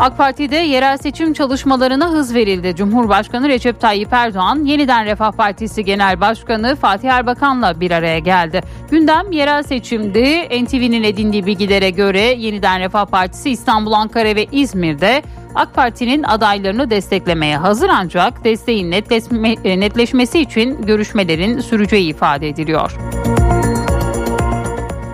AK 0.03 0.17
Parti'de 0.17 0.55
yerel 0.55 0.97
seçim 0.97 1.33
çalışmalarına 1.33 2.09
hız 2.09 2.35
verildi. 2.35 2.75
Cumhurbaşkanı 2.75 3.49
Recep 3.49 3.79
Tayyip 3.79 4.13
Erdoğan 4.13 4.65
yeniden 4.65 5.05
Refah 5.05 5.31
Partisi 5.31 5.85
Genel 5.85 6.21
Başkanı 6.21 6.75
Fatih 6.75 7.09
Erbakan'la 7.09 7.79
bir 7.79 7.91
araya 7.91 8.19
geldi. 8.19 8.61
Gündem 8.91 9.31
yerel 9.31 9.63
seçimdi. 9.63 10.63
NTV'nin 10.63 11.03
edindiği 11.03 11.45
bilgilere 11.45 11.89
göre 11.89 12.19
yeniden 12.19 12.79
Refah 12.79 13.05
Partisi 13.05 13.49
İstanbul, 13.49 13.91
Ankara 13.91 14.35
ve 14.35 14.45
İzmir'de 14.51 15.23
AK 15.55 15.73
Parti'nin 15.73 16.23
adaylarını 16.23 16.89
desteklemeye 16.89 17.57
hazır 17.57 17.89
ancak 17.89 18.43
desteğin 18.43 18.91
netleşmesi 19.63 20.39
için 20.39 20.81
görüşmelerin 20.81 21.59
süreceği 21.59 22.09
ifade 22.09 22.49
ediliyor. 22.49 22.97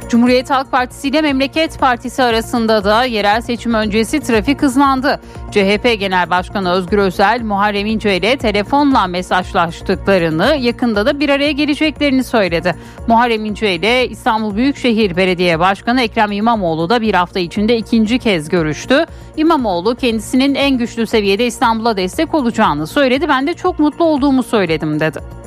Cumhuriyet 0.09 0.49
Halk 0.49 0.71
Partisi 0.71 1.07
ile 1.07 1.21
Memleket 1.21 1.79
Partisi 1.79 2.23
arasında 2.23 2.83
da 2.83 3.03
yerel 3.03 3.41
seçim 3.41 3.73
öncesi 3.73 4.19
trafik 4.19 4.61
hızlandı. 4.61 5.19
CHP 5.51 5.99
Genel 5.99 6.29
Başkanı 6.29 6.71
Özgür 6.71 6.97
Özel, 6.97 7.41
Muharrem 7.41 7.85
İnce 7.85 8.17
ile 8.17 8.37
telefonla 8.37 9.07
mesajlaştıklarını, 9.07 10.55
yakında 10.59 11.05
da 11.05 11.19
bir 11.19 11.29
araya 11.29 11.51
geleceklerini 11.51 12.23
söyledi. 12.23 12.75
Muharrem 13.07 13.45
İnce 13.45 13.75
ile 13.75 14.09
İstanbul 14.09 14.55
Büyükşehir 14.55 15.15
Belediye 15.15 15.59
Başkanı 15.59 16.01
Ekrem 16.01 16.31
İmamoğlu 16.31 16.89
da 16.89 17.01
bir 17.01 17.13
hafta 17.13 17.39
içinde 17.39 17.77
ikinci 17.77 18.19
kez 18.19 18.49
görüştü. 18.49 19.05
İmamoğlu 19.37 19.95
kendisinin 19.95 20.55
en 20.55 20.77
güçlü 20.77 21.07
seviyede 21.07 21.45
İstanbul'a 21.45 21.97
destek 21.97 22.33
olacağını 22.33 22.87
söyledi. 22.87 23.27
Ben 23.29 23.47
de 23.47 23.53
çok 23.53 23.79
mutlu 23.79 24.05
olduğumu 24.05 24.43
söyledim 24.43 24.99
dedi. 24.99 25.38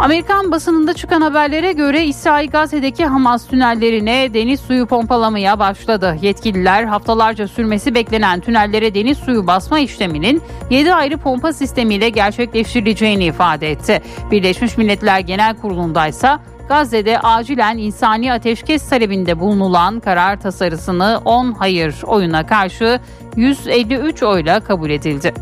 Amerikan 0.00 0.52
basınında 0.52 0.94
çıkan 0.94 1.20
haberlere 1.20 1.72
göre 1.72 2.04
İsrail 2.04 2.50
Gazze'deki 2.50 3.06
Hamas 3.06 3.46
tünellerine 3.46 4.34
deniz 4.34 4.60
suyu 4.60 4.86
pompalamaya 4.86 5.58
başladı. 5.58 6.16
Yetkililer 6.22 6.84
haftalarca 6.84 7.48
sürmesi 7.48 7.94
beklenen 7.94 8.40
tünellere 8.40 8.94
deniz 8.94 9.18
suyu 9.18 9.46
basma 9.46 9.78
işleminin 9.78 10.42
7 10.70 10.94
ayrı 10.94 11.18
pompa 11.18 11.52
sistemiyle 11.52 12.08
gerçekleştirileceğini 12.08 13.24
ifade 13.24 13.70
etti. 13.70 14.02
Birleşmiş 14.30 14.76
Milletler 14.76 15.20
Genel 15.20 15.56
Kurulu'nda 15.56 16.06
ise 16.06 16.30
Gazze'de 16.68 17.18
acilen 17.18 17.78
insani 17.78 18.32
ateşkes 18.32 18.88
talebinde 18.88 19.40
bulunulan 19.40 20.00
karar 20.00 20.40
tasarısını 20.40 21.20
10 21.24 21.52
hayır 21.52 21.94
oyuna 22.06 22.46
karşı 22.46 23.00
153 23.36 24.22
oyla 24.22 24.60
kabul 24.60 24.90
edildi. 24.90 25.34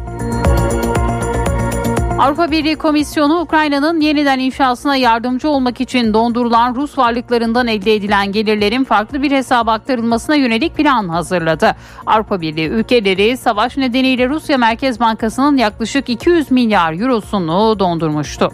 Avrupa 2.18 2.50
Birliği 2.50 2.76
Komisyonu 2.76 3.40
Ukrayna'nın 3.40 4.00
yeniden 4.00 4.38
inşasına 4.38 4.96
yardımcı 4.96 5.48
olmak 5.48 5.80
için 5.80 6.14
dondurulan 6.14 6.74
Rus 6.74 6.98
varlıklarından 6.98 7.66
elde 7.66 7.94
edilen 7.94 8.32
gelirlerin 8.32 8.84
farklı 8.84 9.22
bir 9.22 9.30
hesaba 9.30 9.72
aktarılmasına 9.72 10.36
yönelik 10.36 10.76
plan 10.76 11.08
hazırladı. 11.08 11.76
Avrupa 12.06 12.40
Birliği 12.40 12.68
ülkeleri 12.68 13.36
savaş 13.36 13.76
nedeniyle 13.76 14.28
Rusya 14.28 14.58
Merkez 14.58 15.00
Bankası'nın 15.00 15.56
yaklaşık 15.56 16.08
200 16.08 16.50
milyar 16.50 16.92
eurosunu 17.00 17.78
dondurmuştu. 17.78 18.52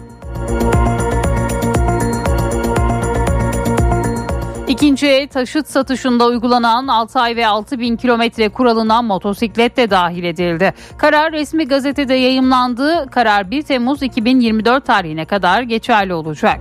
İkinci 4.75 5.07
el 5.07 5.27
taşıt 5.27 5.67
satışında 5.67 6.25
uygulanan 6.25 6.87
6 6.87 7.19
ay 7.19 7.35
ve 7.35 7.47
6 7.47 7.79
bin 7.79 7.97
kilometre 7.97 8.49
kuralına 8.49 9.01
motosiklet 9.01 9.77
de 9.77 9.89
dahil 9.89 10.23
edildi. 10.23 10.73
Karar 10.97 11.31
resmi 11.31 11.67
gazetede 11.67 12.13
yayımlandı. 12.13 13.09
Karar 13.11 13.51
1 13.51 13.61
Temmuz 13.61 14.03
2024 14.03 14.85
tarihine 14.85 15.25
kadar 15.25 15.61
geçerli 15.61 16.13
olacak. 16.13 16.59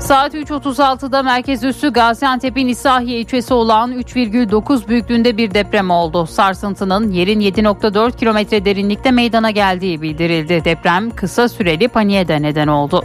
Saat 0.00 0.34
3.36'da 0.34 1.22
merkez 1.22 1.64
üssü 1.64 1.92
Gaziantep'in 1.92 2.68
İsahiye 2.68 3.20
ilçesi 3.20 3.54
olan 3.54 3.92
3,9 3.92 4.88
büyüklüğünde 4.88 5.36
bir 5.36 5.54
deprem 5.54 5.90
oldu. 5.90 6.26
Sarsıntının 6.26 7.10
yerin 7.12 7.40
7.4 7.40 8.16
kilometre 8.16 8.64
derinlikte 8.64 9.10
meydana 9.10 9.50
geldiği 9.50 10.02
bildirildi. 10.02 10.64
Deprem 10.64 11.10
kısa 11.10 11.48
süreli 11.48 11.88
paniğe 11.88 12.28
de 12.28 12.42
neden 12.42 12.68
oldu. 12.68 13.04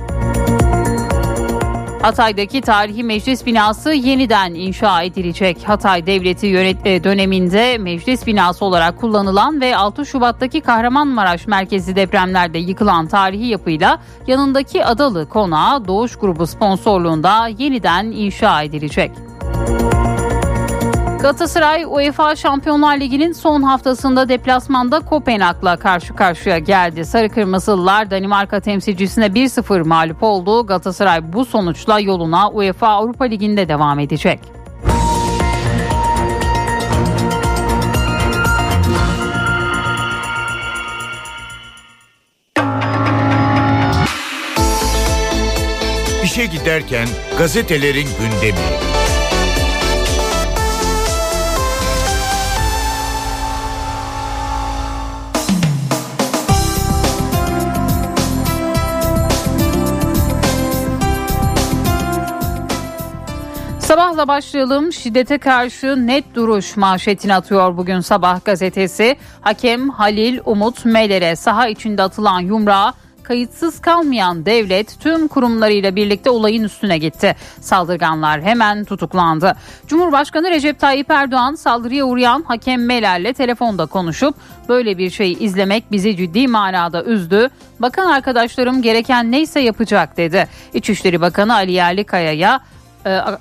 Hatay'daki 2.02 2.62
tarihi 2.62 3.04
meclis 3.04 3.46
binası 3.46 3.92
yeniden 3.92 4.54
inşa 4.54 5.04
edilecek. 5.04 5.58
Hatay 5.66 6.06
Devleti 6.06 6.48
yönet 6.48 6.86
döneminde 6.86 7.78
meclis 7.78 8.28
binası 8.28 8.66
olarak 8.66 8.98
kullanılan 8.98 9.62
ve 9.62 9.78
6 9.78 10.06
Şubat'taki 10.06 10.62
Kahramanmaraş 10.62 11.48
merkezi 11.48 11.96
depremlerde 11.96 12.58
yıkılan 12.58 13.08
tarihi 13.08 13.46
yapıyla 13.46 14.00
yanındaki 14.28 14.86
Adalı 14.86 15.30
Konağı 15.30 15.88
Doğuş 15.88 16.16
Grubu 16.16 16.48
sponsorluğunda 16.48 17.48
yeniden 17.48 18.06
inşa 18.06 18.64
edilecek. 18.64 19.12
Galatasaray 21.22 21.86
UEFA 21.86 22.36
Şampiyonlar 22.36 23.00
Ligi'nin 23.00 23.32
son 23.32 23.64
haftasında 23.64 24.30
deplasmanda 24.30 25.00
Kopenhag'la 25.00 25.78
karşı 25.78 26.16
karşıya 26.16 26.58
geldi. 26.58 27.06
Sarı 27.06 27.30
Kırmızılılar 27.30 28.12
Danimarka 28.12 28.60
temsilcisine 28.60 29.26
1-0 29.26 29.84
mağlup 29.84 30.24
oldu. 30.24 30.68
Galatasaray 30.68 31.34
bu 31.34 31.46
sonuçla 31.46 32.00
yoluna 32.00 32.50
UEFA 32.50 32.88
Avrupa 32.88 33.26
Ligi'nde 33.26 33.70
devam 33.70 34.00
edecek. 34.00 34.40
İşe 46.24 46.46
giderken 46.46 47.08
gazetelerin 47.38 48.08
gündemi. 48.20 48.99
Sabahla 63.90 64.28
başlayalım. 64.28 64.94
Şiddete 64.94 65.38
karşı 65.38 66.08
net 66.08 66.36
duruş 66.36 66.78
manşetini 66.78 67.34
atıyor 67.34 67.78
bugün 67.78 68.00
sabah 68.00 68.46
gazetesi. 68.46 69.18
Hakem 69.42 69.90
Halil 69.90 70.40
Umut 70.46 70.86
Meler'e 70.86 71.36
saha 71.36 71.68
içinde 71.68 72.04
atılan 72.04 72.40
yumruğa 72.40 72.94
kayıtsız 73.24 73.82
kalmayan 73.82 74.46
devlet 74.46 75.00
tüm 75.00 75.28
kurumlarıyla 75.28 75.96
birlikte 75.96 76.30
olayın 76.30 76.64
üstüne 76.64 76.98
gitti. 76.98 77.36
Saldırganlar 77.62 78.42
hemen 78.42 78.86
tutuklandı. 78.86 79.56
Cumhurbaşkanı 79.88 80.52
Recep 80.52 80.80
Tayyip 80.80 81.12
Erdoğan 81.12 81.56
saldırıya 81.56 82.06
uğrayan 82.06 82.44
hakem 82.48 82.86
Meler'le 82.86 83.34
telefonda 83.34 83.86
konuşup 83.86 84.36
böyle 84.70 84.98
bir 84.98 85.10
şeyi 85.10 85.40
izlemek 85.40 85.92
bizi 85.92 86.18
ciddi 86.18 86.48
manada 86.48 87.04
üzdü. 87.04 87.50
Bakan 87.80 88.12
arkadaşlarım 88.12 88.82
gereken 88.82 89.32
neyse 89.32 89.60
yapacak 89.60 90.18
dedi. 90.18 90.48
İçişleri 90.74 91.22
Bakanı 91.22 91.54
Ali 91.54 91.72
Yerlikaya'ya 91.72 92.60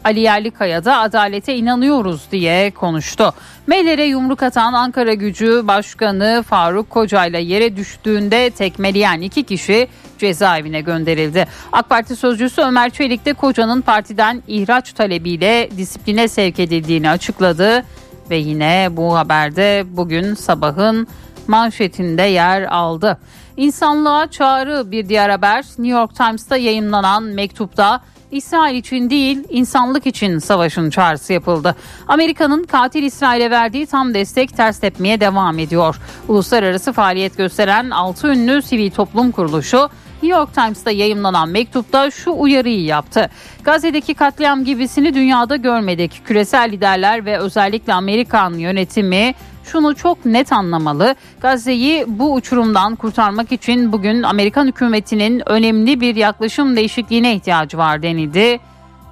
Ali 0.05 0.21
Yerlikaya 0.21 0.85
da 0.85 0.99
adalete 0.99 1.57
inanıyoruz 1.57 2.23
diye 2.33 2.71
konuştu. 2.71 3.35
Meller'e 3.67 4.05
yumruk 4.05 4.43
atan 4.43 4.73
Ankara 4.73 5.15
Gücü 5.15 5.63
Başkanı 5.65 6.45
Faruk 6.47 6.91
Koca 6.91 7.27
ile 7.27 7.39
yere 7.39 7.77
düştüğünde 7.77 8.51
tekmeleyen 8.51 9.21
iki 9.21 9.43
kişi 9.43 9.89
cezaevine 10.19 10.81
gönderildi. 10.81 11.47
AK 11.73 11.89
Parti 11.89 12.17
sözcüsü 12.17 12.63
Ömer 12.63 12.91
Çelik 12.91 13.25
de 13.25 13.33
Koca'nın 13.33 13.81
partiden 13.81 14.43
ihraç 14.49 14.93
talebiyle 14.93 15.69
disipline 15.77 16.29
sevk 16.29 16.59
edildiğini 16.59 17.11
açıkladı 17.11 17.85
ve 18.31 18.37
yine 18.37 18.89
bu 18.91 19.17
haberde 19.17 19.85
bugün 19.91 20.35
sabahın 20.35 21.07
manşetinde 21.47 22.23
yer 22.23 22.63
aldı. 22.63 23.19
İnsanlığa 23.57 24.31
çağrı 24.31 24.91
bir 24.91 25.09
diğer 25.09 25.31
haber 25.31 25.65
New 25.79 25.99
York 25.99 26.17
Times'ta 26.17 26.57
yayınlanan 26.57 27.23
mektupta 27.23 28.01
İsrail 28.31 28.77
için 28.77 29.11
değil 29.11 29.45
insanlık 29.49 30.07
için 30.07 30.39
savaşın 30.39 30.91
çağrısı 30.91 31.33
yapıldı. 31.33 31.77
Amerika'nın 32.09 32.65
katil 32.65 33.03
İsrail'e 33.03 33.51
verdiği 33.51 33.87
tam 33.87 34.15
destek 34.15 34.57
ters 34.57 34.79
tepmeye 34.81 35.21
devam 35.21 35.59
ediyor. 35.59 36.01
Uluslararası 36.29 36.93
faaliyet 36.93 37.37
gösteren 37.37 37.91
6 37.91 38.29
ünlü 38.29 38.63
sivil 38.63 38.91
toplum 38.91 39.31
kuruluşu 39.31 39.89
New 40.23 40.39
York 40.39 40.55
Times'ta 40.55 40.91
yayımlanan 40.91 41.49
mektupta 41.49 42.11
şu 42.11 42.31
uyarıyı 42.31 42.85
yaptı. 42.85 43.31
Gazze'deki 43.65 44.15
katliam 44.15 44.65
gibisini 44.65 45.15
dünyada 45.15 45.57
görmedik. 45.57 46.23
Küresel 46.25 46.71
liderler 46.73 47.25
ve 47.25 47.39
özellikle 47.39 47.93
Amerikan 47.95 48.55
yönetimi 48.55 49.35
şunu 49.73 49.95
çok 49.95 50.27
net 50.27 50.53
anlamalı. 50.53 51.15
Gazze'yi 51.41 52.05
bu 52.09 52.35
uçurumdan 52.35 52.97
kurtarmak 52.97 53.53
için 53.53 53.93
bugün 53.93 54.23
Amerikan 54.23 54.67
hükümetinin 54.67 55.43
önemli 55.49 56.01
bir 56.01 56.17
yaklaşım 56.17 56.77
değişikliğine 56.77 57.35
ihtiyacı 57.35 57.79
var 57.79 58.03
denildi. 58.03 58.61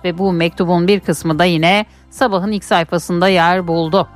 Ve 0.05 0.19
bu 0.19 0.33
mektubun 0.33 0.89
bir 0.89 1.01
kısmı 1.01 1.39
da 1.39 1.45
yine 1.45 1.87
sabahın 2.11 2.53
ilk 2.53 2.65
sayfasında 2.65 3.29
yer 3.29 3.69
buldu. 3.69 4.09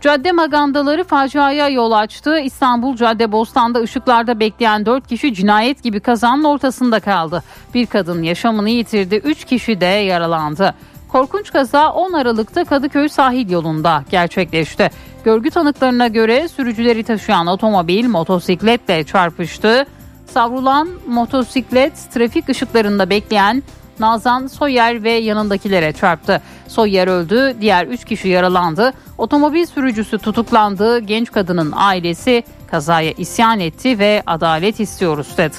Cadde 0.00 0.32
magandaları 0.32 1.04
faciaya 1.04 1.68
yol 1.68 1.92
açtı. 1.92 2.38
İstanbul 2.38 2.96
Cadde 2.96 3.32
Bostan'da 3.32 3.80
ışıklarda 3.80 4.40
bekleyen 4.40 4.86
4 4.86 5.08
kişi 5.08 5.34
cinayet 5.34 5.82
gibi 5.82 6.00
kazanın 6.00 6.44
ortasında 6.44 7.00
kaldı. 7.00 7.42
Bir 7.74 7.86
kadın 7.86 8.22
yaşamını 8.22 8.70
yitirdi, 8.70 9.16
3 9.16 9.44
kişi 9.44 9.80
de 9.80 9.86
yaralandı. 9.86 10.74
Korkunç 11.12 11.52
kaza 11.52 11.92
10 11.92 12.12
Aralık'ta 12.12 12.64
Kadıköy 12.64 13.08
sahil 13.08 13.50
yolunda 13.50 14.04
gerçekleşti. 14.10 14.90
Görgü 15.24 15.50
tanıklarına 15.50 16.08
göre 16.08 16.48
sürücüleri 16.48 17.04
taşıyan 17.04 17.46
otomobil 17.46 18.06
motosikletle 18.06 19.04
çarpıştı. 19.04 19.86
Savrulan 20.26 20.88
motosiklet 21.06 21.92
trafik 22.14 22.48
ışıklarında 22.48 23.10
bekleyen 23.10 23.62
Nazan 24.00 24.46
Soyer 24.46 25.02
ve 25.02 25.10
yanındakilere 25.10 25.92
çarptı. 25.92 26.40
Soyer 26.68 27.08
öldü, 27.08 27.56
diğer 27.60 27.86
3 27.86 28.04
kişi 28.04 28.28
yaralandı. 28.28 28.92
Otomobil 29.18 29.66
sürücüsü 29.66 30.18
tutuklandı. 30.18 30.98
Genç 30.98 31.32
kadının 31.32 31.72
ailesi 31.76 32.42
kazaya 32.70 33.12
isyan 33.12 33.60
etti 33.60 33.98
ve 33.98 34.22
adalet 34.26 34.80
istiyoruz 34.80 35.28
dedi. 35.36 35.56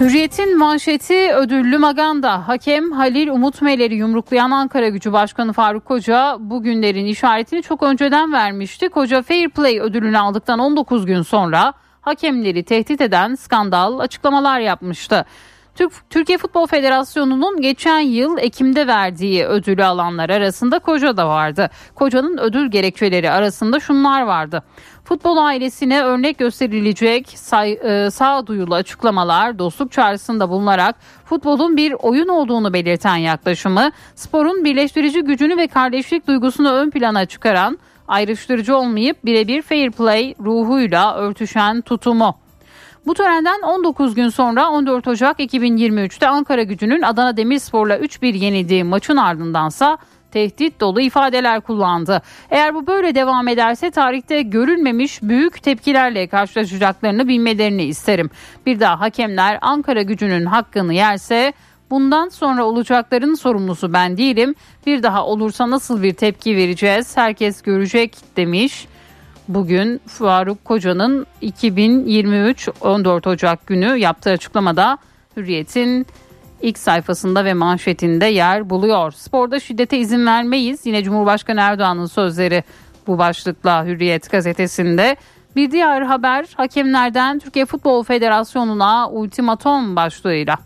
Hürriyet'in 0.00 0.58
manşeti 0.58 1.32
ödüllü 1.32 1.78
maganda. 1.78 2.48
Hakem 2.48 2.92
Halil 2.92 3.28
Umut 3.28 3.62
Meler'i 3.62 3.94
yumruklayan 3.94 4.50
Ankara 4.50 4.88
Gücü 4.88 5.12
Başkanı 5.12 5.52
Faruk 5.52 5.84
Koca 5.84 6.36
bugünlerin 6.40 7.06
işaretini 7.06 7.62
çok 7.62 7.82
önceden 7.82 8.32
vermişti. 8.32 8.88
Koca 8.88 9.22
Fair 9.22 9.48
Play 9.48 9.80
ödülünü 9.80 10.18
aldıktan 10.18 10.58
19 10.58 11.06
gün 11.06 11.22
sonra 11.22 11.72
hakemleri 12.00 12.64
tehdit 12.64 13.00
eden 13.00 13.34
skandal 13.34 13.98
açıklamalar 13.98 14.60
yapmıştı. 14.60 15.24
Türkiye 16.10 16.38
Futbol 16.38 16.66
Federasyonu'nun 16.66 17.60
geçen 17.60 18.00
yıl 18.00 18.38
Ekim'de 18.38 18.86
verdiği 18.86 19.46
ödülü 19.46 19.84
alanlar 19.84 20.30
arasında 20.30 20.78
Koca 20.78 21.16
da 21.16 21.28
vardı. 21.28 21.70
Koca'nın 21.94 22.38
ödül 22.38 22.70
gerekçeleri 22.70 23.30
arasında 23.30 23.80
şunlar 23.80 24.22
vardı. 24.22 24.62
Futbol 25.04 25.36
ailesine 25.36 26.02
örnek 26.02 26.38
gösterilecek 26.38 27.28
say, 27.28 27.72
e, 27.72 28.10
sağduyulu 28.10 28.74
açıklamalar, 28.74 29.58
dostluk 29.58 29.92
çağrısında 29.92 30.48
bulunarak 30.48 30.96
futbolun 31.24 31.76
bir 31.76 31.92
oyun 31.92 32.28
olduğunu 32.28 32.72
belirten 32.72 33.16
yaklaşımı, 33.16 33.90
sporun 34.14 34.64
birleştirici 34.64 35.20
gücünü 35.20 35.56
ve 35.56 35.66
kardeşlik 35.66 36.26
duygusunu 36.26 36.72
ön 36.72 36.90
plana 36.90 37.26
çıkaran, 37.26 37.78
ayrıştırıcı 38.08 38.76
olmayıp 38.76 39.24
birebir 39.24 39.62
fair 39.62 39.90
play 39.90 40.34
ruhuyla 40.40 41.14
örtüşen 41.14 41.80
tutumu. 41.80 42.43
Bu 43.06 43.14
törenden 43.14 43.60
19 43.62 44.14
gün 44.14 44.28
sonra 44.28 44.70
14 44.70 45.08
Ocak 45.08 45.40
2023'te 45.40 46.28
Ankara 46.28 46.62
gücünün 46.62 47.02
Adana 47.02 47.36
Demirspor'la 47.36 47.98
3-1 47.98 48.36
yenildiği 48.36 48.84
maçın 48.84 49.16
ardındansa 49.16 49.98
tehdit 50.30 50.80
dolu 50.80 51.00
ifadeler 51.00 51.60
kullandı. 51.60 52.22
Eğer 52.50 52.74
bu 52.74 52.86
böyle 52.86 53.14
devam 53.14 53.48
ederse 53.48 53.90
tarihte 53.90 54.42
görülmemiş 54.42 55.22
büyük 55.22 55.62
tepkilerle 55.62 56.26
karşılaşacaklarını 56.26 57.28
bilmelerini 57.28 57.84
isterim. 57.84 58.30
Bir 58.66 58.80
daha 58.80 59.00
hakemler 59.00 59.58
Ankara 59.60 60.02
gücünün 60.02 60.46
hakkını 60.46 60.94
yerse 60.94 61.52
Bundan 61.90 62.28
sonra 62.28 62.64
olacakların 62.64 63.34
sorumlusu 63.34 63.92
ben 63.92 64.16
değilim. 64.16 64.54
Bir 64.86 65.02
daha 65.02 65.26
olursa 65.26 65.70
nasıl 65.70 66.02
bir 66.02 66.14
tepki 66.14 66.56
vereceğiz 66.56 67.16
herkes 67.16 67.62
görecek 67.62 68.16
demiş. 68.36 68.86
Bugün 69.48 70.00
Faruk 70.06 70.64
Koca'nın 70.64 71.26
2023 71.40 72.68
14 72.80 73.26
Ocak 73.26 73.66
günü 73.66 73.96
yaptığı 73.96 74.30
açıklamada 74.30 74.98
Hürriyet'in 75.36 76.06
ilk 76.62 76.78
sayfasında 76.78 77.44
ve 77.44 77.54
manşetinde 77.54 78.26
yer 78.26 78.70
buluyor. 78.70 79.12
Sporda 79.12 79.60
şiddete 79.60 79.98
izin 79.98 80.26
vermeyiz. 80.26 80.86
Yine 80.86 81.02
Cumhurbaşkanı 81.02 81.60
Erdoğan'ın 81.60 82.06
sözleri 82.06 82.64
bu 83.06 83.18
başlıkla 83.18 83.84
Hürriyet 83.84 84.30
gazetesinde. 84.30 85.16
Bir 85.56 85.70
diğer 85.70 86.02
haber 86.02 86.46
hakemlerden 86.56 87.38
Türkiye 87.38 87.66
Futbol 87.66 88.04
Federasyonu'na 88.04 89.10
ultimatom 89.10 89.96
başlığıyla. 89.96 90.58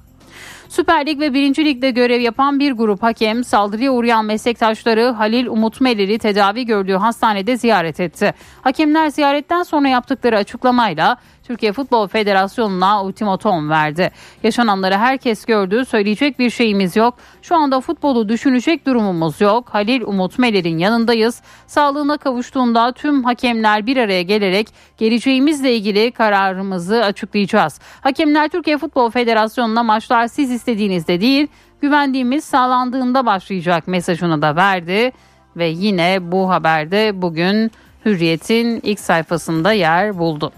Süper 0.68 1.06
Lig 1.06 1.20
ve 1.20 1.34
1. 1.34 1.64
Lig'de 1.64 1.90
görev 1.90 2.20
yapan 2.20 2.60
bir 2.60 2.72
grup 2.72 3.02
hakem 3.02 3.44
saldırıya 3.44 3.92
uğrayan 3.92 4.24
meslektaşları 4.24 5.04
Halil 5.04 5.46
Umut 5.46 5.80
Melir'i 5.80 6.18
tedavi 6.18 6.66
gördüğü 6.66 6.94
hastanede 6.94 7.56
ziyaret 7.56 8.00
etti. 8.00 8.34
Hakemler 8.62 9.08
ziyaretten 9.08 9.62
sonra 9.62 9.88
yaptıkları 9.88 10.36
açıklamayla 10.36 11.16
Türkiye 11.48 11.72
Futbol 11.72 12.08
Federasyonu'na 12.08 13.04
ultimatom 13.04 13.70
verdi. 13.70 14.10
Yaşananları 14.42 14.96
herkes 14.96 15.44
gördü. 15.44 15.84
Söyleyecek 15.84 16.38
bir 16.38 16.50
şeyimiz 16.50 16.96
yok. 16.96 17.14
Şu 17.42 17.56
anda 17.56 17.80
futbolu 17.80 18.28
düşünecek 18.28 18.86
durumumuz 18.86 19.40
yok. 19.40 19.68
Halil 19.68 20.02
Umut 20.02 20.38
Meler'in 20.38 20.78
yanındayız. 20.78 21.42
Sağlığına 21.66 22.16
kavuştuğunda 22.16 22.92
tüm 22.92 23.24
hakemler 23.24 23.86
bir 23.86 23.96
araya 23.96 24.22
gelerek 24.22 24.68
geleceğimizle 24.98 25.74
ilgili 25.74 26.10
kararımızı 26.10 27.04
açıklayacağız. 27.04 27.80
Hakemler 28.00 28.48
Türkiye 28.48 28.78
Futbol 28.78 29.10
Federasyonu'na 29.10 29.82
maçlar 29.82 30.26
siz 30.26 30.50
istediğinizde 30.50 31.20
değil, 31.20 31.46
güvendiğimiz 31.80 32.44
sağlandığında 32.44 33.26
başlayacak 33.26 33.88
mesajını 33.88 34.42
da 34.42 34.56
verdi 34.56 35.12
ve 35.56 35.68
yine 35.68 36.32
bu 36.32 36.50
haberde 36.50 37.22
bugün 37.22 37.70
Hürriyet'in 38.04 38.80
ilk 38.82 39.00
sayfasında 39.00 39.72
yer 39.72 40.18
buldu. 40.18 40.52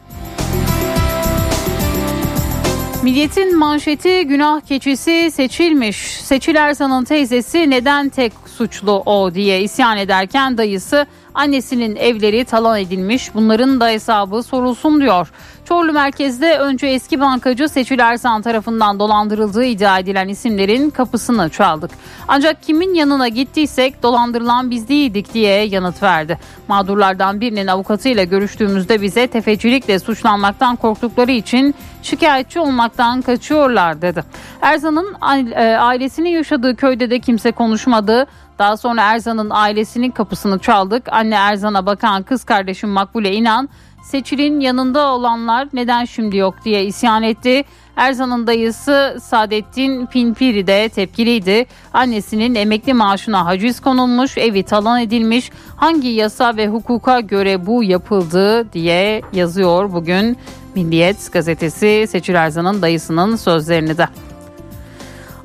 Milliyetin 3.03 3.59
manşeti 3.59 4.27
günah 4.27 4.61
keçisi 4.61 5.31
seçilmiş. 5.31 5.97
Seçil 5.97 6.55
Erzan'ın 6.55 7.05
teyzesi 7.05 7.71
neden 7.71 8.09
tek 8.09 8.33
suçlu 8.57 9.03
o 9.07 9.35
diye 9.35 9.63
isyan 9.63 9.97
ederken 9.97 10.59
dayısı 10.59 11.07
annesinin 11.35 11.97
evleri 11.97 12.45
talan 12.45 12.81
edilmiş 12.81 13.35
bunların 13.35 13.81
da 13.81 13.89
hesabı 13.89 14.43
sorulsun 14.43 15.01
diyor. 15.01 15.33
Çorlu 15.65 15.93
merkezde 15.93 16.59
önce 16.59 16.87
eski 16.87 17.21
bankacı 17.21 17.69
Seçil 17.69 17.99
Erzan 17.99 18.43
tarafından 18.43 18.99
dolandırıldığı 18.99 19.65
iddia 19.65 19.99
edilen 19.99 20.29
isimlerin 20.29 20.91
kapısını 20.91 21.49
çaldık. 21.49 21.91
Ancak 22.29 22.63
kimin 22.63 22.95
yanına 22.95 23.29
gittiysek 23.29 24.03
dolandırılan 24.03 24.71
biz 24.71 24.89
değildik 24.89 25.35
diye 25.35 25.65
yanıt 25.65 26.03
verdi. 26.03 26.39
Mağdurlardan 26.69 27.41
birinin 27.41 27.67
avukatıyla 27.67 28.25
görüştüğümüzde 28.25 29.03
bize 29.03 29.27
tefecilikle 29.27 29.99
suçlanmaktan 29.99 30.77
korktukları 30.77 31.33
için 31.33 31.75
şikayetçi 32.03 32.61
olmaktan 32.61 33.23
kaçıyorlar 33.23 34.03
dedi. 34.03 34.25
Erzan'ın 34.63 35.17
e, 35.53 35.77
ailesinin 35.77 36.31
yaşadığı 36.31 36.77
köyde 36.77 37.11
de 37.11 37.21
kimse 37.21 37.53
konuşmadı. 37.53 38.27
Daha 38.59 38.77
sonra 38.77 39.03
Erzan'ın 39.03 39.51
ailesinin 39.51 40.11
kapısını 40.11 40.59
çaldık. 40.59 41.13
Anne 41.13 41.35
Erzan'a 41.35 41.87
bakan 41.87 42.23
kız 42.23 42.45
kardeşim 42.45 42.91
Makbule 42.91 43.33
İnan 43.33 43.69
Seçil'in 44.03 44.61
yanında 44.61 45.07
olanlar 45.07 45.69
neden 45.73 46.05
şimdi 46.05 46.37
yok 46.37 46.55
diye 46.65 46.85
isyan 46.85 47.23
etti. 47.23 47.65
Erzan'ın 47.97 48.47
dayısı 48.47 49.19
Saadettin 49.23 50.07
Pinpiri 50.07 50.67
de 50.67 50.89
tepkiliydi. 50.89 51.67
Annesinin 51.93 52.55
emekli 52.55 52.95
maaşına 52.95 53.47
haciz 53.47 53.81
konulmuş, 53.81 54.39
evi 54.39 54.63
talan 54.63 55.01
edilmiş. 55.01 55.51
Hangi 55.77 56.09
yasa 56.09 56.57
ve 56.57 56.69
hukuka 56.69 57.21
göre 57.21 57.67
bu 57.67 57.85
yapıldı 57.85 58.73
diye 58.73 59.23
yazıyor 59.33 59.93
bugün 59.93 60.39
Milliyet 60.75 61.33
gazetesi 61.33 62.07
Seçil 62.09 62.35
Erzan'ın 62.35 62.83
dayısının 62.83 63.37
sözlerini 63.37 63.99
de. 63.99 64.09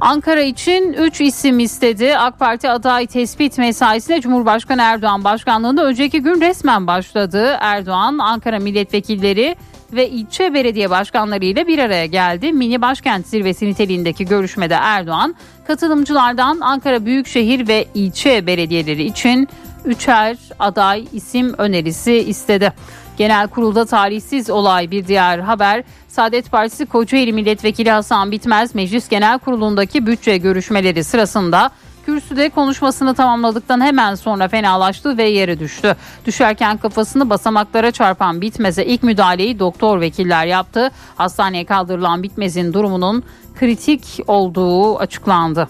Ankara 0.02 0.42
için 0.42 0.94
3 0.94 1.22
isim 1.22 1.60
istedi. 1.60 2.18
AK 2.18 2.40
Parti 2.40 2.70
aday 2.70 3.08
tespit 3.08 3.58
mesaisine 3.58 4.22
Cumhurbaşkanı 4.22 4.82
Erdoğan 4.82 5.24
başkanlığında 5.24 5.86
önceki 5.86 6.22
gün 6.22 6.42
resmen 6.42 6.88
başladı. 6.88 7.58
Erdoğan, 7.60 8.18
Ankara 8.18 8.60
milletvekilleri 8.60 9.56
ve 9.94 10.10
ilçe 10.10 10.54
belediye 10.54 10.90
başkanları 10.90 11.46
ile 11.46 11.68
bir 11.68 11.80
araya 11.80 12.06
geldi. 12.06 12.54
Mini 12.54 12.82
başkent 12.82 13.28
zirvesi 13.28 13.66
niteliğindeki 13.66 14.26
görüşmede 14.26 14.74
Erdoğan, 14.74 15.36
katılımcılardan 15.68 16.60
Ankara 16.60 17.06
Büyükşehir 17.06 17.68
ve 17.68 17.86
ilçe 17.94 18.48
belediyeleri 18.48 19.04
için 19.04 19.48
üçer 19.86 20.38
aday 20.60 21.06
isim 21.14 21.54
önerisi 21.58 22.14
istedi. 22.14 22.74
Genel 23.18 23.48
kurulda 23.48 23.86
talihsiz 23.86 24.50
olay 24.50 24.92
bir 24.92 25.08
diğer 25.08 25.40
haber. 25.40 25.84
Saadet 26.08 26.52
Partisi 26.52 26.86
Kocaeli 26.86 27.34
Milletvekili 27.34 27.92
Hasan 27.92 28.32
Bitmez 28.32 28.76
Meclis 28.76 29.10
Genel 29.10 29.40
Kurulu'ndaki 29.40 30.06
bütçe 30.06 30.38
görüşmeleri 30.38 31.04
sırasında 31.04 31.72
kürsüde 32.06 32.50
konuşmasını 32.50 33.16
tamamladıktan 33.16 33.82
hemen 33.82 34.16
sonra 34.16 34.48
fenalaştı 34.48 35.18
ve 35.18 35.24
yere 35.24 35.60
düştü. 35.60 35.96
Düşerken 36.26 36.78
kafasını 36.78 37.30
basamaklara 37.30 37.92
çarpan 37.92 38.42
Bitmez'e 38.42 38.86
ilk 38.86 39.04
müdahaleyi 39.04 39.60
doktor 39.60 40.02
vekiller 40.02 40.46
yaptı. 40.46 40.92
Hastaneye 41.16 41.66
kaldırılan 41.66 42.24
Bitmez'in 42.24 42.74
durumunun 42.74 43.24
kritik 43.60 44.20
olduğu 44.28 44.98
açıklandı. 45.00 45.68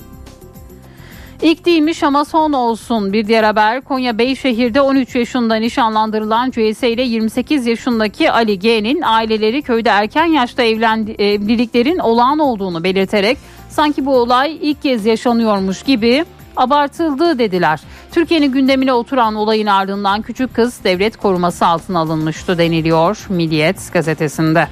İlk 1.41 1.65
değilmiş 1.65 2.03
ama 2.03 2.25
son 2.25 2.53
olsun. 2.53 3.13
Bir 3.13 3.27
diğer 3.27 3.43
haber 3.43 3.81
Konya 3.81 4.17
Beyşehir'de 4.17 4.81
13 4.81 5.15
yaşında 5.15 5.55
nişanlandırılan 5.55 6.51
CS 6.51 6.83
ile 6.83 7.01
28 7.01 7.67
yaşındaki 7.67 8.31
Ali 8.31 8.59
G'nin 8.59 9.01
aileleri 9.01 9.61
köyde 9.61 9.89
erken 9.89 10.25
yaşta 10.25 10.63
evlendi, 10.63 11.11
evliliklerin 11.11 11.99
olağan 11.99 12.39
olduğunu 12.39 12.83
belirterek 12.83 13.37
sanki 13.69 14.05
bu 14.05 14.17
olay 14.17 14.57
ilk 14.61 14.81
kez 14.81 15.05
yaşanıyormuş 15.05 15.83
gibi 15.83 16.25
abartıldı 16.57 17.39
dediler. 17.39 17.81
Türkiye'nin 18.11 18.51
gündemine 18.51 18.93
oturan 18.93 19.35
olayın 19.35 19.67
ardından 19.67 20.21
küçük 20.21 20.53
kız 20.53 20.83
devlet 20.83 21.17
koruması 21.17 21.65
altına 21.65 21.99
alınmıştı 21.99 22.57
deniliyor 22.57 23.25
Milliyet 23.29 23.93
gazetesinde. 23.93 24.67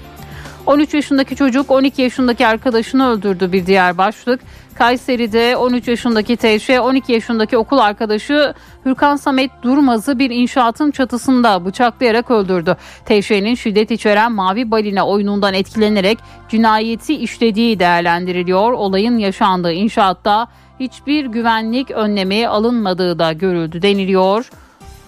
13 0.65 0.93
yaşındaki 0.93 1.35
çocuk 1.35 1.71
12 1.71 2.01
yaşındaki 2.01 2.47
arkadaşını 2.47 3.09
öldürdü 3.09 3.51
bir 3.51 3.65
diğer 3.65 3.97
başlık. 3.97 4.39
Kayseri'de 4.75 5.57
13 5.57 5.87
yaşındaki 5.87 6.37
TŞ 6.37 6.69
12 6.69 7.11
yaşındaki 7.11 7.57
okul 7.57 7.77
arkadaşı 7.77 8.53
Hürkan 8.85 9.15
Samet 9.15 9.51
Durmaz'ı 9.63 10.19
bir 10.19 10.29
inşaatın 10.29 10.91
çatısında 10.91 11.65
bıçaklayarak 11.65 12.31
öldürdü. 12.31 12.77
TŞ'nin 13.05 13.55
şiddet 13.55 13.91
içeren 13.91 14.31
mavi 14.31 14.71
balina 14.71 15.07
oyunundan 15.07 15.53
etkilenerek 15.53 16.17
cinayeti 16.49 17.15
işlediği 17.15 17.79
değerlendiriliyor. 17.79 18.71
Olayın 18.71 19.17
yaşandığı 19.17 19.71
inşaatta 19.71 20.47
hiçbir 20.79 21.25
güvenlik 21.25 21.91
önlemi 21.91 22.47
alınmadığı 22.47 23.19
da 23.19 23.33
görüldü 23.33 23.81
deniliyor. 23.81 24.49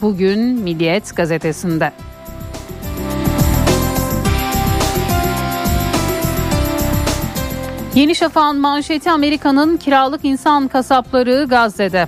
Bugün 0.01 0.39
Milliyet 0.39 1.15
gazetesinde. 1.15 1.91
Yeni 7.95 8.15
Şafak'ın 8.15 8.59
manşeti 8.59 9.11
Amerika'nın 9.11 9.77
kiralık 9.77 10.25
insan 10.25 10.67
kasapları 10.67 11.45
Gazze'de. 11.49 12.07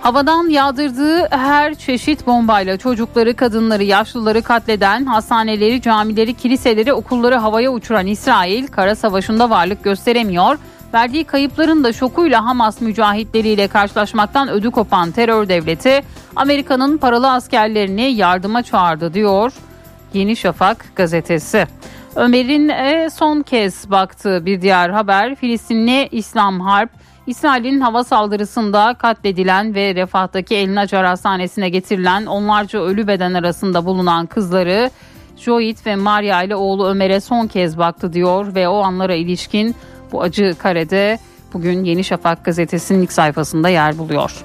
Havadan 0.00 0.48
yağdırdığı 0.48 1.28
her 1.30 1.74
çeşit 1.74 2.26
bombayla 2.26 2.76
çocukları, 2.76 3.36
kadınları, 3.36 3.84
yaşlıları 3.84 4.42
katleden, 4.42 5.04
hastaneleri, 5.04 5.82
camileri, 5.82 6.34
kiliseleri, 6.34 6.92
okulları 6.92 7.34
havaya 7.34 7.72
uçuran 7.72 8.06
İsrail 8.06 8.66
kara 8.66 8.94
savaşında 8.94 9.50
varlık 9.50 9.84
gösteremiyor. 9.84 10.58
Verdiği 10.94 11.24
kayıpların 11.24 11.84
da 11.84 11.92
şokuyla 11.92 12.44
Hamas 12.44 12.80
mücahitleriyle 12.80 13.68
karşılaşmaktan 13.68 14.48
ödü 14.48 14.70
kopan 14.70 15.10
terör 15.10 15.48
devleti 15.48 16.02
Amerika'nın 16.36 16.98
paralı 16.98 17.32
askerlerini 17.32 18.02
yardıma 18.02 18.62
çağırdı 18.62 19.14
diyor 19.14 19.52
Yeni 20.14 20.36
Şafak 20.36 20.96
gazetesi. 20.96 21.66
Ömer'in 22.16 22.68
e, 22.68 23.10
son 23.10 23.42
kez 23.42 23.90
baktığı 23.90 24.46
bir 24.46 24.62
diğer 24.62 24.90
haber 24.90 25.34
Filistinli 25.34 26.08
İslam 26.12 26.60
Harp 26.60 26.90
İsrail'in 27.26 27.80
hava 27.80 28.04
saldırısında 28.04 28.94
katledilen 28.94 29.74
ve 29.74 29.94
Refah'taki 29.94 30.54
El 30.56 30.74
Nacar 30.74 31.06
Hastanesi'ne 31.06 31.68
getirilen 31.68 32.26
onlarca 32.26 32.78
ölü 32.78 33.06
beden 33.06 33.34
arasında 33.34 33.84
bulunan 33.84 34.26
kızları 34.26 34.90
Joit 35.36 35.86
ve 35.86 35.96
Maria 35.96 36.42
ile 36.42 36.56
oğlu 36.56 36.86
Ömer'e 36.86 37.20
son 37.20 37.46
kez 37.46 37.78
baktı 37.78 38.12
diyor 38.12 38.54
ve 38.54 38.68
o 38.68 38.82
anlara 38.82 39.14
ilişkin 39.14 39.74
bu 40.12 40.22
acı 40.22 40.54
karede 40.58 41.18
bugün 41.52 41.84
Yeni 41.84 42.04
Şafak 42.04 42.44
gazetesinin 42.44 43.02
ilk 43.02 43.12
sayfasında 43.12 43.68
yer 43.68 43.98
buluyor. 43.98 44.44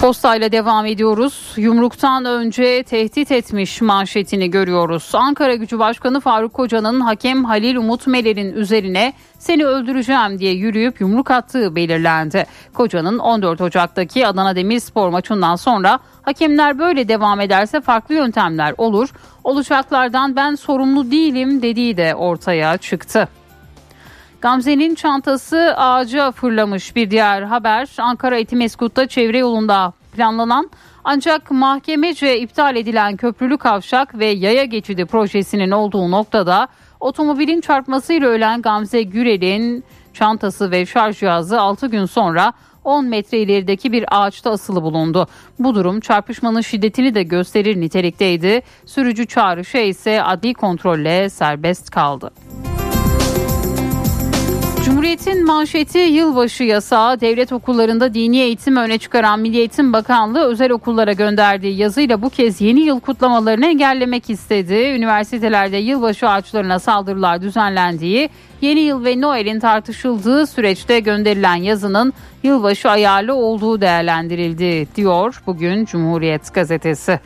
Postayla 0.00 0.52
devam 0.52 0.86
ediyoruz. 0.86 1.52
Yumruktan 1.56 2.24
önce 2.24 2.82
tehdit 2.82 3.32
etmiş 3.32 3.80
manşetini 3.80 4.50
görüyoruz. 4.50 5.10
Ankara 5.14 5.54
Gücü 5.54 5.78
Başkanı 5.78 6.20
Faruk 6.20 6.54
Koca'nın 6.54 7.00
hakem 7.00 7.44
Halil 7.44 7.76
Umut 7.76 8.06
Meler'in 8.06 8.52
üzerine 8.52 9.12
seni 9.38 9.64
öldüreceğim 9.64 10.38
diye 10.38 10.52
yürüyüp 10.52 11.00
yumruk 11.00 11.30
attığı 11.30 11.76
belirlendi. 11.76 12.46
Koca'nın 12.74 13.18
14 13.18 13.60
Ocak'taki 13.60 14.26
Adana 14.26 14.56
Demirspor 14.56 15.08
maçından 15.08 15.56
sonra 15.56 15.98
hakemler 16.22 16.78
böyle 16.78 17.08
devam 17.08 17.40
ederse 17.40 17.80
farklı 17.80 18.14
yöntemler 18.14 18.74
olur. 18.78 19.08
Olacaklardan 19.44 20.36
ben 20.36 20.54
sorumlu 20.54 21.10
değilim 21.10 21.62
dediği 21.62 21.96
de 21.96 22.14
ortaya 22.14 22.76
çıktı. 22.76 23.28
Gamze'nin 24.40 24.94
çantası 24.94 25.74
ağaca 25.76 26.30
fırlamış 26.30 26.96
bir 26.96 27.10
diğer 27.10 27.42
haber. 27.42 27.88
Ankara 27.98 28.38
Etimeskut'ta 28.38 29.08
çevre 29.08 29.38
yolunda 29.38 29.92
planlanan 30.12 30.70
ancak 31.04 31.50
mahkemece 31.50 32.40
iptal 32.40 32.76
edilen 32.76 33.16
köprülü 33.16 33.58
kavşak 33.58 34.18
ve 34.18 34.26
yaya 34.26 34.64
geçidi 34.64 35.04
projesinin 35.06 35.70
olduğu 35.70 36.10
noktada 36.10 36.68
otomobilin 37.00 37.60
çarpmasıyla 37.60 38.28
ölen 38.28 38.62
Gamze 38.62 39.02
Gürel'in 39.02 39.84
çantası 40.14 40.70
ve 40.70 40.86
şarj 40.86 41.18
cihazı 41.18 41.60
6 41.60 41.86
gün 41.86 42.04
sonra 42.04 42.52
10 42.84 43.04
metre 43.04 43.38
ilerideki 43.38 43.92
bir 43.92 44.04
ağaçta 44.10 44.50
asılı 44.50 44.82
bulundu. 44.82 45.26
Bu 45.58 45.74
durum 45.74 46.00
çarpışmanın 46.00 46.60
şiddetini 46.60 47.14
de 47.14 47.22
gösterir 47.22 47.80
nitelikteydi. 47.80 48.62
Sürücü 48.86 49.26
çağrışı 49.26 49.78
ise 49.78 50.22
adli 50.22 50.54
kontrolle 50.54 51.30
serbest 51.30 51.90
kaldı. 51.90 52.30
Cumhuriyet'in 54.98 55.46
manşeti 55.46 55.98
yılbaşı 55.98 56.64
yasağı 56.64 57.20
devlet 57.20 57.52
okullarında 57.52 58.14
dini 58.14 58.38
eğitim 58.38 58.76
öne 58.76 58.98
çıkaran 58.98 59.40
Milli 59.40 59.56
Eğitim 59.56 59.92
Bakanlığı 59.92 60.44
özel 60.44 60.70
okullara 60.70 61.12
gönderdiği 61.12 61.76
yazıyla 61.76 62.22
bu 62.22 62.30
kez 62.30 62.60
yeni 62.60 62.80
yıl 62.80 63.00
kutlamalarını 63.00 63.66
engellemek 63.66 64.30
istedi. 64.30 64.74
Üniversitelerde 64.74 65.76
yılbaşı 65.76 66.28
ağaçlarına 66.28 66.78
saldırılar 66.78 67.42
düzenlendiği, 67.42 68.28
yeni 68.60 68.80
yıl 68.80 69.04
ve 69.04 69.20
Noel'in 69.20 69.60
tartışıldığı 69.60 70.46
süreçte 70.46 71.00
gönderilen 71.00 71.56
yazının 71.56 72.12
yılbaşı 72.42 72.90
ayarlı 72.90 73.34
olduğu 73.34 73.80
değerlendirildi 73.80 74.88
diyor 74.96 75.42
bugün 75.46 75.84
Cumhuriyet 75.84 76.54
gazetesi. 76.54 77.20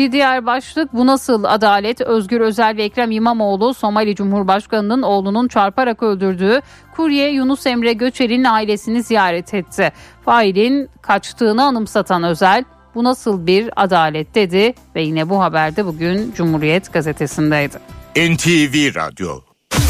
Bir 0.00 0.12
diğer 0.12 0.46
başlık 0.46 0.94
bu 0.94 1.06
nasıl 1.06 1.44
adalet? 1.44 2.00
Özgür 2.00 2.40
Özel 2.40 2.76
ve 2.76 2.84
Ekrem 2.84 3.10
İmamoğlu 3.10 3.74
Somali 3.74 4.14
Cumhurbaşkanı'nın 4.14 5.02
oğlunun 5.02 5.48
çarparak 5.48 6.02
öldürdüğü 6.02 6.60
kurye 6.96 7.30
Yunus 7.30 7.66
Emre 7.66 7.92
Göçer'in 7.92 8.44
ailesini 8.44 9.02
ziyaret 9.02 9.54
etti. 9.54 9.92
Failin 10.24 10.88
kaçtığını 11.02 11.64
anımsatan 11.64 12.22
Özel 12.22 12.64
bu 12.94 13.04
nasıl 13.04 13.46
bir 13.46 13.70
adalet 13.76 14.34
dedi 14.34 14.74
ve 14.94 15.02
yine 15.02 15.28
bu 15.28 15.40
haberde 15.40 15.86
bugün 15.86 16.32
Cumhuriyet 16.32 16.92
gazetesindeydi. 16.92 17.76
NTV 18.16 18.94
Radyo 18.94 19.40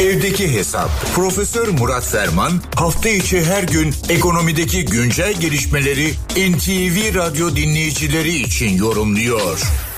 Evdeki 0.01 0.53
Hesap 0.53 0.91
Profesör 1.15 1.69
Murat 1.69 2.05
Ferman 2.05 2.53
hafta 2.77 3.09
içi 3.09 3.45
her 3.45 3.63
gün 3.63 3.95
ekonomideki 4.09 4.85
güncel 4.85 5.33
gelişmeleri 5.41 6.11
NTV 6.37 7.15
Radyo 7.15 7.57
dinleyicileri 7.57 8.35
için 8.35 8.77
yorumluyor. 8.77 9.90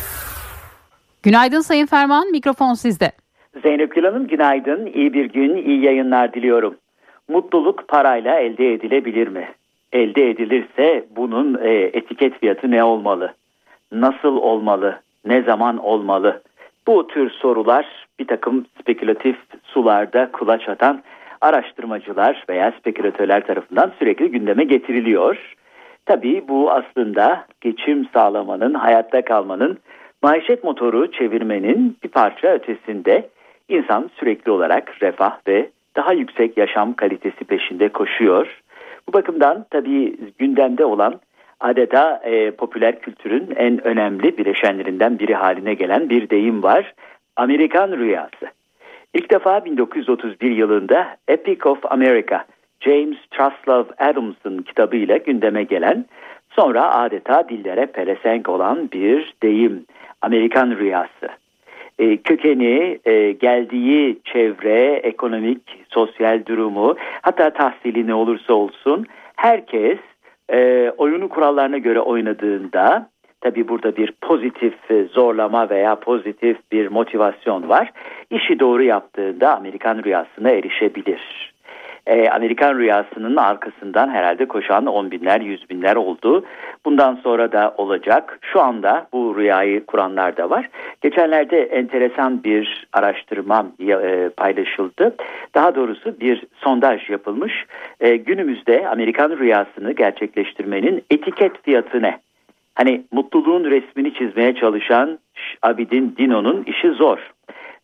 Günaydın 1.22 1.60
Sayın 1.60 1.86
Ferman, 1.86 2.30
mikrofon 2.30 2.74
sizde. 2.74 3.12
Zeynep 3.62 3.94
Gül 3.94 4.04
Hanım 4.04 4.26
günaydın, 4.26 4.86
iyi 4.86 5.12
bir 5.12 5.24
gün, 5.24 5.56
iyi 5.56 5.84
yayınlar 5.84 6.32
diliyorum. 6.32 6.76
Mutluluk 7.28 7.88
parayla 7.88 8.38
elde 8.38 8.72
edilebilir 8.72 9.28
mi? 9.28 9.48
Elde 9.92 10.30
edilirse 10.30 11.04
bunun 11.16 11.58
e, 11.62 11.70
etiket 11.70 12.40
fiyatı 12.40 12.70
ne 12.70 12.84
olmalı? 12.84 13.34
Nasıl 13.92 14.36
olmalı? 14.36 15.00
Ne 15.26 15.42
zaman 15.42 15.78
olmalı? 15.78 16.42
Bu 16.86 17.06
tür 17.06 17.30
sorular 17.30 17.86
bir 18.18 18.26
takım 18.26 18.66
spekülatif 18.80 19.36
sularda 19.64 20.32
kulaç 20.32 20.68
atan 20.68 21.02
araştırmacılar 21.40 22.44
veya 22.48 22.72
spekülatörler 22.80 23.46
tarafından 23.46 23.92
sürekli 23.98 24.30
gündeme 24.30 24.64
getiriliyor. 24.64 25.54
Tabii 26.06 26.44
bu 26.48 26.70
aslında 26.70 27.44
geçim 27.60 28.08
sağlamanın, 28.14 28.74
hayatta 28.74 29.24
kalmanın, 29.24 29.78
maişet 30.22 30.64
motoru 30.64 31.12
çevirmenin 31.12 31.96
bir 32.04 32.08
parça 32.08 32.48
ötesinde 32.48 33.28
insan 33.68 34.10
sürekli 34.18 34.50
olarak 34.50 35.02
refah 35.02 35.38
ve 35.48 35.70
daha 35.96 36.12
yüksek 36.12 36.56
yaşam 36.56 36.94
kalitesi 36.94 37.44
peşinde 37.44 37.88
koşuyor. 37.88 38.62
Bu 39.08 39.12
bakımdan 39.12 39.66
tabii 39.70 40.16
gündemde 40.38 40.84
olan 40.84 41.20
adeta 41.60 42.20
e, 42.24 42.50
popüler 42.50 43.00
kültürün 43.00 43.48
en 43.56 43.86
önemli 43.86 44.38
bileşenlerinden 44.38 45.18
biri 45.18 45.34
haline 45.34 45.74
gelen 45.74 46.10
bir 46.10 46.30
deyim 46.30 46.62
var. 46.62 46.94
Amerikan 47.36 47.92
rüyası. 47.92 48.46
İlk 49.14 49.30
defa 49.30 49.64
1931 49.64 50.50
yılında 50.50 51.16
Epic 51.28 51.68
of 51.68 51.92
America, 51.92 52.44
James 52.80 53.18
Truslove 53.30 53.88
Adams'ın 53.98 54.62
kitabıyla 54.62 55.16
gündeme 55.16 55.62
gelen, 55.62 56.04
sonra 56.50 56.94
adeta 56.94 57.48
dillere 57.48 57.86
pelesenk 57.86 58.48
olan 58.48 58.90
bir 58.92 59.34
deyim. 59.42 59.84
Amerikan 60.22 60.70
rüyası. 60.70 61.28
E, 61.98 62.16
kökeni, 62.16 62.98
e, 63.04 63.32
geldiği 63.32 64.18
çevre, 64.24 64.92
ekonomik, 64.92 65.62
sosyal 65.88 66.46
durumu, 66.46 66.96
hatta 67.22 67.50
tahsili 67.50 68.06
ne 68.06 68.14
olursa 68.14 68.54
olsun 68.54 69.06
herkes 69.36 69.98
e, 70.52 70.90
oyunu 70.96 71.28
kurallarına 71.28 71.78
göre 71.78 72.00
oynadığında 72.00 73.08
tabi 73.40 73.68
burada 73.68 73.96
bir 73.96 74.12
pozitif 74.20 74.74
zorlama 75.10 75.70
veya 75.70 75.94
pozitif 75.94 76.56
bir 76.72 76.88
motivasyon 76.88 77.68
var. 77.68 77.92
İşi 78.30 78.60
doğru 78.60 78.82
yaptığında 78.82 79.56
Amerikan 79.56 80.02
rüyasına 80.04 80.50
erişebilir. 80.50 81.51
E, 82.06 82.30
Amerikan 82.30 82.78
rüyasının 82.78 83.36
arkasından 83.36 84.10
herhalde 84.10 84.46
koşan 84.46 84.86
on 84.86 85.10
binler, 85.10 85.40
yüz 85.40 85.70
binler 85.70 85.96
oldu. 85.96 86.44
Bundan 86.84 87.14
sonra 87.14 87.52
da 87.52 87.74
olacak. 87.76 88.38
Şu 88.42 88.60
anda 88.60 89.06
bu 89.12 89.36
rüyayı 89.36 89.86
kuranlar 89.86 90.36
da 90.36 90.50
var. 90.50 90.68
Geçenlerde 91.00 91.62
enteresan 91.62 92.44
bir 92.44 92.86
araştırma 92.92 93.66
e, 93.80 94.28
paylaşıldı. 94.28 95.16
Daha 95.54 95.74
doğrusu 95.74 96.20
bir 96.20 96.44
sondaj 96.56 97.10
yapılmış. 97.10 97.66
E, 98.00 98.16
günümüzde 98.16 98.88
Amerikan 98.88 99.30
rüyasını 99.30 99.92
gerçekleştirmenin 99.92 101.04
etiket 101.10 101.62
fiyatı 101.62 102.02
ne? 102.02 102.18
Hani 102.74 103.02
mutluluğun 103.12 103.64
resmini 103.64 104.14
çizmeye 104.14 104.54
çalışan 104.54 105.18
Abidin 105.62 106.14
Dino'nun 106.18 106.62
işi 106.66 106.90
zor. 106.90 107.18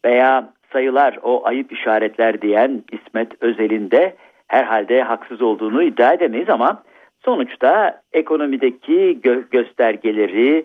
Veya 0.05 0.49
sayılar 0.73 1.19
o 1.23 1.47
ayıp 1.47 1.73
işaretler 1.73 2.43
diyen 2.43 2.83
İsmet 2.93 3.43
Özel'in 3.43 3.91
de 3.91 4.15
herhalde 4.49 5.03
haksız 5.03 5.43
olduğunu 5.43 5.83
iddia 5.83 6.13
edemeyiz 6.13 6.49
ama 6.49 6.83
sonuçta 7.25 8.01
ekonomideki 8.13 9.21
gö 9.23 9.43
göstergeleri 9.51 10.65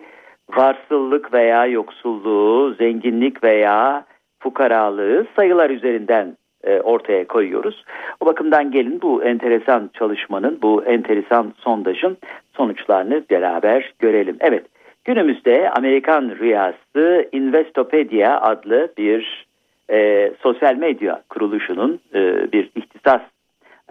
varsıllık 0.49 1.33
veya 1.33 1.65
yoksulluğu, 1.65 2.73
zenginlik 2.73 3.43
veya 3.43 4.05
fukaralığı 4.39 5.25
sayılar 5.35 5.69
üzerinden 5.69 6.37
e, 6.63 6.79
ortaya 6.81 7.27
koyuyoruz. 7.27 7.85
O 8.19 8.25
bakımdan 8.25 8.71
gelin 8.71 9.01
bu 9.01 9.23
enteresan 9.23 9.89
çalışmanın, 9.93 10.59
bu 10.61 10.83
enteresan 10.85 11.53
sondajın 11.57 12.17
sonuçlarını 12.57 13.23
beraber 13.29 13.93
görelim. 13.99 14.37
Evet, 14.39 14.65
günümüzde 15.05 15.69
Amerikan 15.69 16.29
rüyası 16.39 17.29
Investopedia 17.31 18.41
adlı 18.41 18.93
bir 18.97 19.45
e, 19.91 20.31
sosyal 20.41 20.75
medya 20.75 21.21
kuruluşunun 21.29 21.99
e, 22.15 22.51
bir 22.51 22.69
ihtisas 22.75 23.21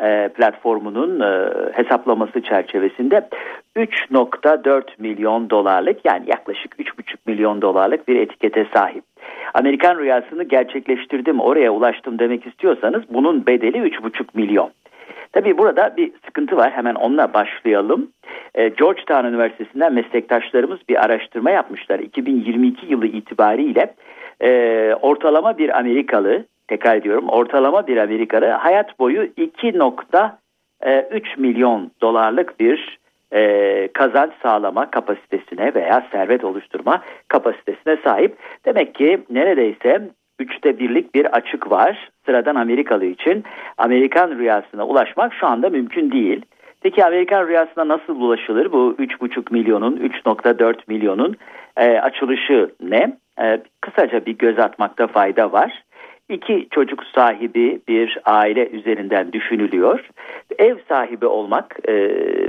e, 0.02 0.28
platformunun 0.28 1.20
e, 1.20 1.50
hesaplaması 1.72 2.40
çerçevesinde 2.40 3.28
3.4 3.76 4.82
milyon 4.98 5.50
dolarlık 5.50 6.04
yani 6.04 6.24
yaklaşık 6.26 6.74
3.5 6.74 7.16
milyon 7.26 7.62
dolarlık 7.62 8.08
bir 8.08 8.16
etikete 8.16 8.66
sahip. 8.74 9.04
Amerikan 9.54 9.98
rüyasını 9.98 10.44
gerçekleştirdim 10.44 11.40
oraya 11.40 11.70
ulaştım 11.70 12.18
demek 12.18 12.46
istiyorsanız 12.46 13.02
bunun 13.10 13.46
bedeli 13.46 13.78
3.5 13.78 14.24
milyon. 14.34 14.70
Tabii 15.32 15.58
burada 15.58 15.96
bir 15.96 16.12
sıkıntı 16.24 16.56
var. 16.56 16.72
Hemen 16.72 16.94
onunla 16.94 17.34
başlayalım. 17.34 18.08
E, 18.54 18.68
Georgetown 18.68 19.26
Üniversitesi'nden 19.26 19.92
meslektaşlarımız 19.92 20.78
bir 20.88 21.04
araştırma 21.04 21.50
yapmışlar. 21.50 21.98
2022 21.98 22.86
yılı 22.86 23.06
itibariyle 23.06 23.94
e, 24.42 24.94
ortalama 25.02 25.58
bir 25.58 25.78
Amerikalı, 25.78 26.44
tekrar 26.68 26.96
ediyorum 26.96 27.28
ortalama 27.28 27.86
bir 27.86 27.96
Amerikalı 27.96 28.46
hayat 28.46 28.98
boyu 28.98 29.24
2.3 29.24 31.40
milyon 31.40 31.90
dolarlık 32.02 32.60
bir 32.60 32.98
e, 33.32 33.88
kazanç 33.92 34.32
sağlama 34.42 34.90
kapasitesine 34.90 35.74
veya 35.74 36.06
servet 36.12 36.44
oluşturma 36.44 37.02
kapasitesine 37.28 37.96
sahip. 38.04 38.36
Demek 38.64 38.94
ki 38.94 39.22
neredeyse 39.30 40.08
üçte 40.38 40.78
birlik 40.78 41.14
bir 41.14 41.36
açık 41.36 41.70
var. 41.70 42.10
Sıradan 42.26 42.54
Amerikalı 42.54 43.04
için 43.04 43.44
Amerikan 43.78 44.38
rüyasına 44.38 44.86
ulaşmak 44.86 45.34
şu 45.34 45.46
anda 45.46 45.70
mümkün 45.70 46.12
değil. 46.12 46.42
Peki 46.82 47.04
Amerikan 47.04 47.48
rüyasına 47.48 47.88
nasıl 47.88 48.20
ulaşılır? 48.20 48.72
Bu 48.72 48.94
3,5 48.98 49.52
milyonun, 49.52 49.96
3,4 49.96 50.76
milyonun 50.88 51.36
e, 51.76 51.98
açılışı 51.98 52.70
ne? 52.82 53.16
E, 53.42 53.60
kısaca 53.80 54.26
bir 54.26 54.38
göz 54.38 54.58
atmakta 54.58 55.06
fayda 55.06 55.52
var. 55.52 55.82
İki 56.28 56.68
çocuk 56.70 57.04
sahibi 57.14 57.80
bir 57.88 58.18
aile 58.24 58.68
üzerinden 58.68 59.32
düşünülüyor. 59.32 60.08
Ev 60.58 60.76
sahibi 60.88 61.26
olmak, 61.26 61.78
e, 61.88 61.92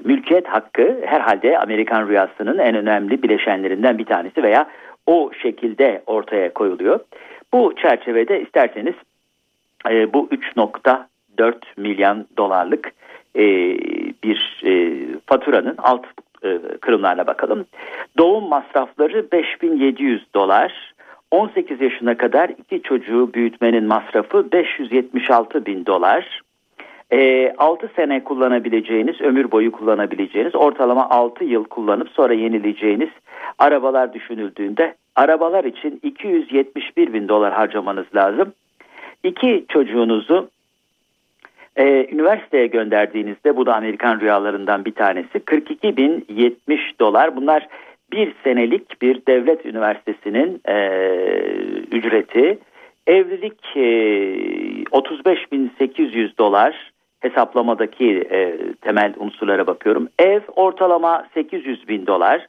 mülkiyet 0.04 0.48
hakkı 0.48 0.98
herhalde 1.06 1.60
Amerikan 1.60 2.08
rüyasının 2.08 2.58
en 2.58 2.76
önemli 2.76 3.24
bileşenlerinden 3.24 3.98
bir 3.98 4.06
tanesi 4.06 4.44
veya 4.44 4.68
o 5.08 5.32
şekilde 5.42 6.04
ortaya 6.06 6.54
koyuluyor. 6.54 7.00
Bu 7.54 7.74
çerçevede 7.76 8.42
isterseniz 8.42 8.96
e, 9.90 10.14
bu 10.14 10.28
3.4 10.28 11.54
milyon 11.78 12.28
dolarlık 12.38 12.94
e, 13.36 13.44
bir 14.24 14.62
e, 14.66 15.06
faturanın 15.26 15.76
alt 15.78 16.06
e, 16.44 16.60
kırımlarına 16.82 17.28
bakalım. 17.28 17.66
Doğum 18.18 18.50
masrafları 18.50 19.32
5700 19.32 20.26
dolar. 20.36 20.94
18 21.32 21.82
yaşına 21.82 22.18
kadar 22.18 22.50
iki 22.50 22.82
çocuğu 22.82 23.34
büyütmenin 23.34 23.84
masrafı 23.84 24.52
576 24.52 25.66
bin 25.66 25.86
dolar. 25.86 26.42
E, 27.12 27.54
6 27.58 27.92
sene 27.96 28.24
kullanabileceğiniz, 28.24 29.22
ömür 29.22 29.52
boyu 29.52 29.72
kullanabileceğiniz, 29.72 30.56
ortalama 30.56 31.10
6 31.10 31.44
yıl 31.44 31.64
kullanıp 31.64 32.10
sonra 32.10 32.34
yenileyeceğiniz 32.34 33.10
arabalar 33.60 34.14
düşünüldüğünde 34.14 34.96
arabalar 35.16 35.64
için 35.64 36.00
271 36.04 37.14
bin 37.14 37.28
dolar 37.28 37.54
harcamanız 37.54 38.06
lazım. 38.16 38.54
İki 39.24 39.66
çocuğunuzu 39.70 40.50
e, 41.76 42.08
üniversiteye 42.12 42.68
gönderdiğinizde 42.68 43.56
bu 43.56 43.66
da 43.66 43.76
Amerikan 43.76 44.20
rüyalarından 44.20 44.86
bir 44.86 44.94
tanesi. 44.94 45.40
42 45.40 45.98
bin 45.98 46.26
70 46.30 47.00
dolar. 47.00 47.36
Bunlar 47.36 47.68
bir 48.12 48.34
senelik 48.44 49.02
bir 49.02 49.26
devlet 49.28 49.66
üniversitesinin 49.66 50.62
e, 50.66 50.78
ücreti. 51.92 52.60
Evlilik 53.08 53.78
e, 53.78 53.88
35 54.92 55.52
bin 55.52 55.72
800 55.78 56.38
dolar. 56.38 56.92
Hesaplamadaki 57.20 58.28
e, 58.32 58.58
temel 58.82 59.14
unsurlara 59.18 59.68
bakıyorum. 59.68 60.08
Ev 60.20 60.42
ortalama 60.56 61.28
800 61.34 61.88
bin 61.88 62.06
dolar. 62.06 62.48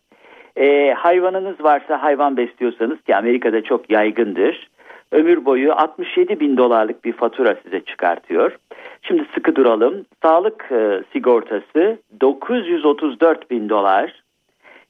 E, 0.56 0.92
hayvanınız 0.92 1.64
varsa 1.64 2.02
hayvan 2.02 2.36
besliyorsanız 2.36 3.02
ki 3.02 3.16
Amerika'da 3.16 3.62
çok 3.62 3.90
yaygındır 3.90 4.68
ömür 5.14 5.44
boyu 5.44 5.72
67 5.72 6.40
bin 6.40 6.56
dolarlık 6.56 7.04
bir 7.04 7.12
fatura 7.12 7.56
size 7.62 7.80
çıkartıyor. 7.80 8.58
Şimdi 9.02 9.26
sıkı 9.34 9.56
duralım. 9.56 10.04
Sağlık 10.22 10.68
e, 10.72 11.02
sigortası 11.12 11.98
934 12.20 13.50
bin 13.50 13.68
dolar. 13.68 14.22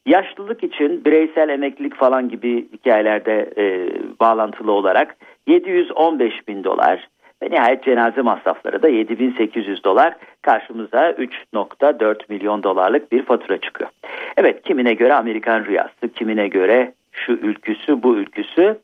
Yaşlılık 0.07 0.65
için 0.65 1.05
bireysel 1.05 1.49
emeklilik 1.49 1.95
falan 1.95 2.29
gibi 2.29 2.69
hikayelerde 2.73 3.51
e, 3.57 3.89
bağlantılı 4.21 4.73
olarak 4.73 5.17
715 5.47 6.49
bin 6.49 6.65
dolar. 6.65 7.09
Ve 7.43 7.51
nihayet 7.51 7.85
cenaze 7.85 8.23
masrafları 8.23 8.83
da 8.83 8.89
7800 8.89 9.85
dolar 9.85 10.17
karşımıza 10.43 11.11
3.4 11.11 12.17
milyon 12.29 12.63
dolarlık 12.63 13.13
bir 13.13 13.23
fatura 13.23 13.59
çıkıyor. 13.59 13.91
Evet 14.37 14.63
kimine 14.63 14.95
göre 14.95 15.15
Amerikan 15.15 15.65
rüyası, 15.65 16.09
kimine 16.15 16.49
göre 16.49 16.93
şu 17.13 17.33
ülküsü 17.33 18.03
bu 18.03 18.17
ülküsü 18.17 18.77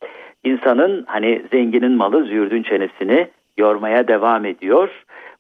insanın 0.45 1.05
hani 1.07 1.43
zenginin 1.53 1.93
malı 1.93 2.25
züğürdün 2.25 2.63
çenesini 2.63 3.29
yormaya 3.59 4.09
devam 4.09 4.45
ediyor. 4.45 4.89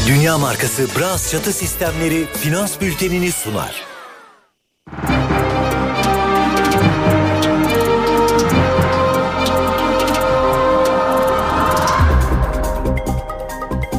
Dünya 0.07 0.38
markası 0.38 0.88
Bras 0.99 1.32
çatı 1.32 1.53
sistemleri 1.53 2.26
finans 2.41 2.82
bültenini 2.82 3.32
sunar. 3.32 3.76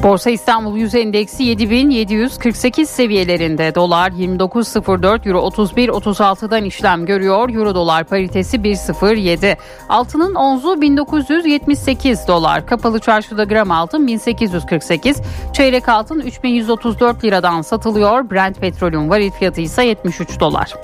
Borsa 0.03 0.31
İstanbul 0.31 0.77
Yüz 0.77 0.95
Endeksi 0.95 1.43
7748 1.43 2.91
seviyelerinde. 2.91 3.75
Dolar 3.75 4.11
29.04, 4.11 5.29
Euro 5.29 5.39
31.36'dan 5.39 6.65
işlem 6.65 7.07
görüyor. 7.07 7.51
Euro 7.55 7.75
dolar 7.75 8.05
paritesi 8.05 8.57
1.07. 8.57 9.57
Altının 9.89 10.35
onzu 10.35 10.81
1978 10.81 12.29
dolar. 12.29 12.67
Kapalı 12.67 12.99
çarşıda 12.99 13.45
gram 13.45 13.71
altın 13.71 14.07
1848. 14.07 15.17
Çeyrek 15.53 15.89
altın 15.89 16.21
3134 16.21 17.25
liradan 17.25 17.63
satılıyor. 17.63 18.31
Brent 18.31 18.61
petrolün 18.61 19.11
varil 19.11 19.31
fiyatı 19.31 19.61
ise 19.61 19.85
73 19.85 20.41
dolar. 20.41 20.75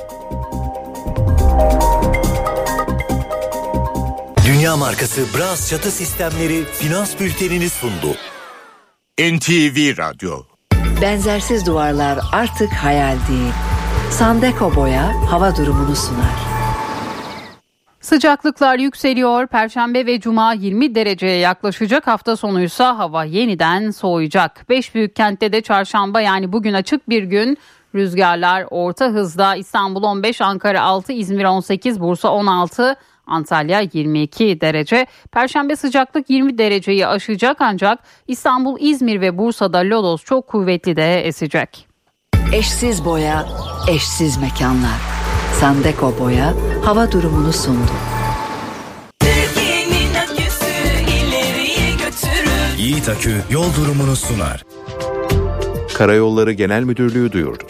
Dünya 4.47 4.77
markası 4.77 5.21
Bras 5.39 5.71
çatı 5.71 5.91
sistemleri 5.91 6.65
finans 6.65 7.21
bültenini 7.21 7.71
sundu. 7.71 8.17
NTV 9.21 9.99
Radyo 9.99 10.43
Benzersiz 11.03 11.67
duvarlar 11.67 12.19
artık 12.33 12.73
hayal 12.73 13.17
değil. 13.29 13.53
Sandeko 14.11 14.77
Boya 14.77 15.13
hava 15.31 15.57
durumunu 15.57 15.97
sunar. 15.97 16.35
Sıcaklıklar 18.01 18.79
yükseliyor. 18.79 19.47
Perşembe 19.47 20.07
ve 20.07 20.21
cuma 20.21 20.53
20 20.53 20.95
dereceye 20.95 21.37
yaklaşacak. 21.37 22.07
Hafta 22.07 22.37
sonuysa 22.37 22.99
hava 22.99 23.25
yeniden 23.25 23.91
soğuyacak. 23.91 24.69
5 24.69 24.95
büyük 24.95 25.17
kentte 25.17 25.53
de 25.53 25.61
çarşamba 25.61 26.21
yani 26.21 26.53
bugün 26.53 26.73
açık 26.73 27.09
bir 27.09 27.23
gün. 27.23 27.59
Rüzgarlar 27.95 28.67
orta 28.71 29.07
hızda 29.07 29.57
İstanbul 29.57 30.03
15, 30.03 30.41
Ankara 30.41 30.83
6, 30.83 31.13
İzmir 31.13 31.45
18, 31.45 32.01
Bursa 32.01 32.29
16, 32.29 32.97
Antalya 33.27 33.81
22 33.93 34.61
derece. 34.61 35.07
Perşembe 35.33 35.77
sıcaklık 35.77 36.31
20 36.31 36.59
dereceyi 36.59 37.07
aşacak 37.07 37.57
ancak 37.61 37.99
İstanbul, 38.29 38.77
İzmir 38.81 39.21
ve 39.21 39.39
Bursa'da 39.39 39.79
lodos 39.79 40.25
çok 40.25 40.47
kuvvetli 40.47 40.97
de 40.97 41.27
esecek. 41.27 41.89
Eşsiz 42.53 43.05
boya, 43.05 43.47
eşsiz 43.89 44.37
mekanlar. 44.37 45.01
Sandeko 45.61 46.15
Boya 46.21 46.55
hava 46.85 47.13
durumunu 47.13 47.53
sundu. 47.53 47.93
Yiğit 52.79 53.09
Akü 53.09 53.35
yol 53.51 53.75
durumunu 53.77 54.17
sunar. 54.17 54.65
Karayolları 55.95 56.53
Genel 56.53 56.83
Müdürlüğü 56.83 57.33
duyurdu. 57.33 57.65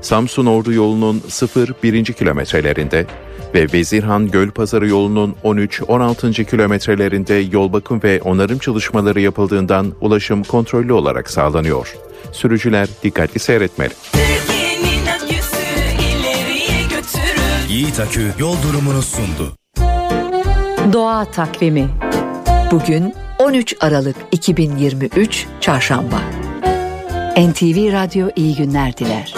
Samsun 0.00 0.46
Ordu 0.46 0.72
yolunun 0.72 1.18
0-1. 1.18 2.12
kilometrelerinde 2.12 3.06
ve 3.54 3.66
Vezirhan 3.72 4.30
Gölpazarı 4.30 4.88
yolunun 4.88 5.36
13-16. 5.44 6.44
kilometrelerinde 6.44 7.34
yol 7.34 7.72
bakım 7.72 8.00
ve 8.04 8.22
onarım 8.22 8.58
çalışmaları 8.58 9.20
yapıldığından 9.20 9.92
ulaşım 10.00 10.42
kontrollü 10.42 10.92
olarak 10.92 11.30
sağlanıyor. 11.30 11.96
Sürücüler 12.32 12.88
dikkatli 13.02 13.40
seyretmeli. 13.40 13.92
Yiğit 17.68 18.00
Akü 18.00 18.32
yol 18.38 18.56
durumunu 18.62 19.02
sundu. 19.02 19.52
Doğa 20.92 21.24
takvimi. 21.24 21.88
Bugün 22.70 23.14
13 23.38 23.74
Aralık 23.80 24.16
2023 24.32 25.46
Çarşamba. 25.60 26.20
NTV 27.36 27.92
Radyo 27.92 28.28
iyi 28.36 28.56
günler 28.56 28.96
diler. 28.96 29.34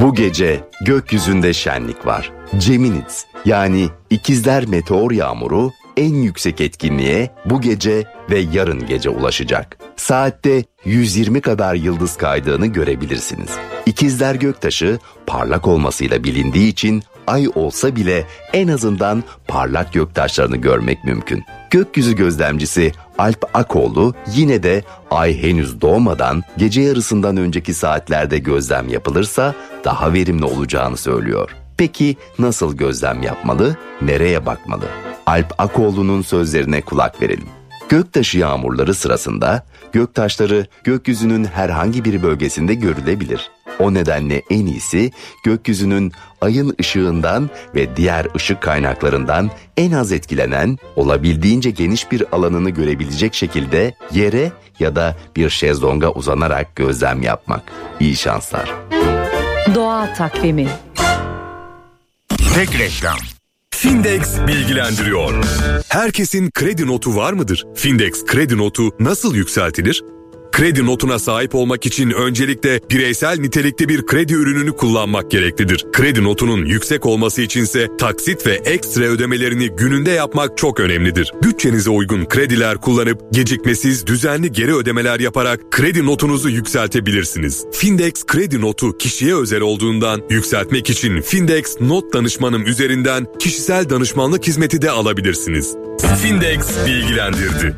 Bu 0.00 0.14
gece 0.14 0.60
gökyüzünde 0.80 1.52
şenlik 1.52 2.06
var. 2.06 2.32
Geminids 2.66 3.24
yani 3.44 3.88
ikizler 4.10 4.66
meteor 4.66 5.10
yağmuru 5.10 5.72
en 5.96 6.14
yüksek 6.14 6.60
etkinliğe 6.60 7.30
bu 7.44 7.60
gece 7.60 8.04
ve 8.30 8.38
yarın 8.38 8.86
gece 8.86 9.10
ulaşacak. 9.10 9.78
Saatte 9.96 10.64
120 10.84 11.40
kadar 11.40 11.74
yıldız 11.74 12.16
kaydığını 12.16 12.66
görebilirsiniz. 12.66 13.50
İkizler 13.86 14.34
göktaşı 14.34 14.98
parlak 15.26 15.66
olmasıyla 15.66 16.24
bilindiği 16.24 16.68
için 16.68 17.02
ay 17.28 17.48
olsa 17.54 17.96
bile 17.96 18.26
en 18.52 18.68
azından 18.68 19.24
parlak 19.48 19.92
göktaşlarını 19.92 20.56
görmek 20.56 21.04
mümkün. 21.04 21.44
Gökyüzü 21.70 22.16
gözlemcisi 22.16 22.92
Alp 23.18 23.50
Akoğlu 23.54 24.14
yine 24.34 24.62
de 24.62 24.82
ay 25.10 25.42
henüz 25.42 25.80
doğmadan 25.80 26.42
gece 26.56 26.80
yarısından 26.80 27.36
önceki 27.36 27.74
saatlerde 27.74 28.38
gözlem 28.38 28.88
yapılırsa 28.88 29.54
daha 29.84 30.12
verimli 30.12 30.44
olacağını 30.44 30.96
söylüyor. 30.96 31.50
Peki 31.76 32.16
nasıl 32.38 32.76
gözlem 32.76 33.22
yapmalı, 33.22 33.76
nereye 34.02 34.46
bakmalı? 34.46 34.84
Alp 35.26 35.54
Akoğlu'nun 35.58 36.22
sözlerine 36.22 36.80
kulak 36.80 37.22
verelim. 37.22 37.48
Göktaşı 37.88 38.38
yağmurları 38.38 38.94
sırasında 38.94 39.66
göktaşları 39.92 40.66
gökyüzünün 40.84 41.44
herhangi 41.44 42.04
bir 42.04 42.22
bölgesinde 42.22 42.74
görülebilir. 42.74 43.50
O 43.78 43.94
nedenle 43.94 44.42
en 44.50 44.66
iyisi 44.66 45.10
gökyüzünün 45.44 46.12
ayın 46.40 46.74
ışığından 46.80 47.50
ve 47.74 47.96
diğer 47.96 48.26
ışık 48.36 48.62
kaynaklarından 48.62 49.50
en 49.76 49.92
az 49.92 50.12
etkilenen, 50.12 50.78
olabildiğince 50.96 51.70
geniş 51.70 52.12
bir 52.12 52.24
alanını 52.32 52.70
görebilecek 52.70 53.34
şekilde 53.34 53.94
yere 54.12 54.52
ya 54.78 54.96
da 54.96 55.16
bir 55.36 55.50
şezlonga 55.50 56.10
uzanarak 56.10 56.76
gözlem 56.76 57.22
yapmak. 57.22 57.62
İyi 58.00 58.16
şanslar. 58.16 58.74
Doğa 59.74 60.14
takvimi. 60.14 60.68
Tek 62.54 62.78
reklam. 62.78 63.18
Findex 63.70 64.22
bilgilendiriyor. 64.46 65.44
Herkesin 65.88 66.50
kredi 66.50 66.86
notu 66.86 67.16
var 67.16 67.32
mıdır? 67.32 67.66
Findex 67.74 68.24
kredi 68.26 68.58
notu 68.58 68.90
nasıl 69.00 69.34
yükseltilir? 69.34 70.02
Kredi 70.52 70.86
notuna 70.86 71.18
sahip 71.18 71.54
olmak 71.54 71.86
için 71.86 72.10
öncelikle 72.10 72.80
bireysel 72.90 73.38
nitelikte 73.38 73.88
bir 73.88 74.06
kredi 74.06 74.32
ürününü 74.32 74.72
kullanmak 74.72 75.30
gereklidir. 75.30 75.86
Kredi 75.92 76.24
notunun 76.24 76.64
yüksek 76.64 77.06
olması 77.06 77.42
içinse 77.42 77.88
taksit 77.98 78.46
ve 78.46 78.54
ekstra 78.54 79.04
ödemelerini 79.04 79.68
gününde 79.68 80.10
yapmak 80.10 80.58
çok 80.58 80.80
önemlidir. 80.80 81.32
Bütçenize 81.42 81.90
uygun 81.90 82.24
krediler 82.24 82.76
kullanıp 82.76 83.20
gecikmesiz 83.32 84.06
düzenli 84.06 84.52
geri 84.52 84.74
ödemeler 84.74 85.20
yaparak 85.20 85.60
kredi 85.70 86.06
notunuzu 86.06 86.48
yükseltebilirsiniz. 86.48 87.64
Findex 87.72 88.26
kredi 88.26 88.60
notu 88.60 88.98
kişiye 88.98 89.34
özel 89.34 89.60
olduğundan 89.60 90.22
yükseltmek 90.30 90.90
için 90.90 91.20
Findex 91.20 91.80
not 91.80 92.14
danışmanım 92.14 92.66
üzerinden 92.66 93.26
kişisel 93.38 93.90
danışmanlık 93.90 94.46
hizmeti 94.46 94.82
de 94.82 94.90
alabilirsiniz. 94.90 95.74
Findex 96.22 96.86
bilgilendirdi. 96.86 97.74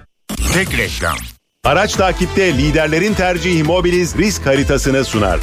Tek 0.54 0.78
reklam. 0.78 1.16
Araç 1.64 1.95
takipte 1.95 2.58
liderlerin 2.58 3.14
tercihi 3.14 3.64
Mobiliz 3.64 4.18
risk 4.18 4.46
haritasını 4.46 5.04
sunar. 5.04 5.41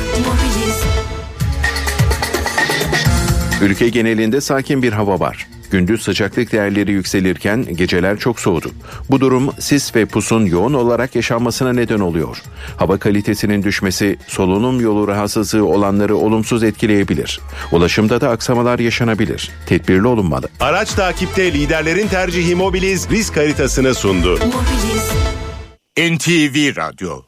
Ülke 3.61 3.89
genelinde 3.89 4.41
sakin 4.41 4.81
bir 4.81 4.93
hava 4.93 5.19
var. 5.19 5.47
Gündüz 5.71 6.01
sıcaklık 6.01 6.51
değerleri 6.51 6.91
yükselirken 6.91 7.65
geceler 7.75 8.17
çok 8.17 8.39
soğudu. 8.39 8.71
Bu 9.09 9.19
durum 9.21 9.51
sis 9.59 9.95
ve 9.95 10.05
pusun 10.05 10.45
yoğun 10.45 10.73
olarak 10.73 11.15
yaşanmasına 11.15 11.73
neden 11.73 11.99
oluyor. 11.99 12.41
Hava 12.77 12.97
kalitesinin 12.97 13.63
düşmesi 13.63 14.17
solunum 14.27 14.81
yolu 14.81 15.07
rahatsızlığı 15.07 15.65
olanları 15.65 16.15
olumsuz 16.15 16.63
etkileyebilir. 16.63 17.39
Ulaşımda 17.71 18.21
da 18.21 18.29
aksamalar 18.29 18.79
yaşanabilir. 18.79 19.51
Tedbirli 19.65 20.07
olunmalı. 20.07 20.47
Araç 20.59 20.93
takipte 20.93 21.53
liderlerin 21.53 22.07
tercihi 22.07 22.55
Mobiliz 22.55 23.09
risk 23.09 23.37
haritasını 23.37 23.95
sundu. 23.95 24.39
NTV 25.97 26.71
Radyo 26.77 27.23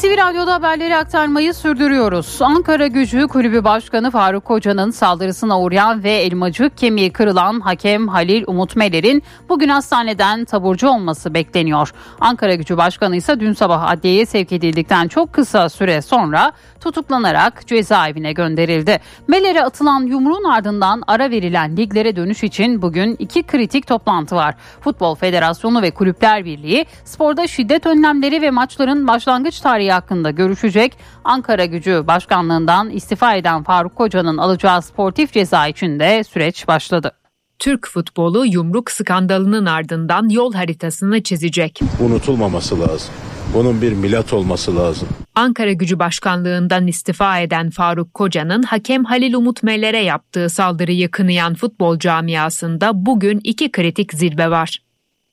NTV 0.00 0.16
Radyo'da 0.16 0.54
haberleri 0.54 0.96
aktarmayı 0.96 1.54
sürdürüyoruz. 1.54 2.38
Ankara 2.42 2.86
Gücü 2.86 3.28
Kulübü 3.28 3.64
Başkanı 3.64 4.10
Faruk 4.10 4.44
Koca'nın 4.44 4.90
saldırısına 4.90 5.60
uğrayan 5.60 6.04
ve 6.04 6.10
elmacık 6.10 6.78
kemiği 6.78 7.12
kırılan 7.12 7.60
hakem 7.60 8.08
Halil 8.08 8.44
Umut 8.46 8.76
Meler'in 8.76 9.22
bugün 9.48 9.68
hastaneden 9.68 10.44
taburcu 10.44 10.88
olması 10.88 11.34
bekleniyor. 11.34 11.92
Ankara 12.20 12.54
Gücü 12.54 12.76
Başkanı 12.76 13.16
ise 13.16 13.40
dün 13.40 13.52
sabah 13.52 13.90
adliyeye 13.90 14.26
sevk 14.26 14.52
edildikten 14.52 15.08
çok 15.08 15.32
kısa 15.32 15.68
süre 15.68 16.02
sonra 16.02 16.52
tutuklanarak 16.80 17.66
cezaevine 17.66 18.32
gönderildi. 18.32 19.00
Meler'e 19.28 19.64
atılan 19.64 20.00
yumruğun 20.00 20.44
ardından 20.44 21.02
ara 21.06 21.30
verilen 21.30 21.76
liglere 21.76 22.16
dönüş 22.16 22.42
için 22.42 22.82
bugün 22.82 23.16
iki 23.18 23.42
kritik 23.42 23.86
toplantı 23.86 24.36
var. 24.36 24.54
Futbol 24.80 25.14
Federasyonu 25.14 25.82
ve 25.82 25.90
Kulüpler 25.90 26.44
Birliği 26.44 26.86
sporda 27.04 27.46
şiddet 27.46 27.86
önlemleri 27.86 28.42
ve 28.42 28.50
maçların 28.50 29.08
başlangıç 29.08 29.60
tarihi 29.60 29.89
hakkında 29.92 30.30
görüşecek. 30.30 30.96
Ankara 31.24 31.64
Gücü 31.64 32.04
Başkanlığından 32.06 32.90
istifa 32.90 33.34
eden 33.34 33.62
Faruk 33.62 33.96
Koca'nın 33.96 34.36
alacağı 34.36 34.82
sportif 34.82 35.32
ceza 35.32 35.66
için 35.66 36.00
de 36.00 36.24
süreç 36.24 36.68
başladı. 36.68 37.12
Türk 37.58 37.88
futbolu 37.88 38.46
yumruk 38.46 38.90
skandalının 38.90 39.66
ardından 39.66 40.28
yol 40.28 40.52
haritasını 40.52 41.22
çizecek. 41.22 41.80
Unutulmaması 42.00 42.80
lazım. 42.80 43.14
Bunun 43.54 43.82
bir 43.82 43.92
milat 43.92 44.32
olması 44.32 44.76
lazım. 44.76 45.08
Ankara 45.34 45.72
Gücü 45.72 45.98
Başkanlığından 45.98 46.86
istifa 46.86 47.38
eden 47.38 47.70
Faruk 47.70 48.14
Koca'nın 48.14 48.62
hakem 48.62 49.04
Halil 49.04 49.34
Umut 49.34 49.62
Meller'e 49.62 50.02
yaptığı 50.02 50.48
saldırıyı 50.48 51.10
kınayan 51.10 51.54
futbol 51.54 51.98
camiasında 51.98 53.06
bugün 53.06 53.40
iki 53.44 53.72
kritik 53.72 54.12
zirve 54.12 54.50
var. 54.50 54.78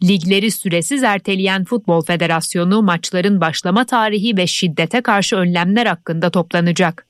Ligleri 0.04 0.52
süresiz 0.52 1.04
erteleyen 1.04 1.64
Futbol 1.66 2.02
Federasyonu 2.02 2.82
maçların 2.82 3.42
başlama 3.42 3.86
tarihi 3.86 4.38
ve 4.38 4.48
şiddete 4.48 5.02
karşı 5.02 5.36
önlemler 5.36 5.86
hakkında 5.86 6.30
toplanacak. 6.30 7.08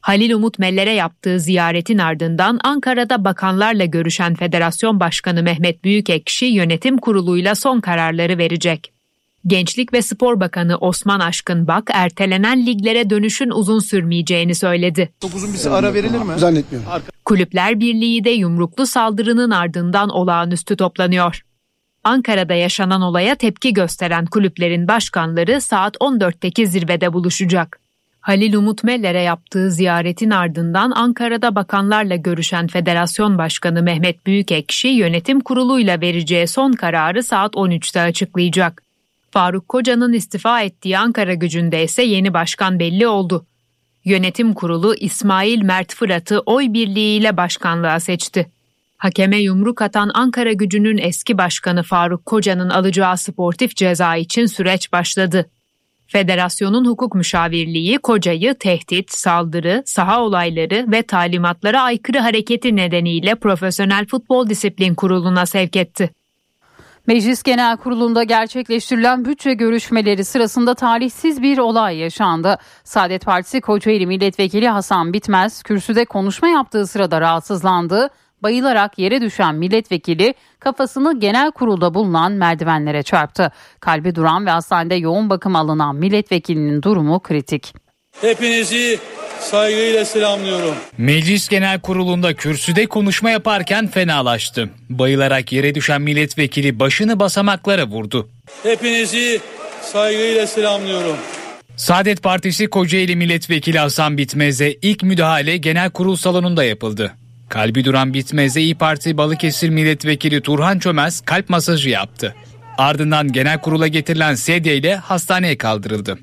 Halil 0.00 0.32
Umut 0.32 0.58
Meller'e 0.58 0.92
yaptığı 0.92 1.40
ziyaretin 1.40 1.98
ardından 1.98 2.60
Ankara'da 2.64 3.24
bakanlarla 3.24 3.84
görüşen 3.84 4.34
Federasyon 4.34 5.00
Başkanı 5.00 5.42
Mehmet 5.42 5.84
Büyükekşi 5.84 6.46
yönetim 6.46 6.98
kuruluyla 6.98 7.54
son 7.54 7.80
kararları 7.80 8.38
verecek. 8.38 8.92
Gençlik 9.46 9.92
ve 9.92 10.02
Spor 10.02 10.40
Bakanı 10.40 10.76
Osman 10.76 11.20
Aşkın 11.20 11.66
Bak 11.66 11.90
ertelenen 11.92 12.66
liglere 12.66 13.10
dönüşün 13.10 13.50
uzun 13.50 13.78
sürmeyeceğini 13.78 14.54
söyledi. 14.54 15.12
Uzun 15.34 15.54
bir 15.54 15.78
ara 15.78 15.94
verilir 15.94 16.18
mi? 16.18 16.32
Zannetmiyorum. 16.36 16.88
Kulüpler 17.24 17.80
Birliği 17.80 18.24
de 18.24 18.30
yumruklu 18.30 18.86
saldırının 18.86 19.50
ardından 19.50 20.08
olağanüstü 20.08 20.76
toplanıyor. 20.76 21.42
Ankara'da 22.04 22.54
yaşanan 22.54 23.02
olaya 23.02 23.34
tepki 23.34 23.72
gösteren 23.72 24.26
kulüplerin 24.26 24.88
başkanları 24.88 25.60
saat 25.60 25.96
14'teki 25.96 26.66
zirvede 26.66 27.12
buluşacak. 27.12 27.82
Halil 28.20 28.54
Umut 28.54 28.84
Meller'e 28.84 29.20
yaptığı 29.20 29.70
ziyaretin 29.70 30.30
ardından 30.30 30.90
Ankara'da 30.90 31.54
bakanlarla 31.54 32.16
görüşen 32.16 32.66
Federasyon 32.66 33.38
Başkanı 33.38 33.82
Mehmet 33.82 34.26
Büyükekşi 34.26 34.88
yönetim 34.88 35.40
kuruluyla 35.40 36.00
vereceği 36.00 36.46
son 36.46 36.72
kararı 36.72 37.22
saat 37.22 37.54
13'te 37.54 38.00
açıklayacak. 38.00 38.82
Faruk 39.30 39.68
Koca'nın 39.68 40.12
istifa 40.12 40.60
ettiği 40.60 40.98
Ankara 40.98 41.34
gücünde 41.34 41.84
ise 41.84 42.02
yeni 42.02 42.34
başkan 42.34 42.78
belli 42.78 43.06
oldu. 43.06 43.46
Yönetim 44.04 44.54
kurulu 44.54 44.94
İsmail 44.94 45.62
Mert 45.62 45.94
Fırat'ı 45.94 46.40
oy 46.40 46.72
birliğiyle 46.72 47.36
başkanlığa 47.36 48.00
seçti. 48.00 48.46
Hakeme 49.02 49.38
yumruk 49.38 49.82
atan 49.82 50.10
Ankara 50.14 50.52
gücünün 50.52 50.98
eski 50.98 51.38
başkanı 51.38 51.82
Faruk 51.82 52.26
Koca'nın 52.26 52.70
alacağı 52.70 53.16
sportif 53.16 53.76
ceza 53.76 54.16
için 54.16 54.46
süreç 54.46 54.92
başladı. 54.92 55.50
Federasyonun 56.06 56.84
hukuk 56.84 57.14
müşavirliği 57.14 57.98
Koca'yı 57.98 58.54
tehdit, 58.54 59.12
saldırı, 59.12 59.82
saha 59.86 60.22
olayları 60.22 60.86
ve 60.92 61.02
talimatlara 61.02 61.82
aykırı 61.82 62.18
hareketi 62.18 62.76
nedeniyle 62.76 63.34
Profesyonel 63.34 64.06
Futbol 64.06 64.48
Disiplin 64.48 64.94
Kurulu'na 64.94 65.46
sevk 65.46 65.76
etti. 65.76 66.10
Meclis 67.06 67.42
Genel 67.42 67.76
Kurulu'nda 67.76 68.22
gerçekleştirilen 68.22 69.24
bütçe 69.24 69.54
görüşmeleri 69.54 70.24
sırasında 70.24 70.74
talihsiz 70.74 71.42
bir 71.42 71.58
olay 71.58 71.96
yaşandı. 71.96 72.58
Saadet 72.84 73.24
Partisi 73.24 73.60
Kocaeli 73.60 74.06
Milletvekili 74.06 74.68
Hasan 74.68 75.12
Bitmez 75.12 75.62
kürsüde 75.62 76.04
konuşma 76.04 76.48
yaptığı 76.48 76.86
sırada 76.86 77.20
rahatsızlandı. 77.20 78.08
Bayılarak 78.42 78.98
yere 78.98 79.20
düşen 79.20 79.54
milletvekili 79.54 80.34
kafasını 80.60 81.20
genel 81.20 81.50
kurulda 81.50 81.94
bulunan 81.94 82.32
merdivenlere 82.32 83.02
çarptı. 83.02 83.52
Kalbi 83.80 84.14
duran 84.14 84.46
ve 84.46 84.50
hastanede 84.50 84.94
yoğun 84.94 85.30
bakım 85.30 85.56
alınan 85.56 85.96
milletvekilinin 85.96 86.82
durumu 86.82 87.20
kritik. 87.20 87.74
Hepinizi 88.20 88.98
saygıyla 89.40 90.04
selamlıyorum. 90.04 90.74
Meclis 90.98 91.48
Genel 91.48 91.80
Kurulu'nda 91.80 92.34
kürsüde 92.34 92.86
konuşma 92.86 93.30
yaparken 93.30 93.86
fenalaştı. 93.86 94.70
Bayılarak 94.90 95.52
yere 95.52 95.74
düşen 95.74 96.02
milletvekili 96.02 96.80
başını 96.80 97.20
basamaklara 97.20 97.86
vurdu. 97.86 98.28
Hepinizi 98.62 99.40
saygıyla 99.82 100.46
selamlıyorum. 100.46 101.16
Saadet 101.76 102.22
Partisi 102.22 102.66
Kocaeli 102.66 103.16
Milletvekili 103.16 103.78
Hasan 103.78 104.18
Bitmez'e 104.18 104.72
ilk 104.72 105.02
müdahale 105.02 105.56
genel 105.56 105.90
kurul 105.90 106.16
salonunda 106.16 106.64
yapıldı. 106.64 107.12
Kalbi 107.52 107.84
duran 107.84 108.14
Bitmez'e 108.14 108.60
İyi 108.60 108.74
Parti 108.74 109.16
Balıkesir 109.16 109.68
Milletvekili 109.68 110.40
Turhan 110.40 110.78
Çömez 110.78 111.20
kalp 111.20 111.48
masajı 111.48 111.90
yaptı. 111.90 112.34
Ardından 112.78 113.32
genel 113.32 113.60
kurula 113.60 113.88
getirilen 113.88 114.34
sedye 114.34 114.76
ile 114.76 114.96
hastaneye 114.96 115.58
kaldırıldı. 115.58 116.18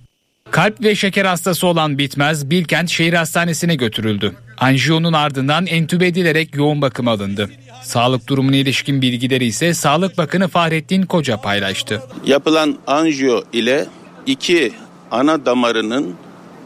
Kalp 0.51 0.84
ve 0.84 0.95
şeker 0.95 1.26
hastası 1.26 1.68
olan 1.68 1.97
Bitmez 1.97 2.49
Bilkent 2.49 2.89
Şehir 2.89 3.14
Hastanesi'ne 3.14 3.76
götürüldü. 3.76 4.35
Anjiyonun 4.57 5.14
ardından 5.14 5.68
entübe 5.68 6.07
edilerek 6.07 6.56
yoğun 6.56 6.81
bakım 6.81 7.07
alındı. 7.07 7.49
Sağlık 7.84 8.27
durumuna 8.27 8.56
ilişkin 8.56 9.01
bilgileri 9.01 9.45
ise 9.45 9.73
Sağlık 9.73 10.18
Bakanı 10.18 10.47
Fahrettin 10.47 11.03
Koca 11.03 11.38
paylaştı. 11.38 12.01
Yapılan 12.26 12.77
anjiyo 12.88 13.41
ile 13.53 13.85
iki 14.26 14.72
ana 15.11 15.45
damarının 15.45 16.15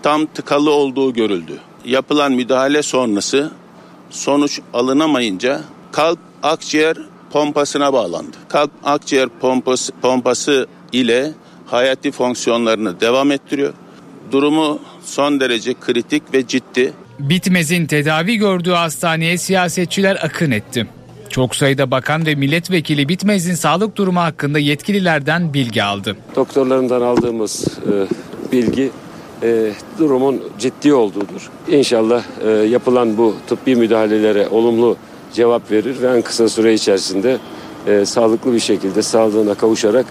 tam 0.03 0.26
tıkalı 0.26 0.72
olduğu 0.72 1.14
görüldü. 1.14 1.60
Yapılan 1.85 2.31
müdahale 2.31 2.84
sonrası 2.84 3.52
sonuç 4.14 4.60
alınamayınca 4.73 5.61
kalp 5.91 6.19
akciğer 6.44 6.98
pompasına 7.31 7.94
bağlandı. 7.94 8.38
Kalp 8.49 8.72
akciğer 8.84 9.30
pompası, 9.41 9.94
pompası 10.02 10.68
ile 10.91 11.31
hayati 11.65 12.11
fonksiyonlarını 12.11 12.99
devam 13.02 13.31
ettiriyor. 13.31 13.73
Durumu 14.31 14.80
son 15.06 15.40
derece 15.40 15.73
kritik 15.73 16.34
ve 16.34 16.48
ciddi. 16.48 16.94
Bitmez'in 17.19 17.85
tedavi 17.85 18.35
gördüğü 18.35 18.72
hastaneye 18.72 19.38
siyasetçiler 19.38 20.15
akın 20.15 20.52
etti. 20.52 20.88
Çok 21.30 21.56
sayıda 21.56 21.91
bakan 21.91 22.26
ve 22.26 22.35
milletvekili 22.35 23.10
Bitmez'in 23.10 23.53
sağlık 23.53 23.95
durumu 23.95 24.19
hakkında 24.19 24.60
yetkililerden 24.60 25.53
bilgi 25.53 25.84
aldı. 25.84 26.18
Doktorlarından 26.35 27.02
aldığımız 27.02 27.68
e, 27.68 27.94
bilgi 28.52 28.91
e, 29.44 29.72
durumun 29.99 30.44
ciddi 30.60 30.94
olduğudur. 30.94 31.49
İnşallah 31.68 32.24
e, 32.45 32.49
yapılan 32.49 33.18
bu 33.18 33.36
tıbbi 33.48 33.76
müdahalelere 33.76 34.48
olumlu 34.48 34.98
cevap 35.34 35.72
verir 35.72 36.02
ve 36.02 36.18
en 36.18 36.22
kısa 36.22 36.49
süre 36.49 36.74
içerisinde 36.74 37.38
e, 37.88 38.06
sağlıklı 38.06 38.53
bir 38.53 38.60
şekilde 38.60 39.02
sağlığına 39.02 39.53
kavuşarak 39.53 40.06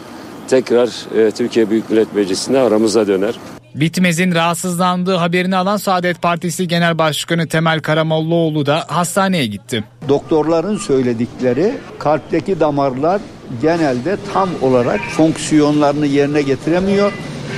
tekrar 0.49 0.89
e, 1.19 1.31
Türkiye 1.31 1.71
Büyük 1.71 1.91
Millet 1.91 2.15
Meclisi'ne 2.15 2.59
aramıza 2.59 3.07
döner. 3.07 3.35
Bitmez'in 3.75 4.35
rahatsızlandığı 4.35 5.15
haberini 5.15 5.57
alan 5.57 5.77
Saadet 5.77 6.23
Partisi 6.23 6.69
Genel 6.69 6.99
Başkanı 6.99 7.49
Temel 7.49 7.81
Karamollaoğlu 7.81 8.67
da 8.67 8.85
hastaneye 8.89 9.47
gitti. 9.47 9.85
Doktorların 10.09 10.77
söyledikleri 10.77 11.75
kalpteki 11.99 12.61
damarlar 12.61 13.21
genelde 13.63 14.17
tam 14.33 14.49
olarak 14.63 15.01
fonksiyonlarını 15.01 16.07
yerine 16.07 16.43
getiremiyor. 16.43 17.13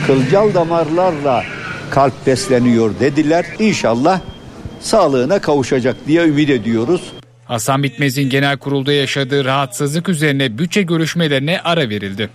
Kılcal 0.06 0.54
damarlarla 0.54 1.42
kalp 1.90 2.26
besleniyor 2.26 2.94
dediler. 3.00 3.46
İnşallah 3.58 4.20
sağlığına 4.80 5.38
kavuşacak 5.38 5.96
diye 6.06 6.24
ümit 6.24 6.50
ediyoruz. 6.50 7.12
Hasan 7.44 7.82
Bitmez'in 7.82 8.30
genel 8.30 8.56
kurulda 8.58 8.92
yaşadığı 8.92 9.44
rahatsızlık 9.44 10.08
üzerine 10.08 10.58
bütçe 10.58 10.82
görüşmelerine 10.82 11.60
ara 11.60 11.88
verildi. 11.88 12.30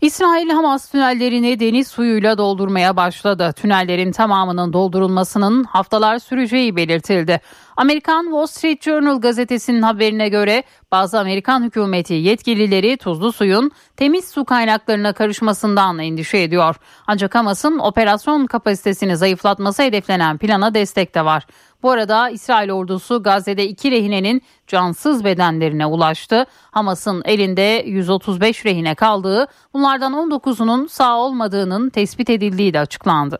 İsrail 0.00 0.50
Hamas 0.50 0.90
tünellerini 0.90 1.60
deniz 1.60 1.88
suyuyla 1.88 2.38
doldurmaya 2.38 2.96
başladı. 2.96 3.52
Tünellerin 3.56 4.12
tamamının 4.12 4.72
doldurulmasının 4.72 5.64
haftalar 5.64 6.18
süreceği 6.18 6.76
belirtildi. 6.76 7.40
Amerikan 7.76 8.24
Wall 8.24 8.46
Street 8.46 8.82
Journal 8.82 9.20
gazetesinin 9.20 9.82
haberine 9.82 10.28
göre 10.28 10.62
bazı 10.92 11.20
Amerikan 11.20 11.62
hükümeti 11.62 12.14
yetkilileri 12.14 12.96
tuzlu 12.96 13.32
suyun 13.32 13.70
temiz 13.96 14.28
su 14.28 14.44
kaynaklarına 14.44 15.12
karışmasından 15.12 15.98
endişe 15.98 16.38
ediyor. 16.38 16.76
Ancak 17.06 17.34
Hamas'ın 17.34 17.78
operasyon 17.78 18.46
kapasitesini 18.46 19.16
zayıflatması 19.16 19.82
hedeflenen 19.82 20.38
plana 20.38 20.74
destek 20.74 21.14
de 21.14 21.24
var. 21.24 21.46
Bu 21.82 21.90
arada 21.90 22.30
İsrail 22.30 22.70
ordusu 22.70 23.22
Gazze'de 23.22 23.66
iki 23.66 23.90
rehinenin 23.90 24.42
cansız 24.66 25.24
bedenlerine 25.24 25.86
ulaştı. 25.86 26.46
Hamas'ın 26.70 27.22
elinde 27.24 27.82
135 27.86 28.66
rehine 28.66 28.94
kaldığı, 28.94 29.46
bunlardan 29.74 30.12
19'unun 30.12 30.88
sağ 30.88 31.18
olmadığının 31.18 31.90
tespit 31.90 32.30
edildiği 32.30 32.74
de 32.74 32.80
açıklandı. 32.80 33.38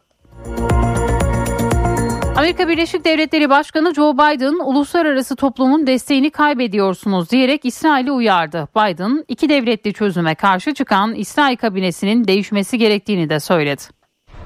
Amerika 2.36 2.68
Birleşik 2.68 3.04
Devletleri 3.04 3.50
Başkanı 3.50 3.94
Joe 3.94 4.14
Biden 4.14 4.64
uluslararası 4.64 5.36
toplumun 5.36 5.86
desteğini 5.86 6.30
kaybediyorsunuz 6.30 7.30
diyerek 7.30 7.64
İsrail'i 7.64 8.12
uyardı. 8.12 8.68
Biden 8.76 9.24
iki 9.28 9.48
devletli 9.48 9.92
çözüme 9.92 10.34
karşı 10.34 10.74
çıkan 10.74 11.14
İsrail 11.14 11.56
kabinesinin 11.56 12.24
değişmesi 12.24 12.78
gerektiğini 12.78 13.30
de 13.30 13.40
söyledi. 13.40 13.99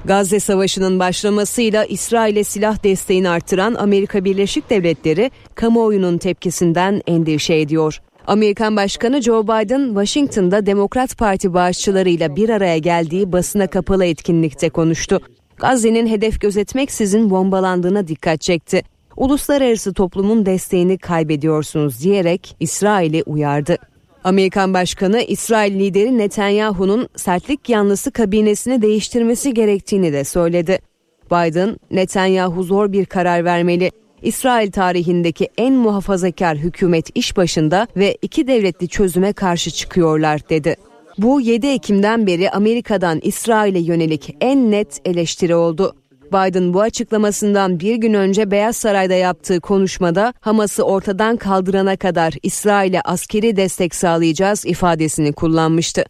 Gazze 0.07 0.39
Savaşı'nın 0.39 0.99
başlamasıyla 0.99 1.85
İsrail'e 1.85 2.43
silah 2.43 2.83
desteğini 2.83 3.29
artıran 3.29 3.73
Amerika 3.73 4.25
Birleşik 4.25 4.69
Devletleri 4.69 5.31
kamuoyunun 5.55 6.17
tepkisinden 6.17 7.01
endişe 7.07 7.55
ediyor. 7.55 8.01
Amerikan 8.27 8.75
Başkanı 8.75 9.21
Joe 9.21 9.43
Biden 9.43 9.87
Washington'da 9.87 10.65
Demokrat 10.65 11.17
Parti 11.17 11.53
bağışçılarıyla 11.53 12.35
bir 12.35 12.49
araya 12.49 12.77
geldiği 12.77 13.31
basına 13.31 13.67
kapalı 13.67 14.05
etkinlikte 14.05 14.69
konuştu. 14.69 15.19
Gazze'nin 15.57 16.07
hedef 16.07 16.41
gözetmeksizin 16.41 17.29
bombalandığına 17.29 18.07
dikkat 18.07 18.41
çekti. 18.41 18.81
Uluslararası 19.17 19.93
toplumun 19.93 20.45
desteğini 20.45 20.97
kaybediyorsunuz 20.97 22.03
diyerek 22.03 22.55
İsrail'i 22.59 23.23
uyardı. 23.23 23.77
Amerikan 24.25 24.73
Başkanı 24.73 25.21
İsrail 25.21 25.79
lideri 25.79 26.17
Netanyahu'nun 26.17 27.09
sertlik 27.15 27.69
yanlısı 27.69 28.11
kabinesini 28.11 28.81
değiştirmesi 28.81 29.53
gerektiğini 29.53 30.13
de 30.13 30.23
söyledi. 30.23 30.79
Biden, 31.25 31.77
Netanyahu 31.91 32.63
zor 32.63 32.91
bir 32.91 33.05
karar 33.05 33.45
vermeli. 33.45 33.91
İsrail 34.21 34.71
tarihindeki 34.71 35.49
en 35.57 35.73
muhafazakar 35.73 36.57
hükümet 36.57 37.09
iş 37.15 37.37
başında 37.37 37.87
ve 37.97 38.17
iki 38.21 38.47
devletli 38.47 38.87
çözüme 38.87 39.33
karşı 39.33 39.71
çıkıyorlar 39.71 40.49
dedi. 40.49 40.75
Bu 41.17 41.41
7 41.41 41.67
Ekim'den 41.67 42.27
beri 42.27 42.51
Amerika'dan 42.51 43.19
İsrail'e 43.23 43.79
yönelik 43.79 44.35
en 44.41 44.71
net 44.71 45.01
eleştiri 45.05 45.55
oldu. 45.55 45.95
Biden 46.31 46.73
bu 46.73 46.81
açıklamasından 46.81 47.79
bir 47.79 47.95
gün 47.95 48.13
önce 48.13 48.51
Beyaz 48.51 48.77
Saray'da 48.77 49.13
yaptığı 49.13 49.59
konuşmada 49.59 50.33
Hamas'ı 50.41 50.83
ortadan 50.83 51.37
kaldırana 51.37 51.97
kadar 51.97 52.33
İsrail'e 52.43 53.01
askeri 53.01 53.55
destek 53.55 53.95
sağlayacağız 53.95 54.65
ifadesini 54.65 55.33
kullanmıştı. 55.33 56.05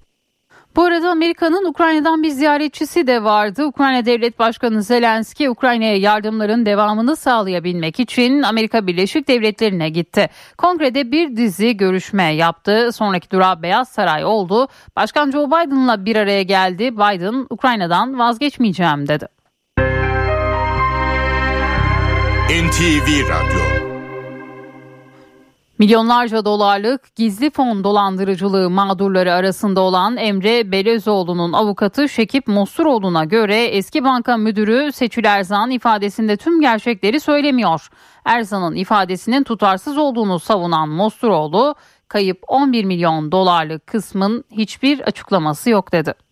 Bu 0.76 0.84
arada 0.84 1.10
Amerika'nın 1.10 1.66
Ukrayna'dan 1.66 2.24
bir 2.24 2.30
ziyaretçisi 2.30 3.08
de 3.08 3.24
vardı. 3.24 3.66
Ukrayna 3.66 4.06
Devlet 4.06 4.40
Başkanı 4.40 4.84
Zelenski 4.84 5.50
Ukrayna'ya 5.50 5.98
yardımların 5.98 6.66
devamını 6.66 7.16
sağlayabilmek 7.16 8.00
için 8.00 8.42
Amerika 8.42 8.88
Birleşik 8.88 9.28
Devletleri'ne 9.28 9.90
gitti. 9.90 10.30
Kongrede 10.58 11.12
bir 11.12 11.38
dizi 11.38 11.78
görüşme 11.78 12.24
yaptı. 12.24 12.92
Sonraki 12.94 13.32
durağı 13.32 13.62
Beyaz 13.62 13.90
Saray 13.90 14.26
oldu. 14.26 14.68
Başkan 14.96 15.32
Joe 15.32 15.48
Biden'la 15.48 16.06
bir 16.06 16.16
araya 16.16 16.44
geldi. 16.44 16.98
Biden 16.98 17.48
Ukrayna'dan 17.50 18.20
vazgeçmeyeceğim 18.20 19.08
dedi. 19.08 19.28
NTV 22.50 23.30
Radyo 23.30 23.60
Milyonlarca 25.80 26.46
dolarlık 26.46 27.16
gizli 27.16 27.50
fon 27.50 27.84
dolandırıcılığı 27.84 28.70
mağdurları 28.70 29.34
arasında 29.34 29.82
olan 29.82 30.18
Emre 30.18 30.72
Belezoğlu'nun 30.72 31.54
avukatı 31.54 32.10
Şekip 32.10 32.48
Mosturoğlu'na 32.48 33.24
göre 33.24 33.66
eski 33.66 34.04
banka 34.04 34.38
müdürü 34.38 34.92
Seçil 34.92 35.26
Erzan 35.26 35.72
ifadesinde 35.72 36.38
tüm 36.38 36.62
gerçekleri 36.62 37.20
söylemiyor. 37.20 37.90
Erzan'ın 38.26 38.76
ifadesinin 38.76 39.44
tutarsız 39.44 39.98
olduğunu 39.98 40.40
savunan 40.40 40.90
Mosturoğlu, 40.90 41.76
kayıp 42.08 42.44
11 42.48 42.84
milyon 42.86 43.32
dolarlık 43.32 43.88
kısmın 43.88 44.44
hiçbir 44.52 45.00
açıklaması 45.00 45.70
yok 45.70 45.92
dedi. 45.92 46.25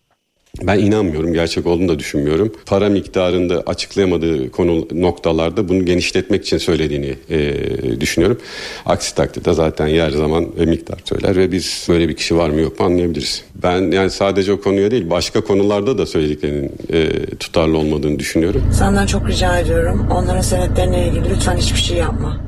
Ben 0.62 0.78
inanmıyorum, 0.78 1.32
gerçek 1.32 1.66
olduğunu 1.66 1.88
da 1.88 1.98
düşünmüyorum. 1.98 2.52
Para 2.66 2.88
miktarında 2.88 3.62
açıklayamadığı 3.66 4.50
konu 4.50 4.88
noktalarda 4.92 5.68
bunu 5.68 5.84
genişletmek 5.84 6.42
için 6.42 6.58
söylediğini 6.58 7.14
e, 7.30 8.00
düşünüyorum. 8.00 8.38
Aksi 8.86 9.14
takdirde 9.14 9.52
zaten 9.52 9.86
yer 9.86 10.10
zaman 10.10 10.46
ve 10.58 10.66
miktar 10.66 10.98
söyler 11.04 11.36
ve 11.36 11.52
biz 11.52 11.86
böyle 11.88 12.08
bir 12.08 12.16
kişi 12.16 12.36
var 12.36 12.50
mı 12.50 12.60
yok 12.60 12.80
mu 12.80 12.86
anlayabiliriz. 12.86 13.44
Ben 13.62 13.90
yani 13.90 14.10
sadece 14.10 14.52
o 14.52 14.60
konuya 14.60 14.90
değil 14.90 15.10
başka 15.10 15.40
konularda 15.40 15.98
da 15.98 16.06
söylediklerinin 16.06 16.72
e, 16.92 17.26
tutarlı 17.36 17.78
olmadığını 17.78 18.18
düşünüyorum. 18.18 18.62
Senden 18.72 19.06
çok 19.06 19.28
rica 19.28 19.58
ediyorum 19.58 20.06
onların 20.10 20.40
senetlerine 20.40 21.08
ilgili 21.08 21.30
lütfen 21.30 21.56
hiçbir 21.56 21.80
şey 21.80 21.96
yapma. 21.96 22.40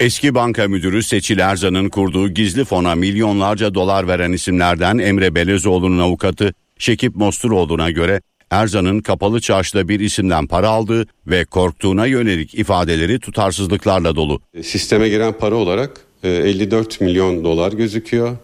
Eski 0.00 0.34
banka 0.34 0.68
müdürü 0.68 1.02
Seçil 1.02 1.38
Erzan'ın 1.38 1.88
kurduğu 1.88 2.28
gizli 2.28 2.64
fona 2.64 2.94
milyonlarca 2.94 3.74
dolar 3.74 4.08
veren 4.08 4.32
isimlerden 4.32 4.98
Emre 4.98 5.34
Belezoğlu'nun 5.34 5.98
avukatı 5.98 6.54
Şekip 6.82 7.16
Mosturoğlu'na 7.16 7.90
göre 7.90 8.20
Erzan'ın 8.50 9.00
kapalı 9.00 9.40
çarşıda 9.40 9.88
bir 9.88 10.00
isimden 10.00 10.46
para 10.46 10.68
aldığı 10.68 11.06
ve 11.26 11.44
korktuğuna 11.44 12.06
yönelik 12.06 12.54
ifadeleri 12.54 13.20
tutarsızlıklarla 13.20 14.16
dolu. 14.16 14.40
Sisteme 14.62 15.08
giren 15.08 15.32
para 15.32 15.54
olarak 15.54 16.00
54 16.22 17.02
e, 17.02 17.04
milyon 17.04 17.44
dolar 17.44 17.72
gözüküyor. 17.72 18.36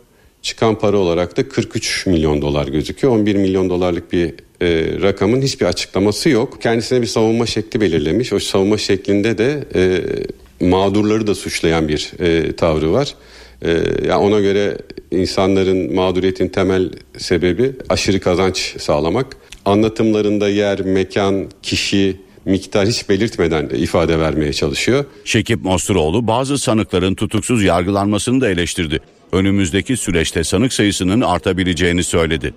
Çıkan 0.42 0.78
para 0.78 0.96
olarak 0.96 1.36
da 1.36 1.48
43 1.48 2.06
milyon 2.06 2.42
dolar 2.42 2.68
gözüküyor. 2.68 3.12
11 3.12 3.34
milyon 3.34 3.70
dolarlık 3.70 4.12
bir 4.12 4.34
e, 4.62 5.00
rakamın 5.02 5.42
hiçbir 5.42 5.66
açıklaması 5.66 6.28
yok. 6.28 6.62
Kendisine 6.62 7.02
bir 7.02 7.06
savunma 7.06 7.46
şekli 7.46 7.80
belirlemiş. 7.80 8.32
O 8.32 8.38
savunma 8.38 8.78
şeklinde 8.78 9.38
de 9.38 9.64
e, 9.74 10.66
mağdurları 10.66 11.26
da 11.26 11.34
suçlayan 11.34 11.88
bir 11.88 12.12
e, 12.20 12.56
tavrı 12.56 12.92
var. 12.92 13.14
E, 13.62 13.70
yani 14.08 14.22
ona 14.22 14.40
göre 14.40 14.78
insanların 15.10 15.94
mağduriyetin 15.94 16.48
temel 16.48 16.90
sebebi 17.18 17.72
aşırı 17.88 18.20
kazanç 18.20 18.74
sağlamak. 18.78 19.36
Anlatımlarında 19.64 20.48
yer, 20.48 20.80
mekan, 20.80 21.46
kişi, 21.62 22.16
miktar 22.44 22.88
hiç 22.88 23.08
belirtmeden 23.08 23.68
ifade 23.68 24.18
vermeye 24.18 24.52
çalışıyor. 24.52 25.04
Şekip 25.24 25.64
Mosturoğlu 25.64 26.26
bazı 26.26 26.58
sanıkların 26.58 27.14
tutuksuz 27.14 27.64
yargılanmasını 27.64 28.40
da 28.40 28.50
eleştirdi. 28.50 29.00
Önümüzdeki 29.32 29.96
süreçte 29.96 30.44
sanık 30.44 30.72
sayısının 30.72 31.20
artabileceğini 31.20 32.04
söyledi. 32.04 32.54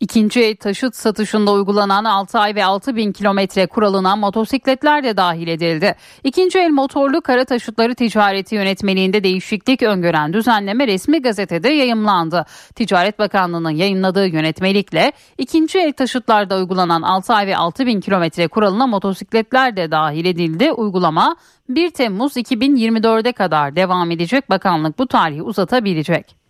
İkinci 0.00 0.40
el 0.40 0.56
taşıt 0.56 0.96
satışında 0.96 1.52
uygulanan 1.52 2.04
6 2.04 2.38
ay 2.38 2.54
ve 2.54 2.64
6 2.64 2.96
bin 2.96 3.12
kilometre 3.12 3.66
kuralına 3.66 4.16
motosikletler 4.16 5.04
de 5.04 5.16
dahil 5.16 5.48
edildi. 5.48 5.94
İkinci 6.24 6.58
el 6.58 6.70
motorlu 6.70 7.20
kara 7.20 7.44
taşıtları 7.44 7.94
ticareti 7.94 8.54
yönetmeliğinde 8.54 9.24
değişiklik 9.24 9.82
öngören 9.82 10.32
düzenleme 10.32 10.86
resmi 10.86 11.22
gazetede 11.22 11.68
yayımlandı. 11.68 12.46
Ticaret 12.74 13.18
Bakanlığı'nın 13.18 13.70
yayınladığı 13.70 14.26
yönetmelikle 14.26 15.12
ikinci 15.38 15.78
el 15.78 15.92
taşıtlarda 15.92 16.56
uygulanan 16.56 17.02
6 17.02 17.34
ay 17.34 17.46
ve 17.46 17.56
6 17.56 17.86
bin 17.86 18.00
kilometre 18.00 18.48
kuralına 18.48 18.86
motosikletler 18.86 19.76
de 19.76 19.90
dahil 19.90 20.24
edildi. 20.24 20.72
Uygulama 20.72 21.36
1 21.68 21.90
Temmuz 21.90 22.36
2024'e 22.36 23.32
kadar 23.32 23.76
devam 23.76 24.10
edecek. 24.10 24.50
Bakanlık 24.50 24.98
bu 24.98 25.06
tarihi 25.06 25.42
uzatabilecek. 25.42 26.43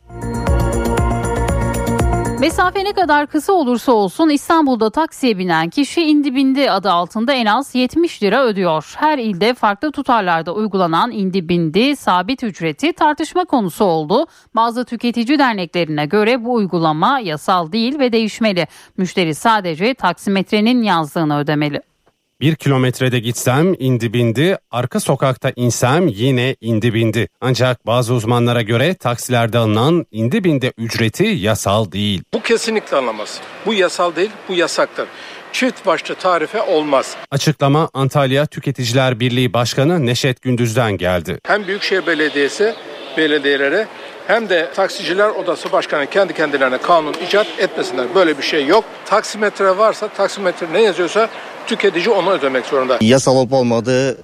Mesafe 2.45 2.85
ne 2.85 2.93
kadar 2.93 3.27
kısa 3.27 3.53
olursa 3.53 3.93
olsun 3.93 4.29
İstanbul'da 4.29 4.91
taksiye 4.91 5.39
binen 5.39 5.71
kişi 5.71 6.03
indi 6.03 6.35
bindi 6.35 6.71
adı 6.71 6.91
altında 6.91 7.33
en 7.33 7.47
az 7.47 7.75
70 7.75 8.23
lira 8.23 8.45
ödüyor. 8.45 8.95
Her 8.97 9.19
ilde 9.19 9.55
farklı 9.55 9.93
tutarlarda 9.93 10.55
uygulanan 10.55 11.11
indi 11.11 11.49
bindi 11.49 11.97
sabit 11.97 12.43
ücreti 12.43 12.93
tartışma 12.93 13.45
konusu 13.45 13.85
oldu. 13.85 14.27
Bazı 14.55 14.85
tüketici 14.85 15.39
derneklerine 15.39 16.07
göre 16.07 16.45
bu 16.45 16.55
uygulama 16.55 17.19
yasal 17.19 17.73
değil 17.73 17.99
ve 17.99 18.13
değişmeli. 18.13 18.67
Müşteri 18.97 19.35
sadece 19.35 19.95
taksimetrenin 19.95 20.83
yazdığını 20.83 21.39
ödemeli. 21.39 21.94
Bir 22.41 22.55
kilometrede 22.55 23.19
gitsem 23.19 23.75
indi 23.79 24.13
bindi, 24.13 24.59
arka 24.71 25.01
sokakta 25.01 25.53
insem 25.57 26.09
yine 26.09 26.57
indi 26.61 26.95
bindi. 26.95 27.29
Ancak 27.41 27.87
bazı 27.87 28.15
uzmanlara 28.15 28.63
göre 28.63 28.95
taksilerde 28.95 29.59
alınan 29.59 30.07
indi 30.11 30.45
bindi 30.45 30.73
ücreti 30.79 31.25
yasal 31.25 31.93
değil. 31.93 32.23
Bu 32.35 32.43
kesinlikle 32.43 32.97
anlamaz. 32.97 33.41
Bu 33.67 33.75
yasal 33.75 34.17
değil, 34.17 34.31
bu 34.49 34.55
yasaktır. 34.55 35.09
Çift 35.55 35.87
başlı 35.87 36.15
tarife 36.15 36.63
olmaz. 36.63 37.17
Açıklama 37.31 37.91
Antalya 37.95 38.47
Tüketiciler 38.47 39.21
Birliği 39.21 39.53
Başkanı 39.53 40.07
Neşet 40.07 40.43
Gündüz'den 40.43 40.93
geldi. 40.93 41.39
Hem 41.47 41.67
Büyükşehir 41.67 42.07
Belediyesi 42.07 42.75
belediyelere 43.17 43.87
hem 44.27 44.49
de 44.49 44.71
taksiciler 44.75 45.29
odası 45.29 45.73
başkanı 45.73 46.07
kendi 46.07 46.35
kendilerine 46.35 46.79
kanun 46.79 47.15
icat 47.27 47.47
etmesinler. 47.59 48.07
Böyle 48.15 48.39
bir 48.39 48.43
şey 48.43 48.67
yok. 48.67 48.85
Taksimetre 49.07 49.79
varsa 49.79 50.09
taksimetre 50.09 50.67
ne 50.73 50.83
yazıyorsa 50.83 51.29
tüketici 51.67 52.09
onu 52.09 52.31
ödemek 52.31 52.67
zorunda. 52.67 52.99
Yasal 53.01 53.37
olup 53.37 53.53
olmadığı 53.53 54.19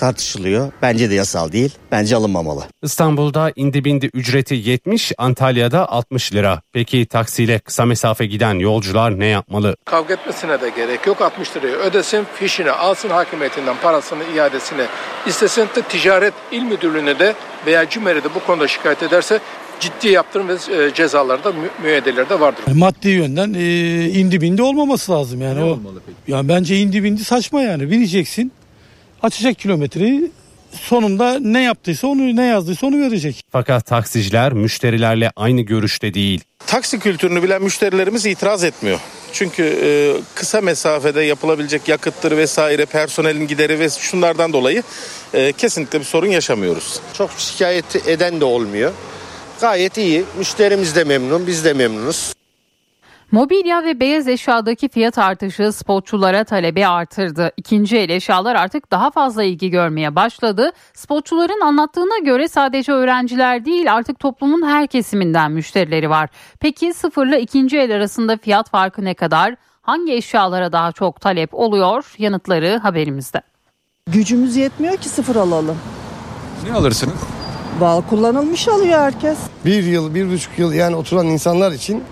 tartışılıyor. 0.00 0.72
Bence 0.82 1.10
de 1.10 1.14
yasal 1.14 1.52
değil. 1.52 1.70
Bence 1.92 2.16
alınmamalı. 2.16 2.62
İstanbul'da 2.82 3.52
indi 3.56 3.84
bindi 3.84 4.10
ücreti 4.14 4.54
70, 4.54 5.12
Antalya'da 5.18 5.88
60 5.88 6.34
lira. 6.34 6.62
Peki 6.72 7.06
taksiyle 7.06 7.58
kısa 7.58 7.84
mesafe 7.84 8.26
giden 8.26 8.54
yolcular 8.54 9.20
ne 9.20 9.26
yapmalı? 9.26 9.76
Kavga 9.84 10.14
etmesine 10.14 10.60
de 10.60 10.70
gerek 10.76 11.06
yok. 11.06 11.20
60 11.20 11.56
liraya 11.56 11.76
ödesin, 11.76 12.26
fişini 12.34 12.70
alsın, 12.70 13.08
hakimiyetinden 13.08 13.76
parasını 13.82 14.22
iadesini 14.36 14.82
istesin. 15.26 15.68
Ticaret 15.88 16.34
İl 16.52 16.62
Müdürlüğü'ne 16.62 17.18
de 17.18 17.34
veya 17.66 17.88
CİMER'e 17.88 18.24
de 18.24 18.34
bu 18.34 18.46
konuda 18.46 18.68
şikayet 18.68 19.02
ederse 19.02 19.40
ciddi 19.80 20.08
yaptırım 20.08 20.48
ve 20.48 20.52
e, 20.52 20.94
cezalar 20.94 21.44
da 21.44 21.52
müeyyidelerde 21.82 22.40
vardır. 22.40 22.64
Maddi 22.74 23.08
yönden 23.08 23.54
e, 23.54 24.08
indi 24.08 24.40
bindi 24.40 24.62
olmaması 24.62 25.12
lazım 25.12 25.42
yani. 25.42 25.60
Ne 25.60 25.64
o, 25.64 25.66
olmalı 25.66 26.00
peki? 26.06 26.32
Yani 26.32 26.48
bence 26.48 26.76
indi 26.78 27.04
bindi 27.04 27.24
saçma 27.24 27.62
yani. 27.62 27.90
Bineceksin, 27.90 28.52
açacak 29.22 29.58
kilometreyi 29.58 30.30
sonunda 30.72 31.38
ne 31.40 31.62
yaptıysa 31.62 32.06
onu 32.06 32.36
ne 32.36 32.46
yazdıysa 32.46 32.86
onu 32.86 33.00
verecek. 33.00 33.42
Fakat 33.52 33.86
taksiciler 33.86 34.52
müşterilerle 34.52 35.30
aynı 35.36 35.60
görüşte 35.60 36.14
değil. 36.14 36.40
Taksi 36.66 36.98
kültürünü 36.98 37.42
bilen 37.42 37.62
müşterilerimiz 37.62 38.26
itiraz 38.26 38.64
etmiyor. 38.64 39.00
Çünkü 39.32 39.62
e, 39.82 39.90
kısa 40.34 40.60
mesafede 40.60 41.22
yapılabilecek 41.22 41.88
yakıttır 41.88 42.36
vesaire 42.36 42.86
personelin 42.86 43.46
gideri 43.46 43.78
ve 43.78 43.88
şunlardan 43.88 44.52
dolayı 44.52 44.82
e, 45.34 45.52
kesinlikle 45.52 46.00
bir 46.00 46.04
sorun 46.04 46.26
yaşamıyoruz. 46.26 47.00
Çok 47.18 47.30
şikayet 47.38 48.08
eden 48.08 48.40
de 48.40 48.44
olmuyor. 48.44 48.92
Gayet 49.60 49.98
iyi. 49.98 50.24
Müşterimiz 50.38 50.96
de 50.96 51.04
memnun, 51.04 51.46
biz 51.46 51.64
de 51.64 51.72
memnunuz. 51.72 52.32
Mobilya 53.32 53.84
ve 53.84 54.00
beyaz 54.00 54.28
eşyadaki 54.28 54.88
fiyat 54.88 55.18
artışı 55.18 55.72
spotçulara 55.72 56.44
talebi 56.44 56.86
artırdı. 56.86 57.52
İkinci 57.56 57.96
el 57.98 58.10
eşyalar 58.10 58.54
artık 58.54 58.90
daha 58.90 59.10
fazla 59.10 59.44
ilgi 59.44 59.70
görmeye 59.70 60.16
başladı. 60.16 60.70
Spotçuların 60.94 61.60
anlattığına 61.60 62.18
göre 62.18 62.48
sadece 62.48 62.92
öğrenciler 62.92 63.64
değil 63.64 63.92
artık 63.94 64.18
toplumun 64.18 64.66
her 64.66 64.86
kesiminden 64.86 65.52
müşterileri 65.52 66.10
var. 66.10 66.28
Peki 66.60 66.94
sıfırla 66.94 67.36
ikinci 67.36 67.78
el 67.78 67.94
arasında 67.94 68.36
fiyat 68.36 68.70
farkı 68.70 69.04
ne 69.04 69.14
kadar? 69.14 69.54
Hangi 69.82 70.12
eşyalara 70.12 70.72
daha 70.72 70.92
çok 70.92 71.20
talep 71.20 71.54
oluyor? 71.54 72.14
Yanıtları 72.18 72.78
haberimizde. 72.78 73.40
Gücümüz 74.06 74.56
yetmiyor 74.56 74.96
ki 74.96 75.08
sıfır 75.08 75.36
alalım. 75.36 75.76
Ne 76.66 76.74
alırsınız? 76.74 77.20
Bal 77.80 78.02
kullanılmış 78.02 78.68
alıyor 78.68 79.00
herkes. 79.00 79.38
Bir 79.64 79.84
yıl, 79.84 80.14
bir 80.14 80.32
buçuk 80.32 80.58
yıl 80.58 80.72
yani 80.72 80.96
oturan 80.96 81.26
insanlar 81.26 81.72
için 81.72 82.02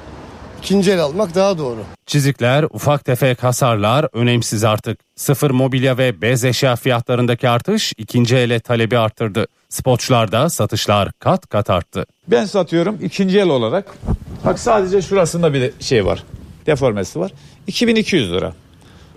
ikinci 0.58 0.90
el 0.90 1.00
almak 1.00 1.34
daha 1.34 1.58
doğru. 1.58 1.78
Çizikler, 2.06 2.62
ufak 2.62 3.04
tefek 3.04 3.42
hasarlar 3.42 4.06
önemsiz 4.12 4.64
artık. 4.64 5.00
Sıfır 5.16 5.50
mobilya 5.50 5.98
ve 5.98 6.22
bez 6.22 6.44
eşya 6.44 6.76
fiyatlarındaki 6.76 7.48
artış 7.48 7.92
ikinci 7.96 8.36
ele 8.36 8.60
talebi 8.60 8.98
arttırdı. 8.98 9.46
Spotçularda 9.68 10.50
satışlar 10.50 11.12
kat 11.18 11.48
kat 11.48 11.70
arttı. 11.70 12.06
Ben 12.28 12.44
satıyorum 12.44 12.98
ikinci 13.02 13.38
el 13.38 13.48
olarak. 13.48 13.94
Bak 14.44 14.58
sadece 14.58 15.02
şurasında 15.02 15.54
bir 15.54 15.72
şey 15.80 16.06
var. 16.06 16.24
Deformesi 16.66 17.20
var. 17.20 17.32
2200 17.66 18.32
lira. 18.32 18.52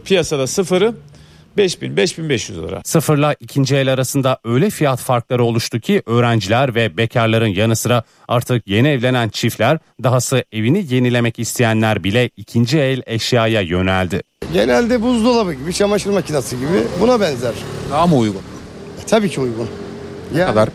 Piyasada 0.06 0.48
sıfırı 0.48 0.96
5000 1.58 1.98
5500 1.98 2.58
lira. 2.64 2.82
Sıfırla 2.86 3.36
ikinci 3.40 3.76
el 3.76 3.94
arasında 3.94 4.40
öyle 4.44 4.70
fiyat 4.70 5.00
farkları 5.00 5.44
oluştu 5.44 5.80
ki 5.80 6.04
öğrenciler 6.06 6.76
ve 6.76 6.98
bekarların 6.98 7.48
yanı 7.48 7.76
sıra 7.76 8.04
artık 8.28 8.68
yeni 8.68 8.88
evlenen 8.88 9.30
çiftler 9.30 9.78
dahası 10.04 10.44
evini 10.52 10.86
yenilemek 10.94 11.40
isteyenler 11.40 12.04
bile 12.04 12.30
ikinci 12.38 12.80
el 12.80 13.02
eşyaya 13.06 13.62
yöneldi. 13.62 14.22
Genelde 14.54 15.02
buzdolabı 15.02 15.54
gibi, 15.54 15.74
çamaşır 15.74 16.10
makinesi 16.10 16.58
gibi 16.58 16.84
buna 17.02 17.20
benzer. 17.22 17.54
Daha 17.92 18.08
mı 18.08 18.18
uygun? 18.18 18.42
E, 19.04 19.06
tabii 19.08 19.30
ki 19.30 19.42
uygun. 19.42 19.68
Ne 20.36 20.46
kadar? 20.46 20.70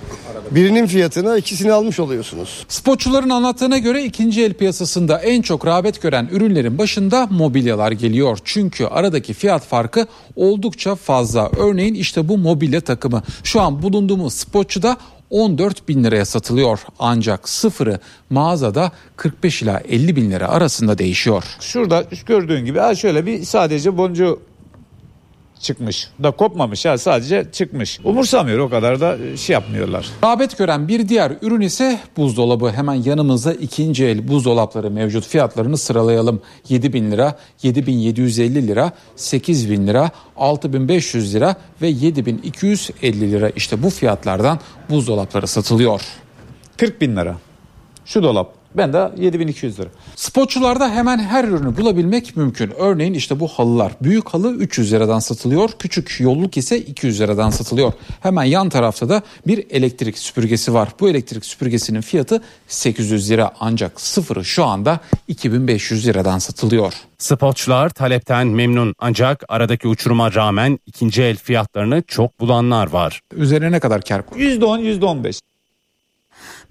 Birinin 0.51 0.87
fiyatına 0.87 1.37
ikisini 1.37 1.73
almış 1.73 2.01
oluyorsunuz. 2.01 2.65
Spotçuların 2.69 3.31
anlattığına 3.31 3.79
göre 3.79 4.05
ikinci 4.05 4.45
el 4.45 4.55
piyasasında 4.55 5.19
en 5.19 5.43
çok 5.43 5.67
rağbet 5.67 6.03
gören 6.03 6.29
ürünlerin 6.33 6.79
başında 6.79 7.27
mobilyalar 7.31 7.93
geliyor. 7.93 8.39
Çünkü 8.45 8.85
aradaki 8.85 9.35
fiyat 9.35 9.67
farkı 9.67 10.07
oldukça 10.37 10.95
fazla. 10.95 11.51
Örneğin 11.59 11.95
işte 11.95 12.29
bu 12.29 12.39
mobilya 12.39 12.81
takımı 12.81 13.23
şu 13.45 13.61
an 13.61 13.83
bulunduğumuz 13.83 14.35
spotçuda 14.35 14.97
14 15.31 15.89
bin 15.89 16.05
liraya 16.05 16.25
satılıyor. 16.25 16.81
Ancak 16.99 17.49
sıfırı 17.49 18.01
mağazada 18.31 18.93
45 19.17 19.63
ila 19.63 19.83
50 19.89 20.17
bin 20.17 20.31
lira 20.31 20.49
arasında 20.49 20.99
değişiyor. 20.99 21.45
Şurada 21.61 22.05
gördüğün 22.27 22.65
gibi 22.65 22.97
şöyle 22.97 23.27
bir 23.27 23.45
sadece 23.45 23.99
boncuğu 23.99 24.41
çıkmış. 25.61 26.09
Da 26.23 26.31
kopmamış 26.31 26.85
ha 26.85 26.99
sadece 26.99 27.47
çıkmış. 27.53 28.01
Umursamıyor 28.05 28.59
o 28.59 28.71
kadar 28.71 29.01
da 29.01 29.37
şey 29.37 29.55
yapmıyorlar. 29.55 30.07
Rağbet 30.25 30.59
gören 30.59 30.89
bir 30.89 31.09
diğer 31.09 31.33
ürün 31.43 31.61
ise 31.61 32.01
buzdolabı. 32.17 32.71
Hemen 32.71 32.95
yanımızda 32.95 33.53
ikinci 33.53 34.05
el 34.05 34.29
buzdolapları 34.29 34.91
mevcut. 34.91 35.27
Fiyatlarını 35.27 35.79
sıralayalım. 35.79 36.43
7 36.69 36.93
bin 36.93 37.11
lira, 37.11 37.39
7750 37.63 38.69
lira, 38.69 38.93
8 39.17 39.71
bin 39.71 39.87
lira, 39.87 40.11
6500 40.37 41.35
lira 41.35 41.57
ve 41.83 41.89
7250 41.89 43.33
lira. 43.33 43.51
İşte 43.51 43.83
bu 43.83 43.91
fiyatlardan 43.91 44.61
buzdolapları 44.91 45.47
satılıyor. 45.47 46.03
40 46.77 47.01
bin 47.01 47.17
lira. 47.17 47.37
Şu 48.05 48.23
dolap. 48.23 48.56
Ben 48.77 48.93
de 48.93 49.11
7200 49.17 49.81
lira. 49.81 49.89
Spotçularda 50.17 50.91
hemen 50.91 51.19
her 51.19 51.45
ürünü 51.45 51.77
bulabilmek 51.77 52.37
mümkün. 52.37 52.73
Örneğin 52.79 53.15
işte 53.15 53.41
bu 53.41 53.49
halılar. 53.49 53.93
Büyük 54.03 54.29
halı 54.29 54.55
300 54.55 54.93
liradan 54.93 55.19
satılıyor. 55.19 55.71
Küçük 55.79 56.21
yolluk 56.21 56.57
ise 56.57 56.79
200 56.79 57.21
liradan 57.21 57.51
satılıyor. 57.51 57.93
Hemen 58.21 58.45
yan 58.45 58.69
tarafta 58.69 59.09
da 59.09 59.23
bir 59.47 59.67
elektrik 59.71 60.19
süpürgesi 60.19 60.75
var. 60.75 60.89
Bu 61.01 61.09
elektrik 61.09 61.45
süpürgesinin 61.45 62.01
fiyatı 62.01 62.43
800 62.69 63.31
lira 63.31 63.53
ancak 63.61 64.01
sıfırı 64.01 64.45
şu 64.45 64.65
anda 64.65 65.01
2500 65.29 66.07
liradan 66.07 66.39
satılıyor. 66.39 66.93
Spotçular 67.19 67.91
talepten 67.91 68.47
memnun 68.47 68.95
ancak 68.99 69.45
aradaki 69.49 69.89
uçuruma 69.89 70.35
rağmen 70.35 70.79
ikinci 70.87 71.23
el 71.23 71.37
fiyatlarını 71.37 72.03
çok 72.07 72.41
bulanlar 72.41 72.91
var. 72.91 73.21
Üzerine 73.37 73.73
ne 73.73 73.81
kadar 73.81 74.03
kar 74.03 74.21
%10 74.21 74.81
%15. 74.81 75.41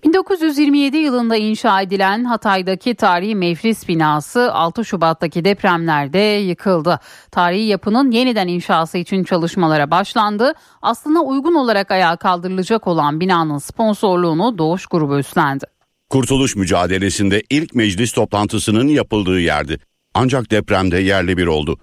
1927 0.06 0.98
yılında 0.98 1.36
inşa 1.36 1.82
edilen 1.82 2.23
Hatay'daki 2.23 2.95
tarihi 2.95 3.36
mefris 3.36 3.88
binası 3.88 4.53
6 4.53 4.86
Şubat'taki 4.86 5.45
depremlerde 5.45 6.19
yıkıldı. 6.19 6.99
Tarihi 7.32 7.64
yapının 7.64 8.11
yeniden 8.11 8.48
inşası 8.48 8.98
için 8.98 9.23
çalışmalara 9.23 9.91
başlandı. 9.91 10.53
Aslına 10.82 11.22
uygun 11.22 11.56
olarak 11.56 11.91
ayağa 11.91 12.15
kaldırılacak 12.15 12.88
olan 12.88 13.19
binanın 13.19 13.57
sponsorluğunu 13.57 14.57
Doğuş 14.57 14.86
Grubu 14.86 15.19
üstlendi. 15.19 15.65
Kurtuluş 16.10 16.56
mücadelesinde 16.56 17.44
ilk 17.49 17.76
meclis 17.76 18.11
toplantısının 18.11 18.88
yapıldığı 18.88 19.40
yerdi. 19.40 19.80
Ancak 20.14 20.52
depremde 20.52 20.98
yerli 20.98 21.38
bir 21.38 21.48
oldu. 21.48 21.77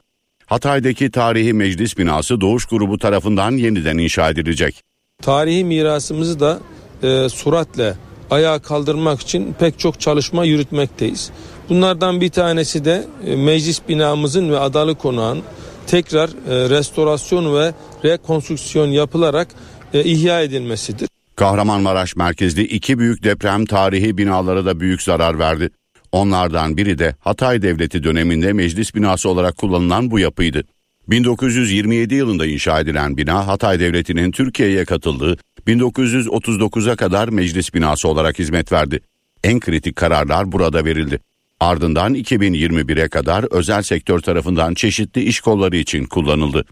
Hatay'daki 0.47 1.11
tarihi 1.11 1.53
meclis 1.53 1.99
binası 1.99 2.41
Doğuş 2.41 2.67
Grubu 2.67 2.99
tarafından 2.99 3.53
yeniden 3.53 3.99
inşa 3.99 4.31
edilecek. 4.31 4.83
Tarihi 5.23 5.65
mirasımızı 5.65 6.41
da 6.41 6.61
e, 7.03 7.29
suratle 7.29 7.95
ayağa 8.33 8.59
kaldırmak 8.59 9.21
için 9.21 9.55
pek 9.59 9.79
çok 9.79 10.01
çalışma 10.01 10.45
yürütmekteyiz. 10.45 11.31
Bunlardan 11.69 12.21
bir 12.21 12.29
tanesi 12.29 12.85
de 12.85 13.05
e, 13.27 13.37
meclis 13.37 13.81
binamızın 13.89 14.51
ve 14.51 14.59
adalı 14.59 14.95
konağın 14.95 15.43
tekrar 15.87 16.29
e, 16.29 16.71
restorasyon 16.71 17.55
ve 17.55 17.75
rekonstrüksiyon 18.05 18.87
yapılarak 18.87 19.49
e, 19.95 20.05
ihya 20.05 20.43
edilmesidir. 20.43 21.09
Kahramanmaraş 21.37 22.17
merkezli 22.17 22.63
iki 22.63 22.99
büyük 22.99 23.25
deprem 23.25 23.67
tarihi 23.67 24.19
binalara 24.19 24.67
da 24.67 24.81
büyük 24.81 25.03
zarar 25.03 25.39
verdi. 25.39 25.71
Onlardan 26.13 26.77
biri 26.77 26.99
de 26.99 27.15
Hatay 27.21 27.63
Devleti 27.63 28.03
döneminde 28.03 28.53
meclis 28.53 28.95
binası 28.95 29.29
olarak 29.29 29.57
kullanılan 29.57 30.11
bu 30.11 30.19
yapıydı. 30.19 30.63
1927 31.09 32.15
yılında 32.15 32.47
inşa 32.47 32.81
edilen 32.81 33.17
bina 33.17 33.47
Hatay 33.47 33.81
Devleti'nin 33.81 34.31
Türkiye'ye 34.31 34.85
katıldığı 34.85 35.37
1939'a 35.67 36.97
kadar 36.97 37.29
meclis 37.29 37.75
binası 37.75 38.09
olarak 38.09 38.39
hizmet 38.39 38.73
verdi. 38.73 39.01
En 39.45 39.61
kritik 39.61 39.97
kararlar 39.97 40.53
burada 40.53 40.85
verildi. 40.85 41.21
Ardından 41.61 42.15
2021'e 42.15 43.09
kadar 43.09 43.45
özel 43.51 43.83
sektör 43.83 44.19
tarafından 44.19 44.75
çeşitli 44.75 45.23
iş 45.23 45.41
kolları 45.41 45.77
için 45.77 46.05
kullanıldı. 46.05 46.65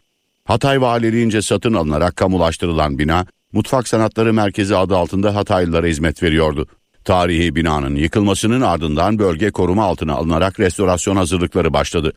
Hatay 0.44 0.80
Valiliğince 0.80 1.42
satın 1.42 1.74
alınarak 1.74 2.16
kamulaştırılan 2.16 2.98
bina, 2.98 3.26
Mutfak 3.52 3.88
Sanatları 3.88 4.32
Merkezi 4.32 4.76
adı 4.76 4.96
altında 4.96 5.34
Hataylılara 5.34 5.86
hizmet 5.86 6.22
veriyordu. 6.22 6.66
Tarihi 7.04 7.56
binanın 7.56 7.96
yıkılmasının 7.96 8.60
ardından 8.60 9.18
bölge 9.18 9.50
koruma 9.50 9.84
altına 9.84 10.14
alınarak 10.14 10.60
restorasyon 10.60 11.16
hazırlıkları 11.16 11.72
başladı. 11.72 12.12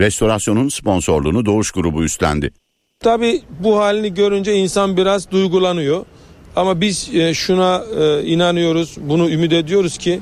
Restorasyonun 0.00 0.68
sponsorluğunu 0.68 1.46
Doğuş 1.46 1.70
Grubu 1.70 2.04
üstlendi. 2.04 2.50
Tabii 3.06 3.42
bu 3.60 3.78
halini 3.78 4.14
görünce 4.14 4.54
insan 4.54 4.96
biraz 4.96 5.30
duygulanıyor. 5.30 6.04
Ama 6.56 6.80
biz 6.80 7.14
e, 7.14 7.34
şuna 7.34 7.84
e, 8.00 8.22
inanıyoruz, 8.22 8.96
bunu 9.00 9.30
ümit 9.30 9.52
ediyoruz 9.52 9.98
ki 9.98 10.20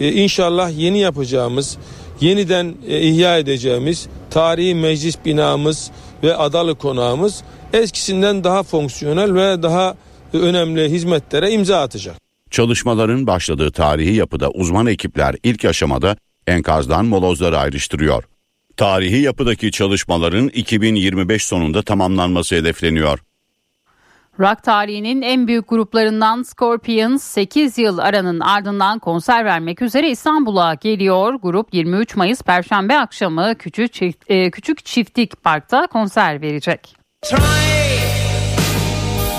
e, 0.00 0.12
inşallah 0.12 0.78
yeni 0.78 1.00
yapacağımız, 1.00 1.78
yeniden 2.20 2.74
ihya 2.88 3.38
edeceğimiz 3.38 4.08
tarihi 4.30 4.74
meclis 4.74 5.16
binamız 5.24 5.90
ve 6.22 6.36
adalı 6.36 6.74
konağımız 6.74 7.42
eskisinden 7.72 8.44
daha 8.44 8.62
fonksiyonel 8.62 9.34
ve 9.34 9.62
daha 9.62 9.94
önemli 10.32 10.90
hizmetlere 10.90 11.50
imza 11.50 11.80
atacak. 11.80 12.16
Çalışmaların 12.50 13.26
başladığı 13.26 13.70
tarihi 13.70 14.14
yapıda 14.14 14.50
uzman 14.50 14.86
ekipler 14.86 15.36
ilk 15.42 15.64
aşamada 15.64 16.16
enkazdan 16.46 17.04
molozları 17.06 17.58
ayrıştırıyor. 17.58 18.24
Tarihi 18.76 19.20
yapıdaki 19.22 19.70
çalışmaların 19.70 20.48
2025 20.48 21.44
sonunda 21.44 21.82
tamamlanması 21.82 22.54
hedefleniyor. 22.54 23.18
Rock 24.40 24.62
tarihinin 24.62 25.22
en 25.22 25.46
büyük 25.48 25.68
gruplarından 25.68 26.42
Scorpions 26.42 27.22
8 27.22 27.78
yıl 27.78 27.98
aranın 27.98 28.40
ardından 28.40 28.98
konser 28.98 29.44
vermek 29.44 29.82
üzere 29.82 30.10
İstanbul'a 30.10 30.74
geliyor. 30.74 31.34
Grup 31.34 31.74
23 31.74 32.16
Mayıs 32.16 32.42
Perşembe 32.42 32.98
akşamı 32.98 33.54
Küçük, 33.54 33.92
Çift, 33.92 34.30
e, 34.30 34.50
Küçük 34.50 34.84
Çiftlik 34.84 35.42
Park'ta 35.42 35.86
konser 35.86 36.40
verecek. 36.42 36.96
Try, 37.22 37.36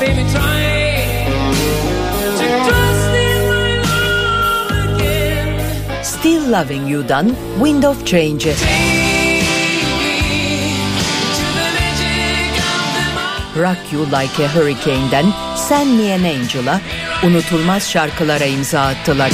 baby, 0.02 0.22
try. 0.22 0.64
Still 6.04 6.52
Loving 6.52 6.92
You'dan 6.92 7.36
Wind 7.60 7.84
of 7.84 8.06
Change. 8.06 8.54
Rock 13.56 13.94
You 13.94 14.06
Like 14.06 14.44
a 14.44 14.48
Hurricane'den 14.48 15.26
Send 15.56 16.00
Me 16.00 16.14
an 16.14 16.24
Angel'a 16.24 16.82
unutulmaz 17.24 17.90
şarkılara 17.90 18.46
imza 18.46 18.82
attılar. 18.82 19.32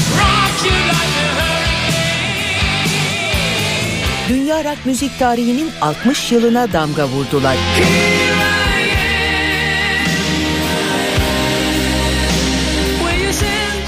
Dünya 4.30 4.64
rock 4.64 4.86
müzik 4.86 5.20
tarihinin 5.20 5.72
60 5.82 6.32
yılına 6.32 6.74
damga 6.74 7.08
vurdular. 7.08 7.56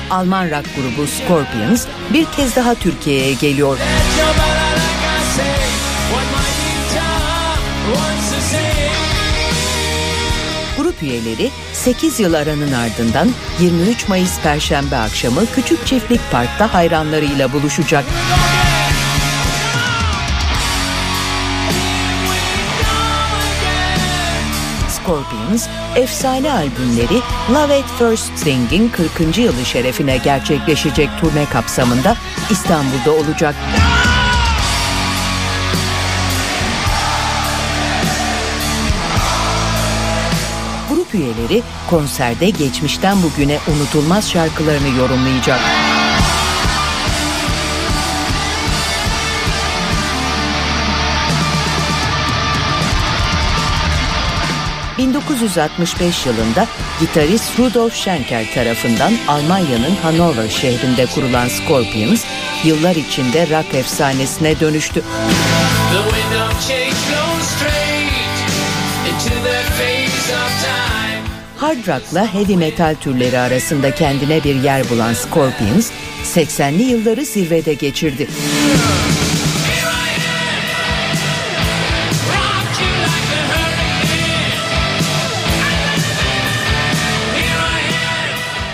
Alman 0.09 0.45
rock 0.45 0.65
grubu 0.75 1.07
Scorpions 1.07 1.85
bir 2.13 2.25
kez 2.25 2.55
daha 2.55 2.75
Türkiye'ye 2.75 3.33
geliyor. 3.33 3.77
Grup 11.01 11.11
üyeleri 11.11 11.51
8 11.73 12.19
yıl 12.19 12.33
aranın 12.33 12.71
ardından 12.71 13.29
23 13.59 14.07
Mayıs 14.07 14.39
Perşembe 14.39 14.95
akşamı 14.95 15.45
Küçük 15.55 15.87
Çiftlik 15.87 16.21
Park'ta 16.31 16.73
hayranlarıyla 16.73 17.53
buluşacak. 17.53 18.05
Scorpions, 24.89 25.67
efsane 25.95 26.51
albümleri 26.51 27.21
Love 27.53 27.79
at 27.79 27.89
First 27.99 28.37
Sting'in 28.37 28.89
40. 28.89 29.37
yılı 29.37 29.65
şerefine 29.65 30.17
gerçekleşecek 30.17 31.09
turne 31.21 31.45
kapsamında 31.45 32.15
İstanbul'da 32.49 33.11
olacak. 33.11 33.55
Grup 33.55 34.00
üyeleri 41.51 41.63
konserde 41.89 42.49
geçmişten 42.49 43.17
bugüne 43.23 43.59
unutulmaz 43.67 44.31
şarkılarını 44.31 44.97
yorumlayacak. 44.97 45.59
1965 54.97 56.25
yılında 56.25 56.67
gitarist 56.99 57.59
Rudolf 57.59 57.95
Schenker 57.95 58.53
tarafından 58.53 59.13
Almanya'nın 59.27 59.95
Hannover 59.95 60.49
şehrinde 60.49 61.05
kurulan 61.05 61.47
Scorpions, 61.47 62.25
yıllar 62.63 62.95
içinde 62.95 63.49
rock 63.49 63.73
efsanesine 63.73 64.59
dönüştü. 64.59 65.03
Hard 71.61 71.87
rock'la 71.87 72.33
heavy 72.33 72.55
metal 72.55 72.95
türleri 72.95 73.39
arasında 73.39 73.95
kendine 73.95 74.43
bir 74.43 74.55
yer 74.55 74.89
bulan 74.89 75.13
Scorpions, 75.13 75.91
80'li 76.23 76.83
yılları 76.83 77.25
zirvede 77.25 77.73
geçirdi. 77.73 78.27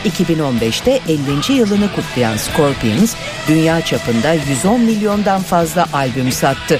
2015'te 0.05 0.99
50. 1.07 1.53
yılını 1.53 1.93
kutlayan 1.95 2.37
Scorpions, 2.37 3.15
dünya 3.47 3.81
çapında 3.81 4.33
110 4.33 4.81
milyondan 4.81 5.41
fazla 5.41 5.87
albüm 5.93 6.31
sattı. 6.31 6.79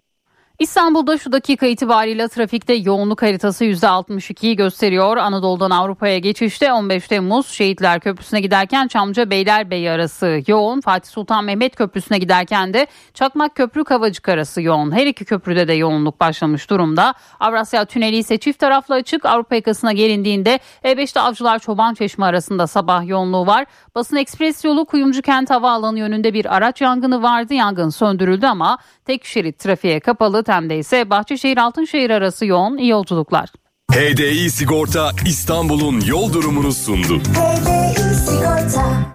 İstanbul'da 0.61 1.17
şu 1.17 1.31
dakika 1.31 1.65
itibariyle 1.65 2.27
trafikte 2.27 2.73
yoğunluk 2.73 3.21
haritası 3.21 3.65
%62'yi 3.65 4.55
gösteriyor. 4.55 5.17
Anadolu'dan 5.17 5.71
Avrupa'ya 5.71 6.17
geçişte 6.17 6.73
15 6.73 7.07
Temmuz 7.07 7.47
Şehitler 7.47 7.99
Köprüsü'ne 7.99 8.41
giderken 8.41 8.87
Çamca 8.87 9.29
Beylerbeyi 9.29 9.91
arası 9.91 10.39
yoğun. 10.47 10.81
Fatih 10.81 11.09
Sultan 11.09 11.45
Mehmet 11.45 11.75
Köprüsü'ne 11.75 12.17
giderken 12.17 12.73
de 12.73 12.87
Çakmak 13.13 13.55
Köprü 13.55 13.83
Kavacık 13.83 14.29
arası 14.29 14.61
yoğun. 14.61 14.91
Her 14.91 15.07
iki 15.07 15.25
köprüde 15.25 15.67
de 15.67 15.73
yoğunluk 15.73 16.19
başlamış 16.19 16.69
durumda. 16.69 17.13
Avrasya 17.39 17.85
Tüneli 17.85 18.17
ise 18.17 18.37
çift 18.37 18.59
taraflı 18.59 18.95
açık. 18.95 19.25
Avrupa 19.25 19.55
yakasına 19.55 19.91
gelindiğinde 19.91 20.59
E5'te 20.83 21.19
Avcılar 21.19 21.59
Çoban 21.59 21.93
Çeşme 21.93 22.25
arasında 22.25 22.67
sabah 22.67 23.07
yoğunluğu 23.07 23.47
var. 23.47 23.65
Basın 23.95 24.15
Ekspres 24.15 24.65
yolu 24.65 24.85
Kuyumcu 24.85 25.21
Kent 25.21 25.49
Havaalanı 25.49 25.99
yönünde 25.99 26.33
bir 26.33 26.55
araç 26.55 26.81
yangını 26.81 27.23
vardı. 27.23 27.53
Yangın 27.53 27.89
söndürüldü 27.89 28.45
ama 28.45 28.77
tek 29.05 29.25
şerit 29.25 29.59
trafiğe 29.59 29.99
kapalı. 29.99 30.43
Tem'de 30.51 30.77
ise 30.77 31.09
Bahçeşehir 31.09 31.57
Altınşehir 31.57 32.09
arası 32.09 32.45
yoğun. 32.45 32.77
İyi 32.77 32.89
yolculuklar. 32.89 33.49
HDI 33.91 34.51
Sigorta 34.51 35.11
İstanbul'un 35.25 36.01
yol 36.01 36.33
durumunu 36.33 36.71
sundu. 36.71 37.19
HDI 37.19 38.15
Sigorta 38.15 39.11